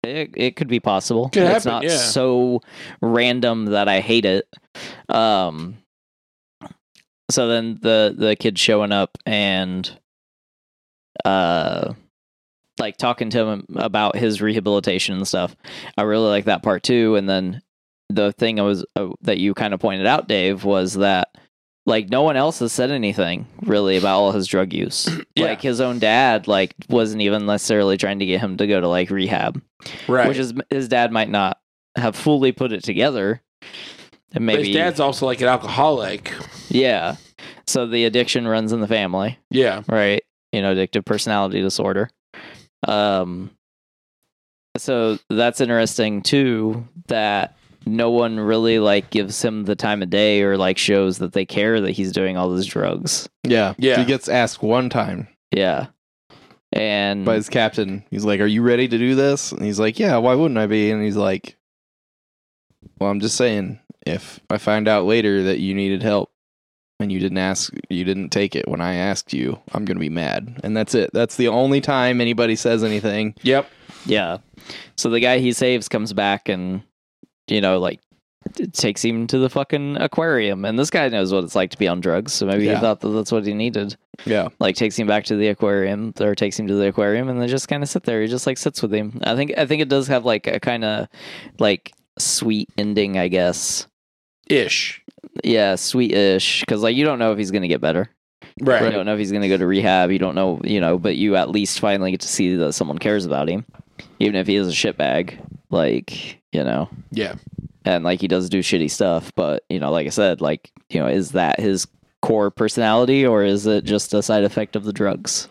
it, 0.04 0.30
it 0.36 0.56
could 0.56 0.68
be 0.68 0.80
possible. 0.80 1.28
Could 1.28 1.42
it's 1.42 1.64
happen, 1.64 1.72
not 1.72 1.82
yeah. 1.82 1.98
so 1.98 2.62
random 3.02 3.66
that 3.66 3.88
I 3.88 4.00
hate 4.00 4.24
it. 4.24 4.48
Um 5.08 5.76
so 7.30 7.48
then 7.48 7.78
the 7.82 8.14
the 8.16 8.36
kid 8.36 8.58
showing 8.58 8.92
up 8.92 9.18
and 9.26 9.98
uh 11.24 11.92
like 12.78 12.96
talking 12.96 13.30
to 13.30 13.44
him 13.44 13.66
about 13.74 14.16
his 14.16 14.40
rehabilitation 14.40 15.16
and 15.16 15.26
stuff. 15.26 15.56
I 15.96 16.02
really 16.02 16.28
like 16.28 16.44
that 16.44 16.62
part 16.62 16.82
too. 16.82 17.16
And 17.16 17.28
then 17.28 17.60
the 18.08 18.32
thing 18.32 18.58
I 18.60 18.62
was 18.62 18.84
uh, 18.96 19.08
that 19.22 19.38
you 19.38 19.52
kind 19.54 19.74
of 19.74 19.80
pointed 19.80 20.06
out, 20.06 20.28
Dave, 20.28 20.64
was 20.64 20.94
that 20.94 21.28
like 21.86 22.08
no 22.08 22.22
one 22.22 22.36
else 22.36 22.60
has 22.60 22.72
said 22.72 22.90
anything 22.90 23.46
really 23.62 23.96
about 23.96 24.18
all 24.18 24.32
his 24.32 24.46
drug 24.46 24.72
use. 24.72 25.08
Yeah. 25.38 25.44
Like 25.46 25.62
his 25.62 25.80
own 25.80 26.00
dad, 26.00 26.48
like 26.48 26.74
wasn't 26.88 27.22
even 27.22 27.46
necessarily 27.46 27.96
trying 27.96 28.18
to 28.18 28.26
get 28.26 28.40
him 28.40 28.56
to 28.56 28.66
go 28.66 28.80
to 28.80 28.88
like 28.88 29.08
rehab, 29.08 29.62
Right, 30.08 30.26
which 30.26 30.36
is 30.36 30.52
his 30.68 30.88
dad 30.88 31.12
might 31.12 31.30
not 31.30 31.60
have 31.96 32.16
fully 32.16 32.50
put 32.50 32.72
it 32.72 32.82
together. 32.82 33.40
And 34.34 34.34
But 34.34 34.42
maybe 34.42 34.66
his 34.68 34.76
dad's 34.76 35.00
also 35.00 35.26
like 35.26 35.40
an 35.40 35.48
alcoholic. 35.48 36.32
yeah. 36.68 37.16
So 37.66 37.86
the 37.86 38.04
addiction 38.04 38.46
runs 38.48 38.72
in 38.72 38.80
the 38.80 38.86
family 38.88 39.38
Yeah, 39.50 39.82
right? 39.88 40.22
You 40.52 40.62
know, 40.62 40.74
addictive 40.74 41.04
personality 41.04 41.60
disorder. 41.60 42.10
Um, 42.86 43.50
so 44.76 45.18
that's 45.30 45.60
interesting 45.60 46.22
too. 46.22 46.86
That 47.08 47.56
no 47.86 48.10
one 48.10 48.38
really 48.38 48.78
like 48.78 49.10
gives 49.10 49.42
him 49.42 49.64
the 49.64 49.76
time 49.76 50.02
of 50.02 50.10
day 50.10 50.42
or 50.42 50.56
like 50.56 50.78
shows 50.78 51.18
that 51.18 51.32
they 51.32 51.44
care 51.46 51.80
that 51.80 51.92
he's 51.92 52.12
doing 52.12 52.36
all 52.36 52.52
these 52.54 52.66
drugs. 52.66 53.28
Yeah. 53.44 53.74
Yeah. 53.78 53.98
He 53.98 54.04
gets 54.04 54.28
asked 54.28 54.62
one 54.62 54.88
time 54.90 55.28
Yeah, 55.52 55.86
and 56.72 57.24
by 57.24 57.34
his 57.36 57.48
captain. 57.48 58.04
He's 58.10 58.24
like, 58.24 58.40
Are 58.40 58.46
you 58.46 58.62
ready 58.62 58.88
to 58.88 58.98
do 58.98 59.14
this? 59.14 59.52
And 59.52 59.62
he's 59.62 59.80
like, 59.80 59.98
Yeah, 59.98 60.16
why 60.18 60.34
wouldn't 60.34 60.58
I 60.58 60.66
be? 60.66 60.90
And 60.90 61.02
he's 61.02 61.16
like, 61.16 61.56
Well, 62.98 63.10
I'm 63.10 63.20
just 63.20 63.36
saying, 63.36 63.80
if 64.06 64.40
I 64.50 64.58
find 64.58 64.88
out 64.88 65.04
later 65.04 65.42
that 65.44 65.58
you 65.58 65.74
needed 65.74 66.02
help 66.02 66.30
and 67.00 67.12
you 67.12 67.18
didn't 67.20 67.38
ask, 67.38 67.72
you 67.88 68.04
didn't 68.04 68.30
take 68.30 68.56
it 68.56 68.66
when 68.68 68.80
I 68.80 68.94
asked 68.94 69.32
you, 69.32 69.58
I'm 69.72 69.84
going 69.84 69.96
to 69.96 70.00
be 70.00 70.08
mad. 70.08 70.60
And 70.64 70.76
that's 70.76 70.94
it. 70.94 71.10
That's 71.12 71.36
the 71.36 71.48
only 71.48 71.80
time 71.80 72.20
anybody 72.20 72.56
says 72.56 72.82
anything. 72.82 73.34
yep. 73.42 73.68
yeah. 74.06 74.38
So 74.96 75.08
the 75.10 75.20
guy 75.20 75.38
he 75.38 75.52
saves 75.52 75.88
comes 75.88 76.12
back 76.12 76.48
and 76.48 76.82
you 77.48 77.60
know 77.60 77.78
like 77.78 78.00
takes 78.72 79.04
him 79.04 79.26
to 79.26 79.38
the 79.38 79.48
fucking 79.50 79.96
aquarium, 79.98 80.64
and 80.64 80.78
this 80.78 80.90
guy 80.90 81.08
knows 81.08 81.32
what 81.32 81.44
it's 81.44 81.54
like 81.54 81.70
to 81.70 81.78
be 81.78 81.86
on 81.88 82.00
drugs. 82.00 82.32
So 82.32 82.46
maybe 82.46 82.64
Yeah. 82.64 82.74
he 82.76 82.80
thought 82.80 83.00
that 83.00 83.08
that's 83.10 83.30
what 83.32 83.46
he 83.46 83.52
needed. 83.54 83.96
Yeah. 84.26 84.48
like 84.58 84.74
takes 84.74 84.96
him 84.98 85.06
back 85.06 85.24
to 85.26 85.36
the 85.36 85.46
aquarium 85.48 86.12
or 86.20 86.34
takes 86.34 86.58
him 86.58 86.66
to 86.66 86.74
the 86.74 86.88
aquarium 86.88 87.28
and 87.28 87.40
they 87.40 87.46
just 87.46 87.68
kind 87.68 87.84
of 87.84 87.88
sit 87.88 88.02
there 88.02 88.20
he 88.20 88.26
just 88.26 88.48
like 88.48 88.58
sits 88.58 88.82
with 88.82 88.92
him 88.92 89.20
i 89.22 89.36
think 89.36 89.52
i 89.56 89.64
think 89.64 89.80
it 89.80 89.88
does 89.88 90.08
have 90.08 90.24
like 90.24 90.48
a 90.48 90.58
kind 90.58 90.82
of 90.82 91.06
like 91.60 91.92
sweet 92.18 92.68
ending 92.78 93.18
i 93.18 93.28
guess 93.28 93.86
Ish. 94.48 95.02
yeah 95.44 95.74
sweet-ish 95.74 96.60
because 96.60 96.82
like 96.82 96.96
you 96.96 97.04
don't 97.04 97.18
know 97.18 97.32
if 97.32 97.38
he's 97.38 97.50
gonna 97.50 97.68
get 97.68 97.80
better 97.80 98.08
Right. 98.60 98.82
you 98.82 98.90
don't 98.90 99.06
know 99.06 99.12
if 99.12 99.18
he's 99.18 99.30
gonna 99.32 99.48
go 99.48 99.56
to 99.56 99.66
rehab 99.66 100.10
you 100.10 100.18
don't 100.18 100.34
know 100.34 100.60
you 100.64 100.80
know 100.80 100.98
but 100.98 101.16
you 101.16 101.36
at 101.36 101.50
least 101.50 101.78
finally 101.80 102.10
get 102.10 102.20
to 102.22 102.28
see 102.28 102.56
that 102.56 102.72
someone 102.72 102.98
cares 102.98 103.24
about 103.24 103.48
him 103.48 103.64
even 104.18 104.34
if 104.34 104.46
he 104.46 104.56
is 104.56 104.68
a 104.68 104.72
shitbag 104.72 105.38
like 105.70 106.40
you 106.52 106.64
know 106.64 106.88
Yeah. 107.12 107.34
and 107.84 108.02
like 108.04 108.20
he 108.20 108.26
does 108.28 108.48
do 108.48 108.60
shitty 108.60 108.90
stuff 108.90 109.32
but 109.36 109.64
you 109.68 109.78
know 109.78 109.90
like 109.92 110.06
i 110.06 110.10
said 110.10 110.40
like 110.40 110.72
you 110.88 110.98
know 110.98 111.06
is 111.06 111.32
that 111.32 111.60
his 111.60 111.86
core 112.22 112.50
personality 112.50 113.24
or 113.24 113.44
is 113.44 113.66
it 113.66 113.84
just 113.84 114.12
a 114.14 114.22
side 114.22 114.42
effect 114.44 114.74
of 114.74 114.82
the 114.84 114.92
drugs 114.92 115.48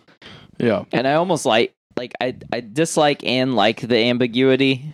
Yeah. 0.57 0.83
and 0.91 1.07
I 1.07 1.13
almost 1.13 1.45
like 1.45 1.73
like 1.95 2.13
I 2.19 2.35
I 2.51 2.59
dislike 2.59 3.23
and 3.23 3.55
like 3.55 3.79
the 3.81 3.97
ambiguity 3.97 4.93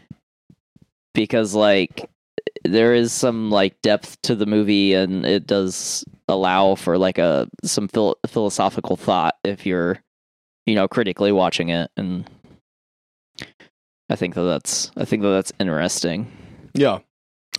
because 1.14 1.54
like 1.54 2.10
there 2.64 2.94
is 2.94 3.12
some 3.12 3.50
like 3.52 3.82
depth 3.82 4.22
to 4.24 4.36
the 4.36 4.46
movie 4.46 4.94
and 4.94 5.26
it 5.26 5.46
does 5.48 6.06
allow 6.28 6.76
for 6.76 6.98
like 6.98 7.18
a 7.18 7.48
some 7.64 7.88
phil- 7.88 8.18
philosophical 8.28 8.96
thought 8.96 9.36
if 9.44 9.66
you're 9.66 10.02
you 10.66 10.76
know 10.76 10.88
critically 10.88 11.32
watching 11.32 11.70
it 11.70 11.92
and 11.98 12.30
I 14.10 14.16
think 14.16 14.36
that 14.36 14.44
that's 14.44 14.92
I 14.98 15.06
think 15.06 15.24
that 15.24 15.30
that's 15.30 15.54
interesting. 15.60 16.32
Yeah. 16.74 17.00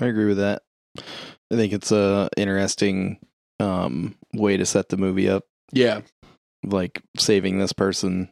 I 0.01 0.07
agree 0.07 0.27
with 0.27 0.39
that. 0.39 0.63
I 0.99 1.57
think 1.57 1.73
it's 1.73 1.93
a 1.93 2.29
interesting 2.37 3.19
um, 3.61 4.17
way 4.33 4.57
to 4.57 4.67
set 4.67 4.89
the 4.89 4.97
movie 4.97 5.29
up. 5.29 5.45
Yeah. 5.73 6.01
like 6.65 7.03
saving 7.19 7.59
this 7.59 7.73
person 7.73 8.31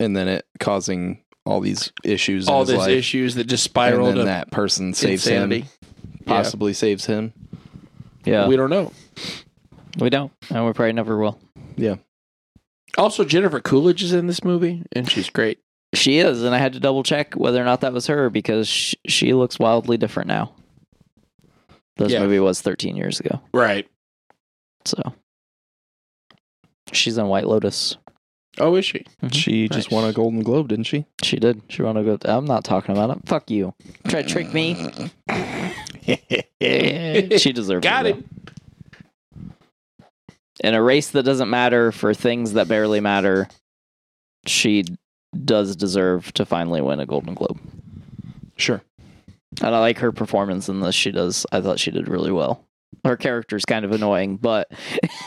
and 0.00 0.16
then 0.16 0.28
it 0.28 0.44
causing 0.60 1.23
all 1.46 1.60
these 1.60 1.92
issues 2.02 2.48
All 2.48 2.64
these 2.64 2.78
life. 2.78 2.88
issues 2.90 3.34
that 3.34 3.44
just 3.44 3.66
and 3.66 3.70
spiraled 3.70 4.16
then 4.16 4.26
that 4.26 4.50
person 4.50 4.94
saves 4.94 5.26
insanity. 5.26 5.60
him 5.60 5.68
possibly 6.26 6.72
saves 6.72 7.04
him 7.06 7.32
Yeah, 8.24 8.44
We 8.44 8.50
we, 8.50 8.56
don't 8.56 8.70
know. 8.70 8.92
We 9.98 10.08
don't, 10.10 10.32
and 10.50 10.64
we 10.66 10.72
probably 10.72 10.92
never 10.94 11.18
will. 11.18 11.38
Yeah. 11.76 11.96
Also, 12.96 13.24
Jennifer 13.24 13.60
Coolidge 13.60 14.02
is 14.02 14.12
in 14.12 14.26
this 14.26 14.42
movie, 14.42 14.82
and 14.92 15.10
she's 15.10 15.28
great. 15.30 15.58
She 15.94 16.18
is, 16.18 16.42
and 16.42 16.54
I 16.54 16.58
had 16.58 16.72
to 16.72 16.80
double 16.80 17.02
check 17.02 17.34
whether 17.34 17.60
or 17.60 17.64
not 17.64 17.82
that 17.82 17.92
was 17.92 18.06
her 18.08 18.30
because 18.30 18.66
sh- 18.68 18.94
she 19.06 19.34
looks 19.34 19.58
wildly 19.58 19.96
different 19.96 20.28
now. 20.28 20.52
This 21.96 22.10
Yeah. 22.12 22.20
movie 22.20 22.40
was 22.40 22.60
13 22.60 22.96
years 22.96 23.20
ago, 23.20 23.40
Right. 23.52 23.86
so 24.84 25.00
she's 26.92 27.18
in 27.18 27.28
White 27.28 27.46
Lotus. 27.46 27.96
Oh, 28.58 28.76
is 28.76 28.84
she? 28.84 28.98
Mm-hmm. 28.98 29.28
she 29.28 29.68
just 29.68 29.90
won 29.90 30.08
a 30.08 30.12
golden 30.12 30.42
globe 30.42 30.68
didn't 30.68 30.84
she 30.84 31.06
She 31.22 31.38
did. 31.38 31.62
She 31.68 31.82
won 31.82 31.96
a 31.96 32.04
go. 32.04 32.18
I'm 32.24 32.44
not 32.44 32.64
talking 32.64 32.96
about 32.96 33.16
it. 33.16 33.26
Fuck 33.26 33.50
you. 33.50 33.74
Try 34.06 34.22
to 34.22 34.28
trick 34.28 34.54
me. 34.54 34.74
she 37.38 37.52
deserves 37.52 37.84
it. 37.84 37.88
Got 37.88 38.06
it. 38.06 38.16
it. 38.16 38.24
though. 38.24 38.44
In 40.62 40.74
a 40.74 40.82
race 40.82 41.10
that 41.10 41.24
doesn't 41.24 41.50
matter 41.50 41.90
for 41.90 42.14
things 42.14 42.52
that 42.52 42.68
barely 42.68 43.00
matter, 43.00 43.48
she 44.46 44.84
does 45.44 45.74
deserve 45.74 46.32
to 46.34 46.46
finally 46.46 46.80
win 46.80 47.00
a 47.00 47.06
Golden 47.06 47.34
Globe. 47.34 47.58
Sure. 48.56 48.80
And 49.62 49.74
I 49.74 49.80
like 49.80 49.98
her 49.98 50.12
performance 50.12 50.68
in 50.68 50.80
this. 50.80 50.94
She 50.94 51.10
does. 51.10 51.44
I 51.50 51.60
thought 51.60 51.80
she 51.80 51.90
did 51.90 52.08
really 52.08 52.32
well. 52.32 52.64
Her 53.04 53.16
character's 53.18 53.64
kind 53.66 53.84
of 53.84 53.92
annoying, 53.92 54.36
but 54.38 54.70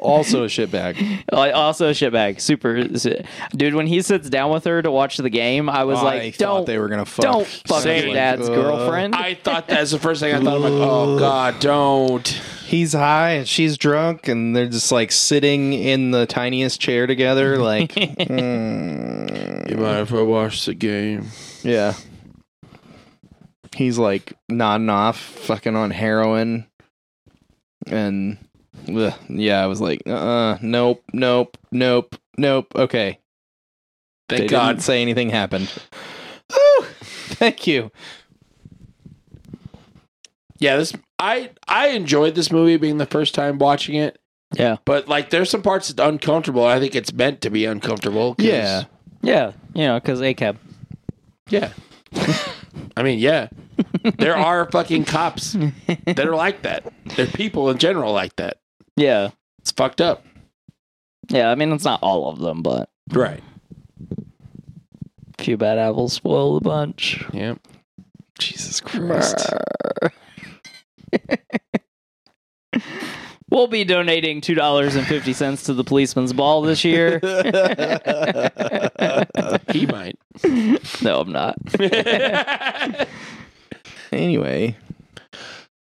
Also 0.00 0.44
a 0.44 0.46
shitbag. 0.46 1.24
Like, 1.32 1.52
also 1.54 1.88
a 1.88 1.92
shitbag. 1.92 2.40
Super, 2.40 2.84
dude. 3.56 3.74
When 3.74 3.86
he 3.88 4.02
sits 4.02 4.30
down 4.30 4.50
with 4.52 4.64
her 4.64 4.82
to 4.82 4.90
watch 4.90 5.16
the 5.16 5.28
game, 5.30 5.68
I 5.68 5.82
was 5.84 5.98
I 5.98 6.02
like, 6.02 6.34
thought 6.36 6.38
"Don't, 6.58 6.66
they 6.66 6.78
were 6.78 6.88
gonna 6.88 7.04
fuck. 7.04 7.24
don't 7.24 7.46
fuck 7.46 7.82
Same. 7.82 8.06
your 8.06 8.14
dad's 8.14 8.48
Uh, 8.48 8.54
girlfriend." 8.54 9.14
I 9.16 9.34
thought 9.34 9.66
that's 9.66 9.90
the 9.90 9.98
first 9.98 10.20
thing 10.20 10.32
I 10.34 10.38
thought. 10.40 10.54
I'm 10.56 10.62
like, 10.62 10.72
oh 10.72 11.18
god, 11.18 11.58
don't. 11.60 12.26
He's 12.66 12.92
high 12.92 13.30
and 13.30 13.48
she's 13.48 13.76
drunk, 13.78 14.28
and 14.28 14.54
they're 14.54 14.68
just 14.68 14.92
like 14.92 15.10
sitting 15.10 15.72
in 15.72 16.12
the 16.12 16.24
tiniest 16.26 16.80
chair 16.80 17.06
together. 17.08 17.58
Like, 17.58 17.92
mm, 17.94 19.70
You 19.70 19.76
mind 19.76 20.00
if 20.00 20.12
I 20.14 20.22
watch 20.22 20.66
the 20.66 20.74
game? 20.74 21.26
yeah. 21.64 21.94
He's 23.74 23.98
like 23.98 24.34
nodding 24.48 24.88
off, 24.88 25.18
fucking 25.18 25.76
on 25.76 25.90
heroin, 25.90 26.66
and 27.90 28.38
ugh, 28.94 29.14
yeah, 29.28 29.62
I 29.62 29.66
was 29.66 29.80
like, 29.80 30.02
uh, 30.06 30.58
nope, 30.62 31.02
nope, 31.12 31.56
nope, 31.72 32.16
nope. 32.36 32.66
Okay, 32.76 33.18
Thank 34.28 34.42
they 34.42 34.46
God. 34.48 34.68
didn't 34.72 34.82
say 34.82 35.02
anything 35.02 35.30
happened. 35.30 35.68
Whew, 36.52 36.84
thank 37.02 37.66
you. 37.66 37.90
Yeah, 40.58 40.76
this 40.76 40.92
I 41.18 41.50
I 41.68 41.88
enjoyed 41.88 42.34
this 42.34 42.50
movie 42.50 42.76
being 42.76 42.98
the 42.98 43.06
first 43.06 43.34
time 43.34 43.58
watching 43.58 43.94
it, 43.94 44.18
yeah, 44.54 44.76
but 44.84 45.06
like 45.08 45.30
there's 45.30 45.50
some 45.50 45.62
parts 45.62 45.88
that's 45.88 46.06
uncomfortable. 46.08 46.64
I 46.64 46.80
think 46.80 46.94
it's 46.96 47.12
meant 47.12 47.40
to 47.42 47.50
be 47.50 47.64
uncomfortable. 47.64 48.34
'cause- 48.34 48.44
Yeah, 48.46 48.84
yeah, 49.22 49.52
you 49.74 49.84
know, 49.86 50.00
because 50.00 50.20
ACAB. 50.20 50.56
yeah. 51.48 51.72
I 52.96 53.02
mean, 53.02 53.18
yeah. 53.18 53.48
There 54.18 54.36
are 54.36 54.70
fucking 54.70 55.04
cops 55.04 55.52
that 56.06 56.18
are 56.20 56.34
like 56.34 56.62
that. 56.62 56.90
There 57.16 57.26
are 57.26 57.30
people 57.30 57.70
in 57.70 57.78
general 57.78 58.12
like 58.12 58.34
that. 58.36 58.58
Yeah, 58.96 59.30
It's 59.60 59.70
fucked 59.70 60.00
up. 60.00 60.24
yeah. 61.28 61.50
I 61.50 61.54
mean, 61.54 61.72
it's 61.72 61.84
not 61.84 62.02
all 62.02 62.28
of 62.30 62.38
them, 62.40 62.62
but 62.62 62.90
Right. 63.12 63.42
a 65.38 65.42
few 65.42 65.56
bad 65.56 65.78
apples 65.78 66.12
spoil 66.14 66.54
the 66.54 66.60
bunch. 66.60 67.24
Yeah. 67.32 67.54
Jesus 68.38 68.80
Christ. 68.80 69.46
We'll 73.50 73.66
be 73.66 73.84
donating 73.84 74.40
two 74.40 74.54
dollars 74.54 74.94
and 74.94 75.06
fifty 75.06 75.32
cents 75.32 75.62
to 75.64 75.74
the 75.74 75.84
policeman's 75.84 76.32
ball 76.32 76.62
this 76.62 76.84
year. 76.84 77.18
He 79.72 79.86
might. 79.86 80.16
no, 81.02 81.20
I'm 81.20 81.32
not. 81.32 81.56
anyway, 84.12 84.76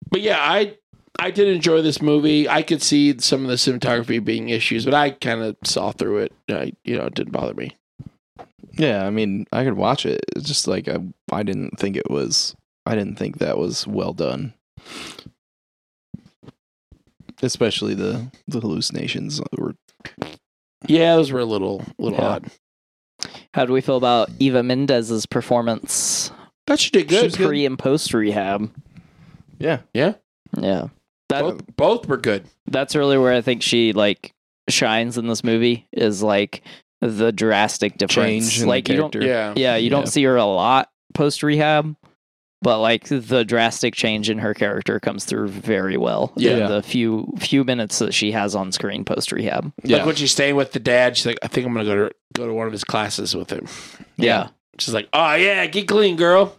But 0.10 0.22
yeah, 0.22 0.38
I 0.40 0.78
I 1.20 1.32
did 1.32 1.48
enjoy 1.48 1.82
this 1.82 2.02
movie. 2.02 2.48
I 2.50 2.62
could 2.62 2.82
see 2.82 3.18
some 3.20 3.42
of 3.44 3.48
the 3.48 3.56
cinematography 3.56 4.24
being 4.24 4.50
issues, 4.50 4.86
but 4.86 4.94
I 4.94 5.12
kind 5.12 5.42
of 5.42 5.56
saw 5.64 5.92
through 5.92 6.20
it. 6.20 6.34
I, 6.50 6.74
you 6.84 6.98
know, 6.98 7.06
it 7.06 7.16
didn't 7.16 7.32
bother 7.34 7.54
me. 7.54 7.76
yeah, 8.74 9.06
I 9.06 9.10
mean, 9.10 9.46
I 9.52 9.64
could 9.64 9.74
watch 9.78 10.06
it. 10.06 10.22
It's 10.36 10.48
just 10.48 10.68
like 10.68 10.88
I, 10.88 10.98
I 11.32 11.44
didn't 11.44 11.80
think 11.80 11.96
it 11.98 12.10
was. 12.10 12.56
I 12.86 12.96
didn't 12.96 13.18
think 13.18 13.40
that 13.40 13.58
was 13.58 13.86
well 13.88 14.14
done. 14.14 14.54
Especially 17.42 17.94
the 17.94 18.32
the 18.48 18.60
hallucinations 18.60 19.42
were 19.58 19.76
Yeah, 20.88 21.16
those 21.16 21.32
were 21.32 21.40
a 21.40 21.46
little 21.46 21.84
little 21.98 22.18
Yeah. 22.20 22.26
odd. 22.28 22.52
How 23.54 23.66
do 23.66 23.74
we 23.74 23.82
feel 23.82 23.98
about 23.98 24.30
Eva 24.40 24.62
Mendes's 24.64 25.26
performance 25.26 26.32
That 26.68 26.80
she 26.80 26.90
did 26.92 27.08
good. 27.08 27.34
pre 27.34 27.66
and 27.66 27.78
post 27.80 28.14
rehab? 28.14 28.72
yeah 29.60 29.80
Yeah, 29.94 30.14
yeah. 30.60 30.88
that 31.30 31.42
Both, 31.42 31.62
both 31.76 32.08
were 32.08 32.18
good. 32.18 32.46
that's 32.68 32.96
really 32.96 33.18
where 33.18 33.34
I 33.34 33.42
think 33.42 33.62
she 33.64 33.94
like 33.94 34.34
shines 34.70 35.18
in 35.18 35.28
this 35.28 35.44
movie 35.44 35.88
is 35.92 36.22
like 36.24 36.62
the 37.02 37.32
drastic 37.32 37.98
difference. 37.98 38.50
change 38.50 38.62
in 38.62 38.68
like 38.68 38.86
the 38.86 38.94
you 38.94 39.00
don't. 39.00 39.16
Yeah. 39.16 39.54
yeah, 39.56 39.76
you 39.76 39.86
Yeah. 39.86 39.90
don't 39.90 40.08
see 40.08 40.24
her 40.24 40.36
a 40.36 40.46
lot 40.46 40.90
post 41.14 41.42
rehab, 41.44 41.96
but 42.62 42.80
like 42.80 43.06
the 43.08 43.44
drastic 43.46 43.94
change 43.96 44.30
in 44.30 44.40
her 44.40 44.54
character 44.54 45.00
comes 45.00 45.26
through 45.26 45.48
very 45.50 45.98
well. 45.98 46.34
Yeah. 46.36 46.52
in 46.58 46.72
the 46.72 46.82
few 46.84 47.32
few 47.38 47.64
minutes 47.64 48.00
that 48.00 48.14
she 48.14 48.32
has 48.32 48.56
on 48.56 48.72
screen 48.72 49.06
post 49.06 49.32
rehab. 49.32 49.72
yeah 49.84 49.98
Like 49.98 50.06
when 50.08 50.16
she's 50.16 50.32
staying 50.32 50.56
with 50.56 50.72
the 50.72 50.80
dad, 50.80 51.16
she's 51.18 51.26
like, 51.26 51.40
I 51.44 51.48
think 51.48 51.68
I'm 51.68 51.74
gonna 51.74 51.86
go 51.86 52.08
to 52.10 52.16
go 52.34 52.48
to 52.48 52.54
one 52.54 52.66
of 52.68 52.72
his 52.74 52.84
classes 52.84 53.36
with 53.36 53.52
him. 53.52 53.68
Yeah. 54.18 54.50
She's 54.80 54.94
like, 54.94 55.08
Oh 55.14 55.36
yeah, 55.36 55.66
get 55.68 55.88
clean, 55.88 56.16
girl. 56.16 56.56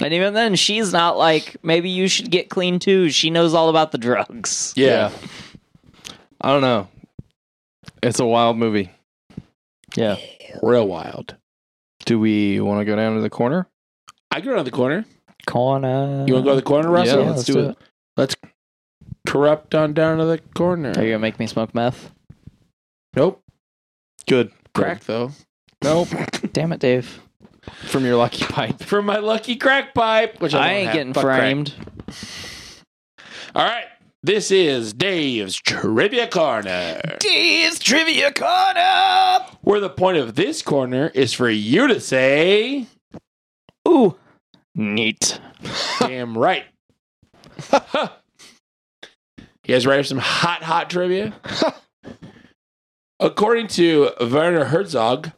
And 0.00 0.14
even 0.14 0.32
then, 0.32 0.54
she's 0.54 0.90
not 0.92 1.18
like, 1.18 1.56
maybe 1.62 1.90
you 1.90 2.08
should 2.08 2.30
get 2.30 2.48
clean 2.48 2.78
too. 2.78 3.10
She 3.10 3.28
knows 3.28 3.52
all 3.52 3.68
about 3.68 3.92
the 3.92 3.98
drugs. 3.98 4.72
Yeah. 4.74 5.10
I 6.40 6.48
don't 6.50 6.62
know. 6.62 6.88
It's 8.02 8.18
a 8.18 8.26
wild 8.26 8.56
movie. 8.56 8.90
Yeah. 9.94 10.16
Real 10.62 10.88
wild. 10.88 11.36
Do 12.06 12.18
we 12.18 12.58
want 12.60 12.80
to 12.80 12.84
go 12.84 12.96
down 12.96 13.14
to 13.16 13.20
the 13.20 13.30
corner? 13.30 13.68
I 14.30 14.40
go 14.40 14.52
around 14.52 14.64
the 14.64 14.70
corner. 14.70 15.04
Corner. 15.46 16.24
You 16.26 16.34
wanna 16.34 16.44
go 16.44 16.50
to 16.50 16.56
the 16.56 16.62
corner, 16.62 16.90
Russell? 16.90 17.22
Yeah, 17.24 17.30
let's 17.30 17.44
do 17.44 17.58
it. 17.58 17.70
It. 17.70 17.76
Let's 18.16 18.36
corrupt 19.26 19.74
on 19.74 19.94
down 19.94 20.18
to 20.18 20.24
the 20.24 20.38
corner. 20.54 20.90
Are 20.90 21.02
you 21.02 21.10
going 21.10 21.12
to 21.12 21.18
make 21.18 21.38
me 21.38 21.46
smoke 21.46 21.74
meth? 21.74 22.10
Nope. 23.14 23.40
Good. 24.28 24.52
Crack 24.74 25.04
though. 25.04 25.30
Nope. 25.82 26.08
Damn 26.52 26.72
it, 26.72 26.80
Dave. 26.80 27.20
From 27.86 28.04
your 28.04 28.16
lucky 28.16 28.44
pipe. 28.44 28.82
From 28.84 29.06
my 29.06 29.18
lucky 29.18 29.56
crack 29.56 29.94
pipe, 29.94 30.40
which 30.40 30.54
I, 30.54 30.58
I 30.68 30.72
ain't 30.72 30.86
have. 30.88 30.94
getting 30.94 31.12
Fuck 31.14 31.24
crack. 31.24 31.40
framed. 31.40 31.74
All 33.54 33.64
right. 33.64 33.84
This 34.24 34.50
is 34.52 34.92
Dave's 34.92 35.56
Trivia 35.56 36.28
Corner. 36.28 37.00
Dave's 37.18 37.80
Trivia 37.80 38.32
Corner. 38.32 39.46
Where 39.62 39.80
the 39.80 39.90
point 39.90 40.16
of 40.18 40.36
this 40.36 40.62
corner 40.62 41.10
is 41.14 41.32
for 41.32 41.50
you 41.50 41.88
to 41.88 42.00
say, 42.00 42.86
Ooh. 43.88 44.16
Neat. 44.74 45.40
damn 46.00 46.36
right. 46.36 46.64
you 47.72 48.08
guys 49.66 49.86
ready 49.86 50.02
for 50.02 50.06
some 50.06 50.18
hot, 50.18 50.62
hot 50.62 50.90
trivia? 50.90 51.34
According 53.20 53.68
to 53.68 54.10
Werner 54.20 54.64
Herzog, 54.64 55.30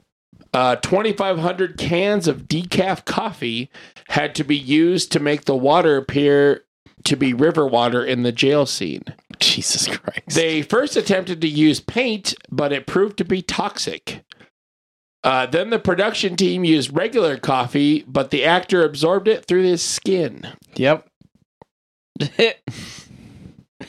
uh, 0.55 0.77
2,500 0.77 1.77
cans 1.77 2.29
of 2.29 2.43
decaf 2.45 3.05
coffee 3.05 3.71
had 4.09 4.35
to 4.37 4.45
be 4.45 4.57
used 4.57 5.11
to 5.13 5.21
make 5.21 5.45
the 5.45 5.57
water 5.57 5.97
appear 5.97 6.65
to 7.05 7.17
be 7.17 7.35
river 7.35 7.67
water 7.67 8.05
in 8.05 8.23
the 8.23 8.33
jail 8.33 8.65
scene. 8.65 9.03
Jesus 9.41 9.87
Christ. 9.89 10.29
They 10.29 10.63
first 10.63 10.97
attempted 10.97 11.41
to 11.41 11.49
use 11.49 11.81
paint, 11.81 12.35
but 12.51 12.73
it 12.73 12.87
proved 12.87 13.19
to 13.19 13.25
be 13.25 13.43
toxic. 13.43 14.25
Uh, 15.25 15.47
then 15.47 15.71
the 15.71 15.79
production 15.79 16.37
team 16.37 16.63
used 16.65 16.95
regular 16.95 17.37
coffee, 17.39 18.05
but 18.07 18.31
the 18.31 18.45
actor 18.45 18.85
absorbed 18.85 19.27
it 19.27 19.47
through 19.47 19.63
his 19.65 19.83
skin. 19.83 20.47
yep. 20.77 21.09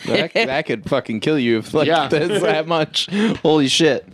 That, 0.07 0.33
that 0.33 0.65
could 0.65 0.89
fucking 0.89 1.21
kill 1.21 1.39
you 1.39 1.59
if 1.59 1.73
like 1.73 1.87
Yeah. 1.87 2.07
that's 2.07 2.41
that 2.41 2.67
much. 2.67 3.07
Holy 3.41 3.67
shit. 3.67 4.05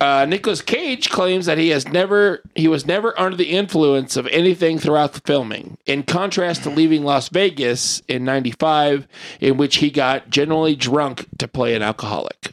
Uh, 0.00 0.24
Nicolas 0.28 0.60
Cage 0.62 1.10
claims 1.10 1.46
that 1.46 1.58
he 1.58 1.70
has 1.70 1.88
never 1.88 2.42
he 2.54 2.68
was 2.68 2.86
never 2.86 3.18
under 3.18 3.36
the 3.36 3.50
influence 3.50 4.16
of 4.16 4.26
anything 4.28 4.78
throughout 4.78 5.14
the 5.14 5.20
filming. 5.24 5.78
In 5.86 6.02
contrast 6.04 6.62
to 6.62 6.70
leaving 6.70 7.02
Las 7.02 7.28
Vegas 7.30 8.02
in 8.08 8.24
'95, 8.24 9.08
in 9.40 9.56
which 9.56 9.76
he 9.76 9.90
got 9.90 10.30
generally 10.30 10.76
drunk 10.76 11.26
to 11.38 11.48
play 11.48 11.74
an 11.74 11.82
alcoholic. 11.82 12.52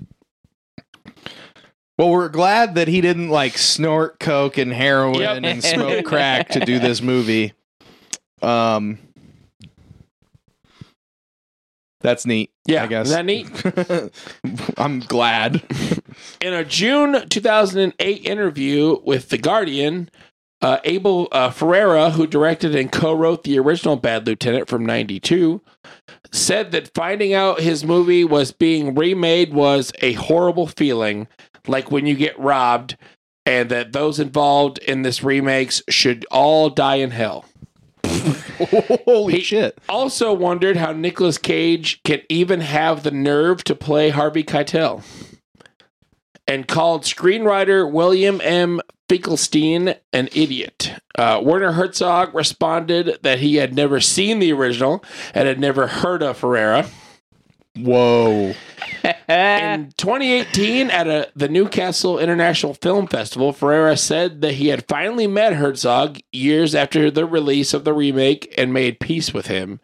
Well, 1.98 2.10
we're 2.10 2.30
glad 2.30 2.76
that 2.76 2.88
he 2.88 3.02
didn't 3.02 3.30
like 3.30 3.58
snort 3.58 4.20
coke 4.20 4.58
and 4.58 4.74
heroin 4.74 5.20
Yep. 5.20 5.44
and 5.44 5.64
smoke 5.64 6.06
crack 6.06 6.50
to 6.50 6.60
do 6.62 6.80
this 6.80 7.02
movie. 7.02 7.54
Um, 8.42 8.98
that's 12.02 12.26
neat. 12.26 12.52
Yeah, 12.66 12.84
I 12.84 12.88
guess. 12.88 13.08
isn't 13.12 13.26
that 13.26 14.46
neat? 14.46 14.74
I'm 14.78 15.00
glad. 15.02 15.62
In 16.42 16.54
a 16.54 16.66
June 16.66 17.30
2008 17.30 18.26
interview 18.26 18.98
with 19.06 19.30
The 19.30 19.38
Guardian, 19.38 20.10
uh, 20.62 20.80
Abel 20.84 21.28
uh, 21.32 21.50
Ferrara, 21.50 22.10
who 22.12 22.28
directed 22.28 22.76
and 22.76 22.92
co 22.92 23.14
wrote 23.14 23.44
the 23.44 23.58
original 23.60 23.96
Bad 23.96 24.28
Lieutenant 24.28 24.68
from 24.68 24.86
92, 24.86 25.62
said 26.32 26.72
that 26.72 26.92
finding 26.94 27.34
out 27.34 27.62
his 27.62 27.86
movie 27.86 28.26
was 28.26 28.52
being 28.52 28.96
remade 28.96 29.54
was 29.54 29.94
a 30.02 30.14
horrible 30.14 30.68
feeling, 30.68 31.28
like 31.68 31.92
when 31.92 32.06
you 32.06 32.16
get 32.16 32.38
robbed, 32.40 32.98
and 33.46 33.70
that 33.70 33.92
those 33.94 34.20
involved 34.20 34.78
in 34.80 35.02
this 35.02 35.24
remakes 35.24 35.82
should 35.90 36.26
all 36.32 36.70
die 36.70 36.96
in 36.96 37.12
hell. 37.12 37.46
Holy 39.06 39.36
He- 39.36 39.42
shit. 39.42 39.78
Also 39.90 40.34
wondered 40.34 40.78
how 40.78 40.92
Nicolas 40.92 41.38
Cage 41.38 42.02
can 42.04 42.22
even 42.30 42.62
have 42.62 43.04
the 43.04 43.12
nerve 43.12 43.64
to 43.66 43.76
play 43.76 44.10
Harvey 44.10 44.44
Keitel. 44.44 45.04
and 46.48 46.68
called 46.68 47.04
screenwriter 47.04 47.90
William 47.90 48.40
M. 48.42 48.82
Finkelstein 49.10 49.96
an 50.14 50.30
idiot. 50.34 50.94
Uh, 51.18 51.40
Werner 51.44 51.74
Herzog 51.74 52.34
responded 52.34 53.18
that 53.22 53.40
he 53.40 53.56
had 53.58 53.74
never 53.76 54.00
seen 54.00 54.40
the 54.40 54.52
original 54.54 55.04
and 55.34 55.48
had 55.48 55.60
never 55.60 55.88
heard 55.88 56.24
of 56.24 56.38
Ferrara. 56.38 56.88
Whoa. 57.76 58.54
In 59.28 59.92
2018, 59.98 60.92
at 60.92 61.08
a, 61.08 61.32
the 61.36 61.50
Newcastle 61.50 62.20
International 62.20 62.74
Film 62.76 63.08
Festival, 63.08 63.52
Ferrara 63.52 63.98
said 63.98 64.42
that 64.42 64.54
he 64.54 64.68
had 64.68 64.88
finally 64.88 65.28
met 65.28 65.54
Herzog 65.54 66.20
years 66.32 66.76
after 66.76 67.10
the 67.10 67.26
release 67.26 67.74
of 67.74 67.84
the 67.84 67.94
remake 67.94 68.54
and 68.58 68.72
made 68.74 69.00
peace 69.00 69.34
with 69.34 69.48
him. 69.48 69.80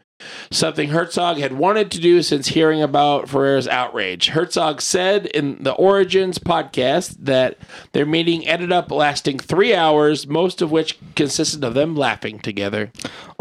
Something 0.52 0.90
Herzog 0.90 1.38
had 1.38 1.54
wanted 1.54 1.92
to 1.92 2.00
do 2.00 2.22
since 2.22 2.50
hearing 2.50 2.82
about 2.82 3.30
Ferrara's 3.30 3.68
outrage. 3.68 4.30
Herzog 4.30 4.82
said 4.82 5.28
in 5.28 5.64
the 5.64 5.72
Origins 5.72 6.40
podcast 6.40 7.16
that 7.20 7.58
their 7.94 8.06
meeting 8.06 8.46
ended 8.46 8.72
up 8.72 8.92
lasting 8.92 9.40
three 9.40 9.74
hours, 9.74 10.28
most 10.28 10.62
of 10.62 10.72
which 10.72 11.00
consisted 11.16 11.64
of 11.64 11.74
them 11.74 11.96
laughing 11.96 12.40
together. 12.40 12.92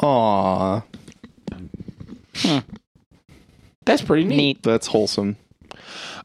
Aw. 0.02 0.82
Hmm. 2.36 2.58
That's 3.88 4.02
pretty 4.02 4.24
neat. 4.24 4.36
Neat. 4.36 4.62
That's 4.62 4.86
wholesome. 4.86 5.36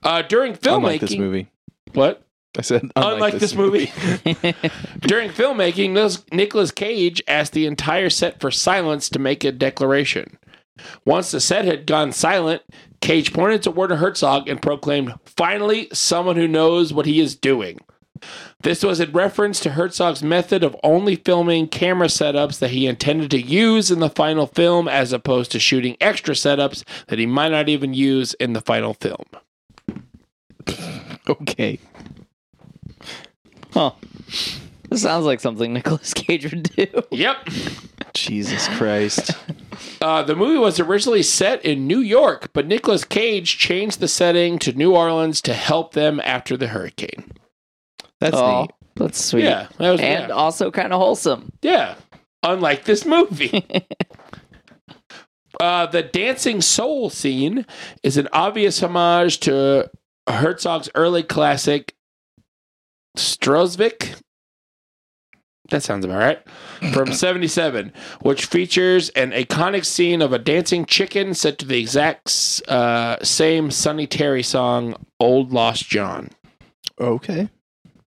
Uh, 0.03 0.21
during 0.21 0.53
filmmaking, 0.53 0.75
Unlike 0.77 1.01
this 1.01 1.17
movie. 1.17 1.47
what? 1.93 2.23
I 2.57 2.61
said 2.61 2.91
Unlike, 2.95 3.35
this 3.35 3.55
movie. 3.55 3.85
During 4.99 5.31
filmmaking, 5.31 5.89
Nis- 5.91 6.23
Nicolas 6.31 6.69
Cage 6.69 7.23
asked 7.27 7.53
the 7.53 7.65
entire 7.65 8.11
set 8.11 8.39
for 8.39 8.51
silence 8.51 9.09
to 9.09 9.17
make 9.17 9.43
a 9.43 9.51
declaration. 9.51 10.37
Once 11.03 11.31
the 11.31 11.39
set 11.39 11.65
had 11.65 11.87
gone 11.87 12.11
silent, 12.11 12.61
Cage 13.01 13.33
pointed 13.33 13.63
to 13.63 13.71
Werner 13.71 13.95
Herzog 13.95 14.47
and 14.47 14.61
proclaimed, 14.61 15.15
Finally, 15.25 15.87
someone 15.93 16.35
who 16.35 16.47
knows 16.47 16.93
what 16.93 17.07
he 17.07 17.19
is 17.19 17.35
doing. 17.35 17.79
This 18.63 18.81
was 18.81 19.01
in 19.01 19.11
reference 19.11 19.59
to 19.59 19.71
Herzog's 19.71 20.23
method 20.23 20.63
of 20.63 20.75
only 20.83 21.17
filming 21.17 21.67
camera 21.67 22.07
setups 22.07 22.59
that 22.59 22.69
he 22.69 22.87
intended 22.87 23.29
to 23.31 23.41
use 23.41 23.91
in 23.91 23.99
the 23.99 24.09
final 24.09 24.47
film 24.47 24.87
as 24.87 25.11
opposed 25.11 25.51
to 25.51 25.59
shooting 25.59 25.97
extra 25.99 26.33
setups 26.33 26.85
that 27.07 27.19
he 27.19 27.25
might 27.25 27.49
not 27.49 27.67
even 27.67 27.93
use 27.93 28.33
in 28.35 28.53
the 28.53 28.61
final 28.61 28.93
film. 28.93 29.25
okay. 31.29 31.77
Huh. 33.73 33.91
This 34.89 35.01
sounds 35.01 35.25
like 35.25 35.41
something 35.41 35.73
Nicolas 35.73 36.13
Cage 36.13 36.49
would 36.49 36.63
do. 36.63 36.87
Yep. 37.11 37.49
Jesus 38.13 38.69
Christ. 38.77 39.31
Uh, 40.01 40.23
the 40.23 40.35
movie 40.35 40.59
was 40.59 40.79
originally 40.79 41.23
set 41.23 41.65
in 41.65 41.85
New 41.85 41.99
York, 41.99 42.51
but 42.53 42.67
Nicolas 42.67 43.03
Cage 43.03 43.57
changed 43.57 43.99
the 43.99 44.07
setting 44.07 44.57
to 44.59 44.71
New 44.71 44.95
Orleans 44.95 45.41
to 45.41 45.53
help 45.53 45.93
them 45.93 46.21
after 46.23 46.55
the 46.55 46.67
hurricane. 46.67 47.31
That's 48.23 48.37
oh, 48.37 48.61
neat. 48.61 48.71
that's 48.95 49.21
sweet. 49.21 49.43
Yeah, 49.43 49.67
that 49.79 49.91
was 49.91 49.99
and 49.99 50.29
yeah. 50.29 50.33
also 50.33 50.71
kind 50.71 50.93
of 50.93 51.01
wholesome. 51.01 51.51
yeah. 51.61 51.95
Unlike 52.41 52.85
this 52.85 53.05
movie. 53.05 53.65
uh, 55.59 55.85
the 55.87 56.03
dancing 56.03 56.61
soul 56.61 57.09
scene 57.09 57.65
is 58.01 58.15
an 58.15 58.29
obvious 58.31 58.81
homage 58.81 59.41
to 59.41 59.89
Herzog's 60.29 60.89
early 60.95 61.23
classic 61.23 61.95
Stroszek. 63.17 64.21
That 65.69 65.83
sounds 65.83 66.05
about 66.05 66.19
right. 66.19 66.93
From 66.93 67.11
77, 67.13 67.91
which 68.21 68.45
features 68.45 69.09
an 69.09 69.31
iconic 69.31 69.83
scene 69.85 70.21
of 70.21 70.31
a 70.31 70.39
dancing 70.39 70.85
chicken 70.85 71.33
set 71.33 71.57
to 71.59 71.65
the 71.65 71.79
exact 71.79 72.61
uh, 72.69 73.17
same 73.21 73.69
Sonny 73.69 74.07
Terry 74.07 74.43
song, 74.43 74.95
Old 75.19 75.51
Lost 75.51 75.89
John. 75.89 76.29
Okay. 76.99 77.49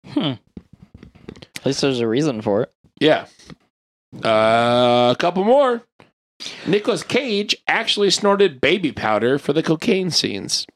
At 0.05 1.65
least 1.65 1.81
there's 1.81 1.99
a 1.99 2.07
reason 2.07 2.41
for 2.41 2.63
it. 2.63 2.71
Yeah. 2.99 3.25
Uh, 4.23 5.11
a 5.13 5.15
couple 5.17 5.43
more. 5.43 5.83
Nicolas 6.67 7.03
Cage 7.03 7.55
actually 7.67 8.09
snorted 8.09 8.59
baby 8.59 8.91
powder 8.91 9.37
for 9.39 9.53
the 9.53 9.63
cocaine 9.63 10.11
scenes. 10.11 10.67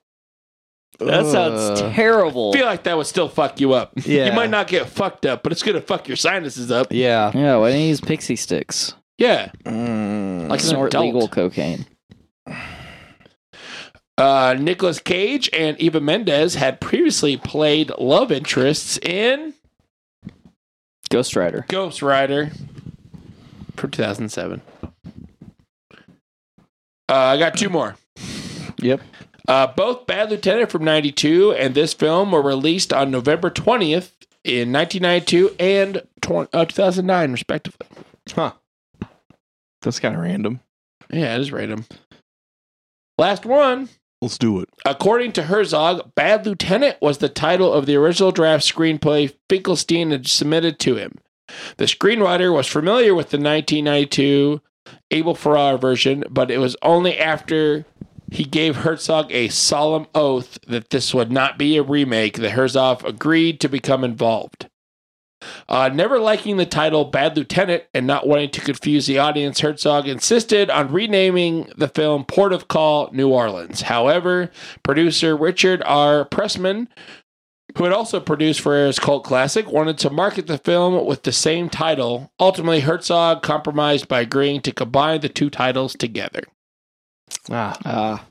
That 1.00 1.26
sounds 1.28 1.80
terrible. 1.94 2.52
I 2.56 2.58
feel 2.58 2.66
like 2.66 2.84
that 2.84 2.98
would 2.98 3.06
still 3.06 3.30
fuck 3.30 3.60
you 3.60 3.74
up. 3.74 3.92
Yeah. 3.98 4.26
You 4.28 4.32
might 4.34 4.50
not 4.50 4.68
get 4.68 4.88
fucked 4.90 5.26
up, 5.26 5.44
but 5.44 5.52
it's 5.52 5.62
gonna 5.62 5.82
fuck 5.82 6.08
your 6.08 6.18
sinuses 6.18 6.72
up. 6.72 6.88
Yeah. 6.92 7.32
yeah, 7.36 7.58
why 7.58 7.68
didn't 7.70 7.84
you 7.84 7.90
use 7.90 8.02
pixie 8.02 8.36
sticks? 8.36 8.96
Yeah. 9.20 9.52
Mm. 9.66 10.48
Like 10.50 10.60
Snort 10.60 10.92
adult. 10.94 11.06
legal 11.06 11.28
cocaine. 11.28 11.86
Uh, 14.18 14.56
Nicolas 14.60 15.00
Cage 15.00 15.50
and 15.54 15.80
Eva 15.80 16.02
Mendes 16.02 16.56
had 16.56 16.82
previously 16.82 17.38
played 17.38 17.92
love 18.00 18.32
interests 18.32 18.98
in 18.98 19.54
Ghost 21.10 21.36
Rider. 21.36 21.66
Ghost 21.68 22.02
Rider 22.02 22.50
from 23.76 23.92
2007. 23.92 24.62
Uh, 27.10 27.14
I 27.14 27.38
got 27.38 27.56
two 27.58 27.70
more. 27.70 27.96
Yep. 28.80 29.02
Uh, 29.48 29.68
both 29.68 30.08
Bad 30.08 30.30
Lieutenant 30.30 30.72
from 30.72 30.84
92 30.84 31.54
and 31.54 31.74
this 31.74 31.94
film 31.94 32.32
were 32.32 32.42
released 32.42 32.92
on 32.92 33.12
November 33.12 33.50
20th 33.50 34.12
in 34.44 34.74
1992 34.74 35.56
and 35.60 36.02
tw- 36.22 36.54
uh, 36.54 36.66
2009, 36.66 37.32
respectively. 37.32 37.88
Huh. 38.34 38.54
That's 39.82 40.00
kind 40.00 40.16
of 40.16 40.22
random. 40.22 40.60
Yeah, 41.10 41.36
it 41.36 41.42
is 41.42 41.52
random. 41.52 41.86
Last 43.18 43.46
one. 43.46 43.88
Let's 44.22 44.38
do 44.38 44.60
it. 44.60 44.70
According 44.84 45.34
to 45.34 45.44
Herzog, 45.44 46.16
Bad 46.16 46.46
Lieutenant 46.46 46.98
was 47.02 47.20
the 47.20 47.30
title 47.30 47.72
of 47.72 47.86
the 47.86 47.96
original 47.96 48.32
draft 48.32 48.64
screenplay 48.64 49.34
Finkelstein 49.48 50.12
had 50.12 50.28
submitted 50.28 50.80
to 50.80 50.96
him. 50.96 51.20
The 51.78 51.86
screenwriter 51.86 52.54
was 52.54 52.68
familiar 52.68 53.14
with 53.14 53.30
the 53.30 53.38
1992 53.38 54.62
Abel 55.12 55.36
Ferrara 55.36 55.78
version, 55.78 56.24
but 56.30 56.50
it 56.50 56.58
was 56.58 56.76
only 56.82 57.18
after 57.18 57.86
he 58.32 58.44
gave 58.44 58.78
Herzog 58.78 59.32
a 59.32 59.50
solemn 59.50 60.08
oath 60.14 60.60
that 60.68 60.90
this 60.90 61.14
would 61.14 61.32
not 61.32 61.58
be 61.58 61.78
a 61.78 61.84
remake 61.84 62.38
that 62.38 62.52
Herzog 62.52 63.06
agreed 63.06 63.60
to 63.62 63.70
become 63.70 64.04
involved. 64.04 64.68
Uh, 65.70 65.90
never 65.94 66.20
liking 66.20 66.58
the 66.58 66.66
title 66.66 67.06
Bad 67.06 67.38
Lieutenant 67.38 67.84
and 67.94 68.08
not 68.08 68.28
wanting 68.28 68.50
to 68.52 68.62
confuse 68.62 69.06
the 69.06 69.20
audience, 69.20 69.60
Herzog 69.60 70.08
insisted 70.08 70.70
on 70.70 70.92
renaming 70.92 71.70
the 71.78 71.88
film 71.88 72.26
Port 72.26 72.54
of 72.54 72.68
Call 72.68 73.10
New 73.12 73.30
Orleans. 73.30 73.82
However, 73.82 74.50
producer 74.84 75.38
Richard 75.38 75.84
R. 75.86 76.26
Pressman, 76.26 76.88
who 77.78 77.84
had 77.84 77.94
also 77.94 78.20
produced 78.20 78.62
Ferrara's 78.62 78.98
cult 78.98 79.24
classic, 79.24 79.72
wanted 79.72 80.00
to 80.00 80.10
market 80.10 80.48
the 80.48 80.58
film 80.58 81.06
with 81.06 81.22
the 81.24 81.32
same 81.32 81.70
title. 81.70 82.32
Ultimately, 82.40 82.80
Herzog 82.80 83.44
compromised 83.44 84.08
by 84.08 84.22
agreeing 84.22 84.62
to 84.62 84.72
combine 84.72 85.22
the 85.22 85.30
two 85.30 85.52
titles 85.52 85.94
together. 85.96 86.42
Ah. 87.52 87.78
Ah. 87.86 88.26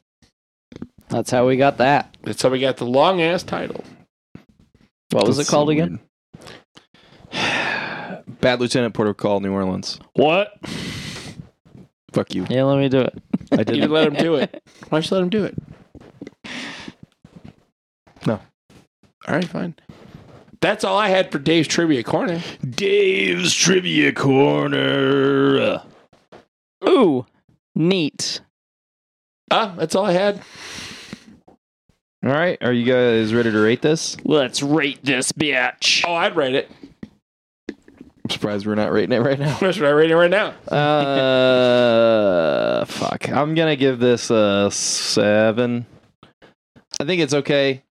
that's 1.08 1.30
how 1.30 1.46
we 1.46 1.56
got 1.56 1.76
that. 1.78 2.16
That's 2.22 2.42
how 2.42 2.48
we 2.48 2.58
got 2.58 2.78
the 2.78 2.86
long 2.86 3.22
ass 3.22 3.44
title. 3.44 3.84
What 5.12 5.26
was 5.26 5.36
That's 5.36 5.48
it 5.48 5.50
called 5.52 5.68
so 5.68 5.72
again? 5.72 5.90
weird. 5.90 6.00
Bad 8.40 8.60
Lieutenant 8.60 8.94
Port 8.94 9.08
of 9.08 9.16
Call, 9.16 9.40
New 9.40 9.52
Orleans. 9.52 9.98
What? 10.14 10.52
Fuck 12.12 12.34
you. 12.34 12.46
Yeah, 12.48 12.64
let 12.64 12.78
me 12.78 12.88
do 12.88 13.00
it. 13.00 13.14
I 13.52 13.56
You 13.58 13.64
didn't. 13.64 13.90
let 13.90 14.06
him 14.08 14.14
do 14.14 14.34
it. 14.36 14.62
Why 14.88 14.98
don't 15.00 15.10
you 15.10 15.14
let 15.16 15.22
him 15.22 15.28
do 15.30 15.44
it? 15.44 15.54
No. 18.26 18.40
All 19.28 19.34
right, 19.34 19.44
fine. 19.44 19.74
That's 20.60 20.84
all 20.84 20.98
I 20.98 21.08
had 21.08 21.30
for 21.30 21.38
Dave's 21.38 21.68
Trivia 21.68 22.02
Corner. 22.02 22.40
Dave's 22.68 23.54
Trivia 23.54 24.12
Corner. 24.12 25.82
Ooh, 26.88 27.26
neat. 27.74 28.40
Ah, 29.50 29.74
that's 29.76 29.94
all 29.94 30.06
I 30.06 30.12
had. 30.12 30.40
All 32.24 32.32
right. 32.32 32.58
Are 32.62 32.72
you 32.72 32.84
guys 32.90 33.32
ready 33.34 33.52
to 33.52 33.58
rate 33.58 33.82
this? 33.82 34.16
Let's 34.24 34.62
rate 34.62 35.04
this 35.04 35.30
bitch. 35.30 36.02
Oh, 36.06 36.14
I'd 36.14 36.34
rate 36.34 36.54
it. 36.54 36.70
I'm 38.26 38.30
surprised 38.30 38.66
we're 38.66 38.74
not 38.74 38.90
rating 38.90 39.12
it 39.12 39.22
right 39.22 39.38
now. 39.38 39.54
What 39.60 39.76
I'm 39.76 39.94
rating 39.94 40.16
right 40.16 40.28
now. 40.28 40.48
Uh, 40.66 42.04
fuck. 42.86 43.28
I'm 43.28 43.54
gonna 43.54 43.76
give 43.76 44.00
this 44.00 44.30
a 44.30 44.68
seven. 44.72 45.86
I 47.00 47.04
think 47.04 47.22
it's 47.22 47.34
okay. 47.34 47.84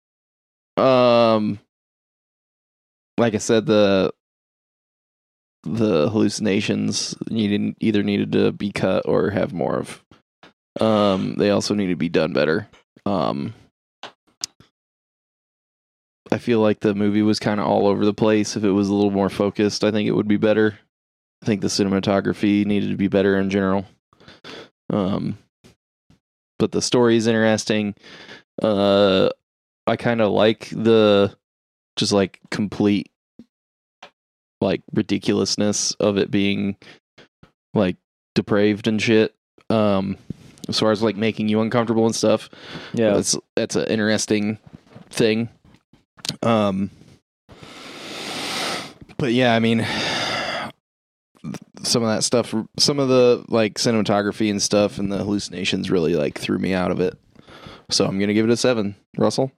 Um, 0.75 1.59
like 3.19 3.35
I 3.35 3.37
said, 3.37 3.67
the 3.67 4.11
the 5.65 6.09
hallucinations 6.09 7.15
needed 7.29 7.75
either 7.79 8.01
needed 8.01 8.31
to 8.31 8.53
be 8.53 8.71
cut 8.71 9.07
or 9.07 9.29
have 9.29 9.53
more 9.53 9.77
of. 9.77 10.03
Um, 10.81 11.35
they 11.35 11.51
also 11.51 11.75
need 11.75 11.89
to 11.89 11.95
be 11.95 12.09
done 12.09 12.33
better. 12.33 12.67
Um, 13.05 13.53
I 16.33 16.37
feel 16.39 16.59
like 16.59 16.79
the 16.79 16.95
movie 16.95 17.21
was 17.21 17.39
kind 17.39 17.59
of 17.59 17.67
all 17.67 17.87
over 17.87 18.05
the 18.05 18.13
place. 18.13 18.55
If 18.55 18.63
it 18.63 18.71
was 18.71 18.89
a 18.89 18.93
little 18.93 19.11
more 19.11 19.29
focused, 19.29 19.83
I 19.83 19.91
think 19.91 20.07
it 20.07 20.13
would 20.13 20.27
be 20.27 20.37
better. 20.37 20.79
I 21.41 21.45
think 21.45 21.61
the 21.61 21.67
cinematography 21.67 22.65
needed 22.65 22.89
to 22.89 22.97
be 22.97 23.07
better 23.07 23.37
in 23.37 23.49
general. 23.49 23.85
Um, 24.89 25.37
but 26.57 26.71
the 26.71 26.81
story 26.81 27.17
is 27.17 27.27
interesting. 27.27 27.95
Uh, 28.61 29.29
I 29.85 29.95
kind 29.95 30.21
of 30.21 30.31
like 30.31 30.69
the 30.69 31.35
just 31.95 32.13
like 32.13 32.39
complete 32.49 33.11
like 34.61 34.81
ridiculousness 34.93 35.91
of 35.93 36.17
it 36.17 36.31
being 36.31 36.77
like 37.73 37.97
depraved 38.33 38.87
and 38.87 39.01
shit. 39.01 39.35
Um 39.69 40.17
as 40.69 40.79
far 40.79 40.91
as 40.91 41.03
like 41.03 41.17
making 41.17 41.49
you 41.49 41.59
uncomfortable 41.61 42.05
and 42.05 42.15
stuff. 42.15 42.49
Yeah. 42.93 43.13
That's 43.13 43.37
that's 43.55 43.75
an 43.75 43.87
interesting 43.87 44.57
thing. 45.09 45.49
Um 46.41 46.89
but 49.17 49.33
yeah, 49.33 49.55
I 49.55 49.59
mean 49.59 49.85
some 51.83 52.03
of 52.03 52.09
that 52.09 52.23
stuff 52.23 52.53
some 52.79 52.99
of 52.99 53.09
the 53.09 53.43
like 53.49 53.73
cinematography 53.75 54.49
and 54.49 54.61
stuff 54.61 54.97
and 54.99 55.11
the 55.11 55.17
hallucinations 55.17 55.91
really 55.91 56.15
like 56.15 56.39
threw 56.39 56.57
me 56.57 56.73
out 56.73 56.91
of 56.91 56.99
it. 56.99 57.17
So 57.89 58.05
I'm 58.05 58.19
gonna 58.19 58.33
give 58.33 58.45
it 58.45 58.51
a 58.51 58.57
seven. 58.57 58.95
Russell? 59.17 59.51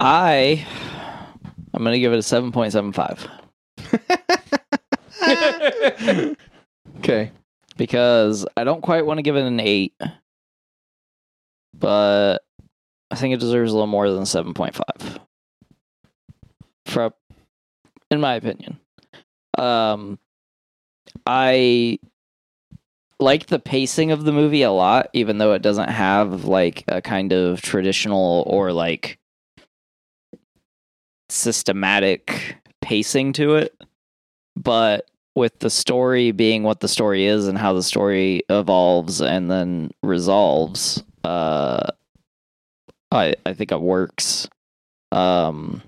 I 0.00 0.66
I'm 1.74 1.84
gonna 1.84 1.98
give 1.98 2.12
it 2.12 2.18
a 2.18 2.22
seven 2.22 2.52
point 2.52 2.72
seven 2.72 2.92
five 2.92 3.26
Okay. 6.98 7.30
because 7.76 8.46
I 8.56 8.64
don't 8.64 8.80
quite 8.80 9.06
want 9.06 9.18
to 9.18 9.22
give 9.22 9.36
it 9.36 9.44
an 9.44 9.60
eight, 9.60 9.94
but 11.74 12.38
I 13.10 13.16
think 13.16 13.34
it 13.34 13.40
deserves 13.40 13.72
a 13.72 13.74
little 13.74 13.86
more 13.86 14.10
than 14.10 14.26
seven 14.26 14.54
point 14.54 14.74
five. 14.74 15.20
For, 16.86 17.12
in 18.10 18.20
my 18.20 18.34
opinion, 18.34 18.78
um, 19.58 20.18
I 21.26 21.98
like 23.18 23.46
the 23.46 23.58
pacing 23.58 24.10
of 24.10 24.24
the 24.24 24.32
movie 24.32 24.62
a 24.62 24.70
lot, 24.70 25.08
even 25.12 25.38
though 25.38 25.52
it 25.52 25.62
doesn't 25.62 25.88
have 25.88 26.44
like 26.44 26.84
a 26.88 27.00
kind 27.00 27.32
of 27.32 27.60
traditional 27.62 28.44
or 28.46 28.72
like 28.72 29.18
systematic 31.28 32.56
pacing 32.82 33.32
to 33.34 33.56
it. 33.56 33.74
But 34.54 35.08
with 35.34 35.58
the 35.58 35.70
story 35.70 36.30
being 36.30 36.62
what 36.62 36.80
the 36.80 36.88
story 36.88 37.26
is 37.26 37.46
and 37.48 37.58
how 37.58 37.72
the 37.72 37.82
story 37.82 38.42
evolves 38.48 39.20
and 39.20 39.50
then 39.50 39.90
resolves, 40.02 41.02
uh, 41.24 41.88
I 43.10 43.34
I 43.44 43.52
think 43.52 43.72
it 43.72 43.80
works. 43.80 44.48
Um, 45.12 45.82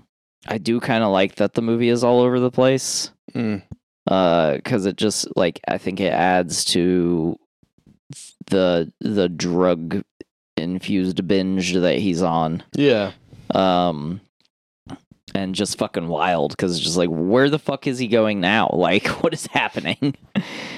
I 0.47 0.57
do 0.57 0.79
kind 0.79 1.03
of 1.03 1.11
like 1.11 1.35
that 1.35 1.53
the 1.53 1.61
movie 1.61 1.89
is 1.89 2.03
all 2.03 2.21
over 2.21 2.39
the 2.39 2.51
place 2.51 3.11
Mm. 3.35 3.61
because 4.05 4.85
it 4.85 4.95
just 4.97 5.27
like 5.35 5.59
I 5.67 5.77
think 5.77 5.99
it 5.99 6.13
adds 6.13 6.63
to 6.65 7.37
the 8.47 8.91
the 8.99 9.29
drug 9.29 10.01
infused 10.57 11.27
binge 11.27 11.73
that 11.73 11.99
he's 11.99 12.21
on 12.21 12.63
Yeah. 12.73 13.11
um 13.53 14.19
and 15.35 15.53
just 15.53 15.77
fucking 15.77 16.07
wild 16.07 16.51
because 16.51 16.75
it's 16.75 16.83
just 16.83 16.97
like 16.97 17.09
where 17.09 17.49
the 17.49 17.59
fuck 17.59 17.85
is 17.85 17.99
he 17.99 18.07
going 18.07 18.41
now 18.41 18.69
like 18.73 19.07
what 19.23 19.33
is 19.33 19.45
happening 19.47 20.15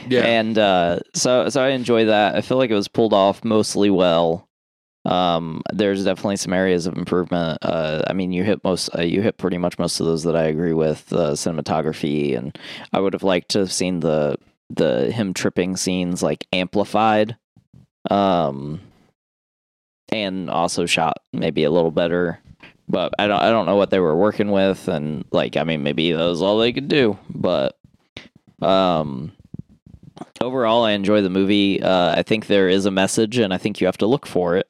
Yeah. 0.10 0.22
and 0.26 0.58
uh 0.58 1.00
so 1.16 1.48
so 1.50 1.64
i 1.64 1.70
enjoy 1.70 2.06
that 2.06 2.36
i 2.36 2.42
feel 2.42 2.58
like 2.58 2.70
it 2.70 2.76
was 2.76 2.90
pulled 2.90 3.14
off 3.14 3.44
mostly 3.46 3.90
well 3.90 4.48
um 5.06 5.64
there's 5.74 6.06
definitely 6.06 6.36
some 6.38 6.54
areas 6.54 6.86
of 6.86 6.96
improvement. 6.96 7.58
Uh 7.62 8.04
i 8.08 8.14
mean 8.14 8.32
you 8.32 8.44
hit 8.44 8.64
most 8.64 8.90
uh, 8.98 9.02
you 9.02 9.22
hit 9.22 9.38
pretty 9.38 9.58
much 9.58 9.80
most 9.80 10.00
of 10.00 10.06
those 10.06 10.24
that 10.24 10.36
i 10.36 10.44
agree 10.44 10.74
with 10.74 11.12
uh, 11.14 11.32
cinematography. 11.32 12.38
And 12.38 12.58
i 12.94 13.00
would 13.00 13.14
have 13.14 13.24
liked 13.24 13.50
to 13.50 13.60
have 13.60 13.72
seen 13.72 14.02
the 14.02 14.38
the 14.70 15.12
him 15.12 15.34
tripping 15.34 15.76
scenes 15.76 16.22
like 16.24 16.48
amplified. 16.54 17.36
Um 18.10 18.82
and 20.12 20.50
also 20.50 20.86
shot 20.86 21.18
maybe 21.34 21.64
a 21.64 21.72
little 21.72 21.92
better. 21.92 22.40
But 22.88 23.14
I 23.18 23.28
don't 23.28 23.40
I 23.40 23.50
don't 23.50 23.66
know 23.66 23.78
what 23.78 23.90
they 23.90 24.00
were 24.00 24.16
working 24.16 24.52
with. 24.52 24.88
And 24.88 25.26
like 25.32 25.58
I 25.58 25.64
mean 25.64 25.84
maybe 25.84 26.12
that 26.12 26.24
was 26.24 26.42
all 26.42 26.60
they 26.60 26.74
could 26.74 26.88
do. 26.88 27.18
But 27.30 27.78
um 28.62 29.32
overall 30.42 30.84
I 30.84 30.92
enjoy 30.92 31.22
the 31.22 31.30
movie. 31.30 31.82
Uh 31.82 32.14
I 32.16 32.24
think 32.24 32.48
there 32.48 32.70
is 32.70 32.86
a 32.86 32.92
message 32.92 33.38
and 33.40 33.54
I 33.54 33.58
think 33.58 33.82
you 33.82 33.88
have 33.88 33.98
to 33.98 34.08
look 34.08 34.26
for 34.28 34.56
it 34.58 34.68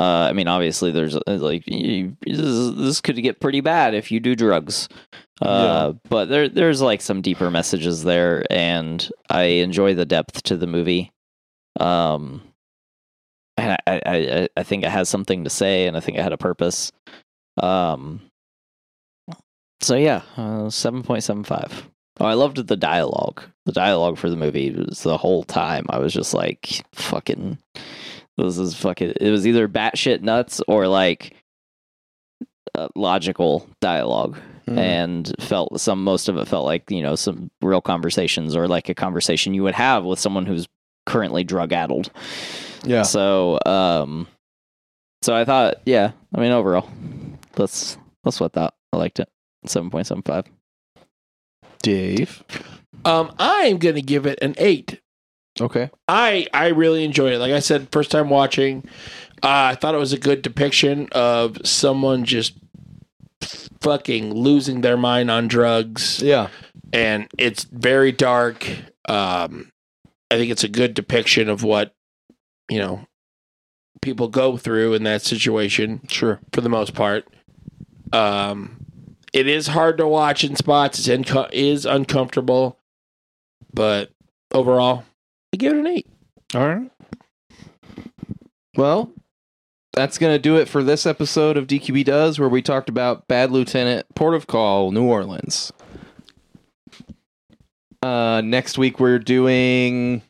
uh 0.00 0.28
I 0.30 0.32
mean 0.32 0.48
obviously 0.48 0.90
there's 0.90 1.14
uh, 1.16 1.20
like 1.26 1.64
you, 1.66 2.16
this, 2.26 2.74
this 2.76 3.00
could 3.00 3.16
get 3.22 3.40
pretty 3.40 3.60
bad 3.60 3.92
if 3.94 4.10
you 4.10 4.18
do 4.20 4.34
drugs 4.34 4.88
uh 5.42 5.92
but 6.08 6.28
there 6.28 6.48
there's 6.48 6.80
like 6.80 7.00
some 7.02 7.20
deeper 7.22 7.50
messages 7.50 8.02
there 8.04 8.44
and 8.50 9.10
I 9.28 9.42
enjoy 9.66 9.94
the 9.94 10.06
depth 10.06 10.42
to 10.44 10.56
the 10.56 10.66
movie 10.66 11.12
um 11.78 12.42
and 13.56 13.72
I, 13.86 13.92
I, 14.06 14.16
I- 14.16 14.48
I 14.56 14.62
think 14.62 14.84
it 14.84 14.90
has 14.90 15.08
something 15.10 15.44
to 15.44 15.50
say, 15.50 15.86
and 15.86 15.94
I 15.96 16.00
think 16.00 16.16
it 16.16 16.22
had 16.22 16.32
a 16.32 16.38
purpose. 16.38 16.92
Um, 17.62 18.22
so 19.82 19.96
yeah, 19.96 20.22
uh, 20.38 20.70
seven 20.70 21.02
point 21.02 21.22
seven 21.24 21.44
five. 21.44 21.86
Oh, 22.20 22.24
I 22.26 22.34
loved 22.34 22.66
the 22.66 22.76
dialogue. 22.76 23.42
The 23.66 23.72
dialogue 23.72 24.16
for 24.18 24.30
the 24.30 24.36
movie 24.36 24.70
was 24.70 25.02
the 25.02 25.18
whole 25.18 25.42
time. 25.42 25.84
I 25.90 25.98
was 25.98 26.12
just 26.14 26.32
like, 26.32 26.82
fucking, 26.94 27.58
this 28.44 28.58
is 28.58 28.74
fucking. 28.74 29.14
It 29.20 29.30
was 29.30 29.46
either 29.46 29.68
batshit 29.68 30.22
nuts 30.22 30.60
or 30.68 30.86
like 30.88 31.34
uh, 32.74 32.88
logical 32.94 33.68
dialogue 33.80 34.38
Mm. 34.68 34.78
and 34.78 35.34
felt 35.40 35.80
some 35.80 36.04
most 36.04 36.28
of 36.28 36.36
it 36.36 36.46
felt 36.46 36.64
like 36.66 36.88
you 36.90 37.02
know 37.02 37.16
some 37.16 37.50
real 37.60 37.80
conversations 37.80 38.54
or 38.54 38.68
like 38.68 38.88
a 38.88 38.94
conversation 38.94 39.52
you 39.54 39.64
would 39.64 39.74
have 39.74 40.04
with 40.04 40.20
someone 40.20 40.46
who's 40.46 40.68
currently 41.06 41.42
drug 41.42 41.72
addled 41.72 42.10
yeah. 42.84 43.02
so 43.02 43.58
um 43.66 44.28
so 45.22 45.34
I 45.34 45.44
thought 45.44 45.76
yeah, 45.86 46.12
I 46.32 46.40
mean 46.40 46.52
overall 46.52 46.88
let's 47.56 47.96
let's 48.22 48.38
what 48.38 48.52
that. 48.52 48.74
I 48.92 48.98
liked 48.98 49.18
it. 49.18 49.28
Seven 49.66 49.90
point 49.90 50.06
seven 50.06 50.22
five. 50.22 50.44
Dave. 51.82 52.44
Um, 53.04 53.32
I'm 53.38 53.78
gonna 53.78 54.02
give 54.02 54.26
it 54.26 54.38
an 54.42 54.54
eight. 54.58 55.00
Okay. 55.60 55.90
I 56.08 56.46
I 56.54 56.68
really 56.68 57.04
enjoyed 57.04 57.32
it. 57.32 57.38
Like 57.38 57.52
I 57.52 57.60
said, 57.60 57.88
first 57.92 58.10
time 58.10 58.30
watching, 58.30 58.84
uh, 59.42 59.72
I 59.72 59.74
thought 59.74 59.94
it 59.94 59.98
was 59.98 60.12
a 60.12 60.18
good 60.18 60.42
depiction 60.42 61.08
of 61.12 61.58
someone 61.66 62.24
just 62.24 62.54
fucking 63.80 64.34
losing 64.34 64.80
their 64.82 64.96
mind 64.96 65.30
on 65.30 65.48
drugs, 65.48 66.22
Yeah. 66.22 66.48
and 66.92 67.26
it's 67.38 67.64
very 67.64 68.12
dark. 68.12 68.68
Um, 69.08 69.72
I 70.30 70.36
think 70.36 70.50
it's 70.50 70.64
a 70.64 70.68
good 70.68 70.94
depiction 70.94 71.48
of 71.48 71.62
what 71.62 71.94
you 72.70 72.78
know 72.78 73.06
people 74.02 74.28
go 74.28 74.56
through 74.56 74.94
in 74.94 75.02
that 75.04 75.22
situation 75.22 76.00
Sure. 76.08 76.40
for 76.52 76.60
the 76.60 76.68
most 76.68 76.94
part. 76.94 77.26
Um, 78.12 78.76
it 79.32 79.46
is 79.46 79.68
hard 79.68 79.98
to 79.98 80.06
watch 80.08 80.42
in 80.44 80.56
spots. 80.56 80.98
It's 80.98 81.08
inco- 81.08 81.50
is 81.52 81.86
uncomfortable, 81.86 82.78
but 83.72 84.10
overall, 84.52 85.04
I 85.52 85.56
give 85.56 85.72
it 85.72 85.78
an 85.78 85.86
eight. 85.86 86.06
All 86.54 86.66
right. 86.66 86.90
Well, 88.76 89.12
that's 89.92 90.18
going 90.18 90.34
to 90.34 90.38
do 90.38 90.56
it 90.56 90.68
for 90.68 90.82
this 90.82 91.06
episode 91.06 91.56
of 91.56 91.66
DQB 91.66 92.04
Does, 92.04 92.38
where 92.38 92.48
we 92.48 92.62
talked 92.62 92.88
about 92.88 93.26
Bad 93.26 93.50
Lieutenant, 93.50 94.06
Port 94.14 94.34
of 94.34 94.46
Call, 94.46 94.92
New 94.92 95.04
Orleans. 95.04 95.72
Uh, 98.02 98.40
next 98.42 98.78
week 98.78 98.98
we're 98.98 99.18
doing 99.18 100.22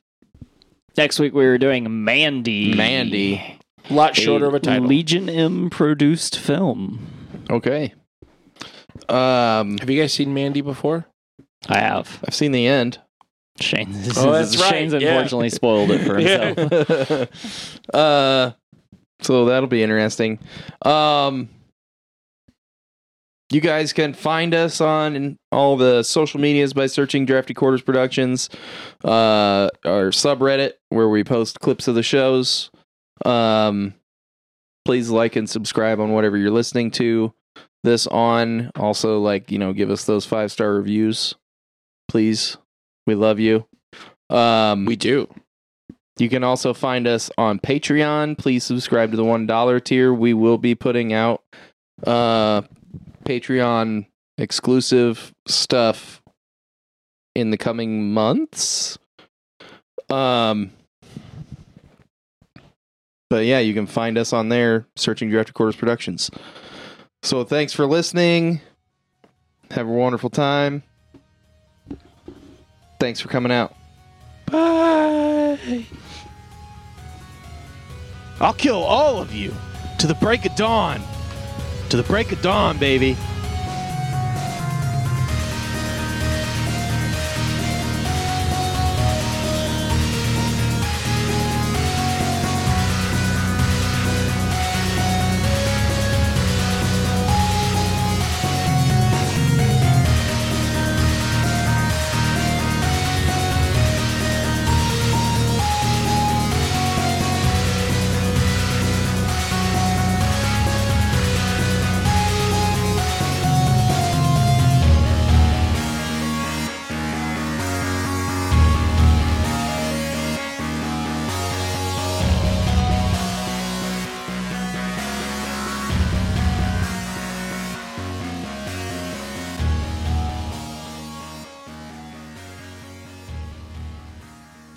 Next 0.96 1.20
week 1.20 1.32
we 1.32 1.46
were 1.46 1.58
doing 1.58 2.04
Mandy. 2.04 2.74
Mandy. 2.74 3.58
A 3.88 3.94
lot 3.94 4.16
shorter 4.16 4.46
of 4.46 4.54
a 4.54 4.60
title. 4.60 4.86
Legion 4.86 5.28
M 5.28 5.70
produced 5.70 6.38
film. 6.38 7.06
Okay. 7.48 7.94
Um, 9.08 9.78
Have 9.78 9.88
you 9.88 10.00
guys 10.00 10.12
seen 10.12 10.34
Mandy 10.34 10.60
before? 10.60 11.06
I 11.68 11.78
have. 11.80 12.22
I've 12.26 12.34
seen 12.34 12.52
the 12.52 12.66
end. 12.66 12.98
Shane. 13.60 13.94
Oh, 14.16 14.32
that's 14.32 14.56
right, 14.58 14.70
Shane's 14.70 14.92
yeah. 14.94 15.10
unfortunately 15.10 15.50
spoiled 15.50 15.90
it 15.90 16.04
for 16.06 16.18
Yeah. 16.20 16.54
himself. 16.54 17.84
uh, 17.94 18.50
so 19.20 19.44
that'll 19.46 19.68
be 19.68 19.82
interesting. 19.82 20.38
Um, 20.82 21.48
you 23.52 23.60
guys 23.60 23.92
can 23.92 24.14
find 24.14 24.54
us 24.54 24.80
on 24.80 25.36
all 25.50 25.76
the 25.76 26.02
social 26.04 26.40
medias 26.40 26.72
by 26.72 26.86
searching 26.86 27.26
Drafty 27.26 27.52
Quarters 27.52 27.82
Productions, 27.82 28.48
uh, 29.04 29.68
our 29.84 30.10
subreddit 30.10 30.72
where 30.90 31.08
we 31.08 31.24
post 31.24 31.58
clips 31.60 31.88
of 31.88 31.96
the 31.96 32.02
shows. 32.02 32.70
Um, 33.24 33.94
please 34.84 35.10
like 35.10 35.36
and 35.36 35.50
subscribe 35.50 36.00
on 36.00 36.12
whatever 36.12 36.36
you're 36.36 36.50
listening 36.52 36.90
to 36.92 37.34
this 37.82 38.06
on. 38.06 38.70
Also, 38.76 39.18
like 39.18 39.50
you 39.50 39.58
know, 39.58 39.72
give 39.72 39.90
us 39.90 40.04
those 40.04 40.24
five 40.24 40.52
star 40.52 40.72
reviews, 40.72 41.34
please. 42.08 42.56
We 43.06 43.14
love 43.14 43.38
you. 43.40 43.66
Um, 44.28 44.84
We 44.84 44.96
do. 44.96 45.28
you 46.18 46.28
can 46.28 46.44
also 46.44 46.72
find 46.74 47.06
us 47.06 47.30
on 47.38 47.58
Patreon. 47.58 48.38
Please 48.38 48.62
subscribe 48.64 49.10
to 49.10 49.16
the 49.16 49.24
one 49.24 49.46
dollar 49.46 49.80
tier. 49.80 50.12
We 50.14 50.34
will 50.34 50.58
be 50.58 50.74
putting 50.74 51.12
out 51.12 51.42
uh, 52.06 52.62
Patreon 53.24 54.06
exclusive 54.38 55.32
stuff 55.48 56.22
in 57.34 57.50
the 57.50 57.56
coming 57.58 58.12
months. 58.12 58.98
Um, 60.08 60.72
but 63.28 63.44
yeah, 63.44 63.58
you 63.60 63.74
can 63.74 63.86
find 63.86 64.18
us 64.18 64.32
on 64.32 64.48
there 64.48 64.86
searching 64.96 65.30
Drafty 65.30 65.52
Quarters 65.52 65.76
Productions. 65.76 66.30
So 67.22 67.44
thanks 67.44 67.72
for 67.72 67.86
listening. 67.86 68.60
Have 69.70 69.86
a 69.86 69.92
wonderful 69.92 70.30
time. 70.30 70.82
Thanks 73.00 73.18
for 73.18 73.28
coming 73.28 73.50
out. 73.50 73.74
Bye. 74.44 75.86
I'll 78.40 78.52
kill 78.52 78.82
all 78.82 79.22
of 79.22 79.32
you 79.32 79.54
to 79.98 80.06
the 80.06 80.14
break 80.14 80.44
of 80.44 80.54
dawn. 80.54 81.00
To 81.88 81.96
the 81.96 82.02
break 82.02 82.30
of 82.30 82.42
dawn, 82.42 82.78
baby. 82.78 83.16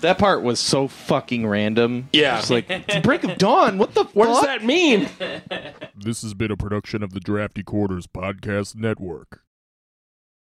That 0.04 0.18
part 0.18 0.42
was 0.42 0.60
so 0.60 0.86
fucking 0.86 1.46
random. 1.46 2.10
Yeah. 2.12 2.38
It's 2.38 2.50
like, 2.50 2.66
it's 2.68 2.98
break 3.04 3.24
of 3.24 3.38
dawn. 3.38 3.78
What 3.78 3.94
the 3.94 4.04
What 4.12 4.26
fuck? 4.28 4.34
does 4.36 4.42
that 4.44 4.62
mean? 4.64 5.08
This 5.96 6.20
has 6.22 6.34
been 6.34 6.50
a 6.50 6.56
production 6.58 7.02
of 7.02 7.14
the 7.14 7.20
Drafty 7.20 7.62
Quarters 7.62 8.06
Podcast 8.06 8.76
Network. 8.76 9.40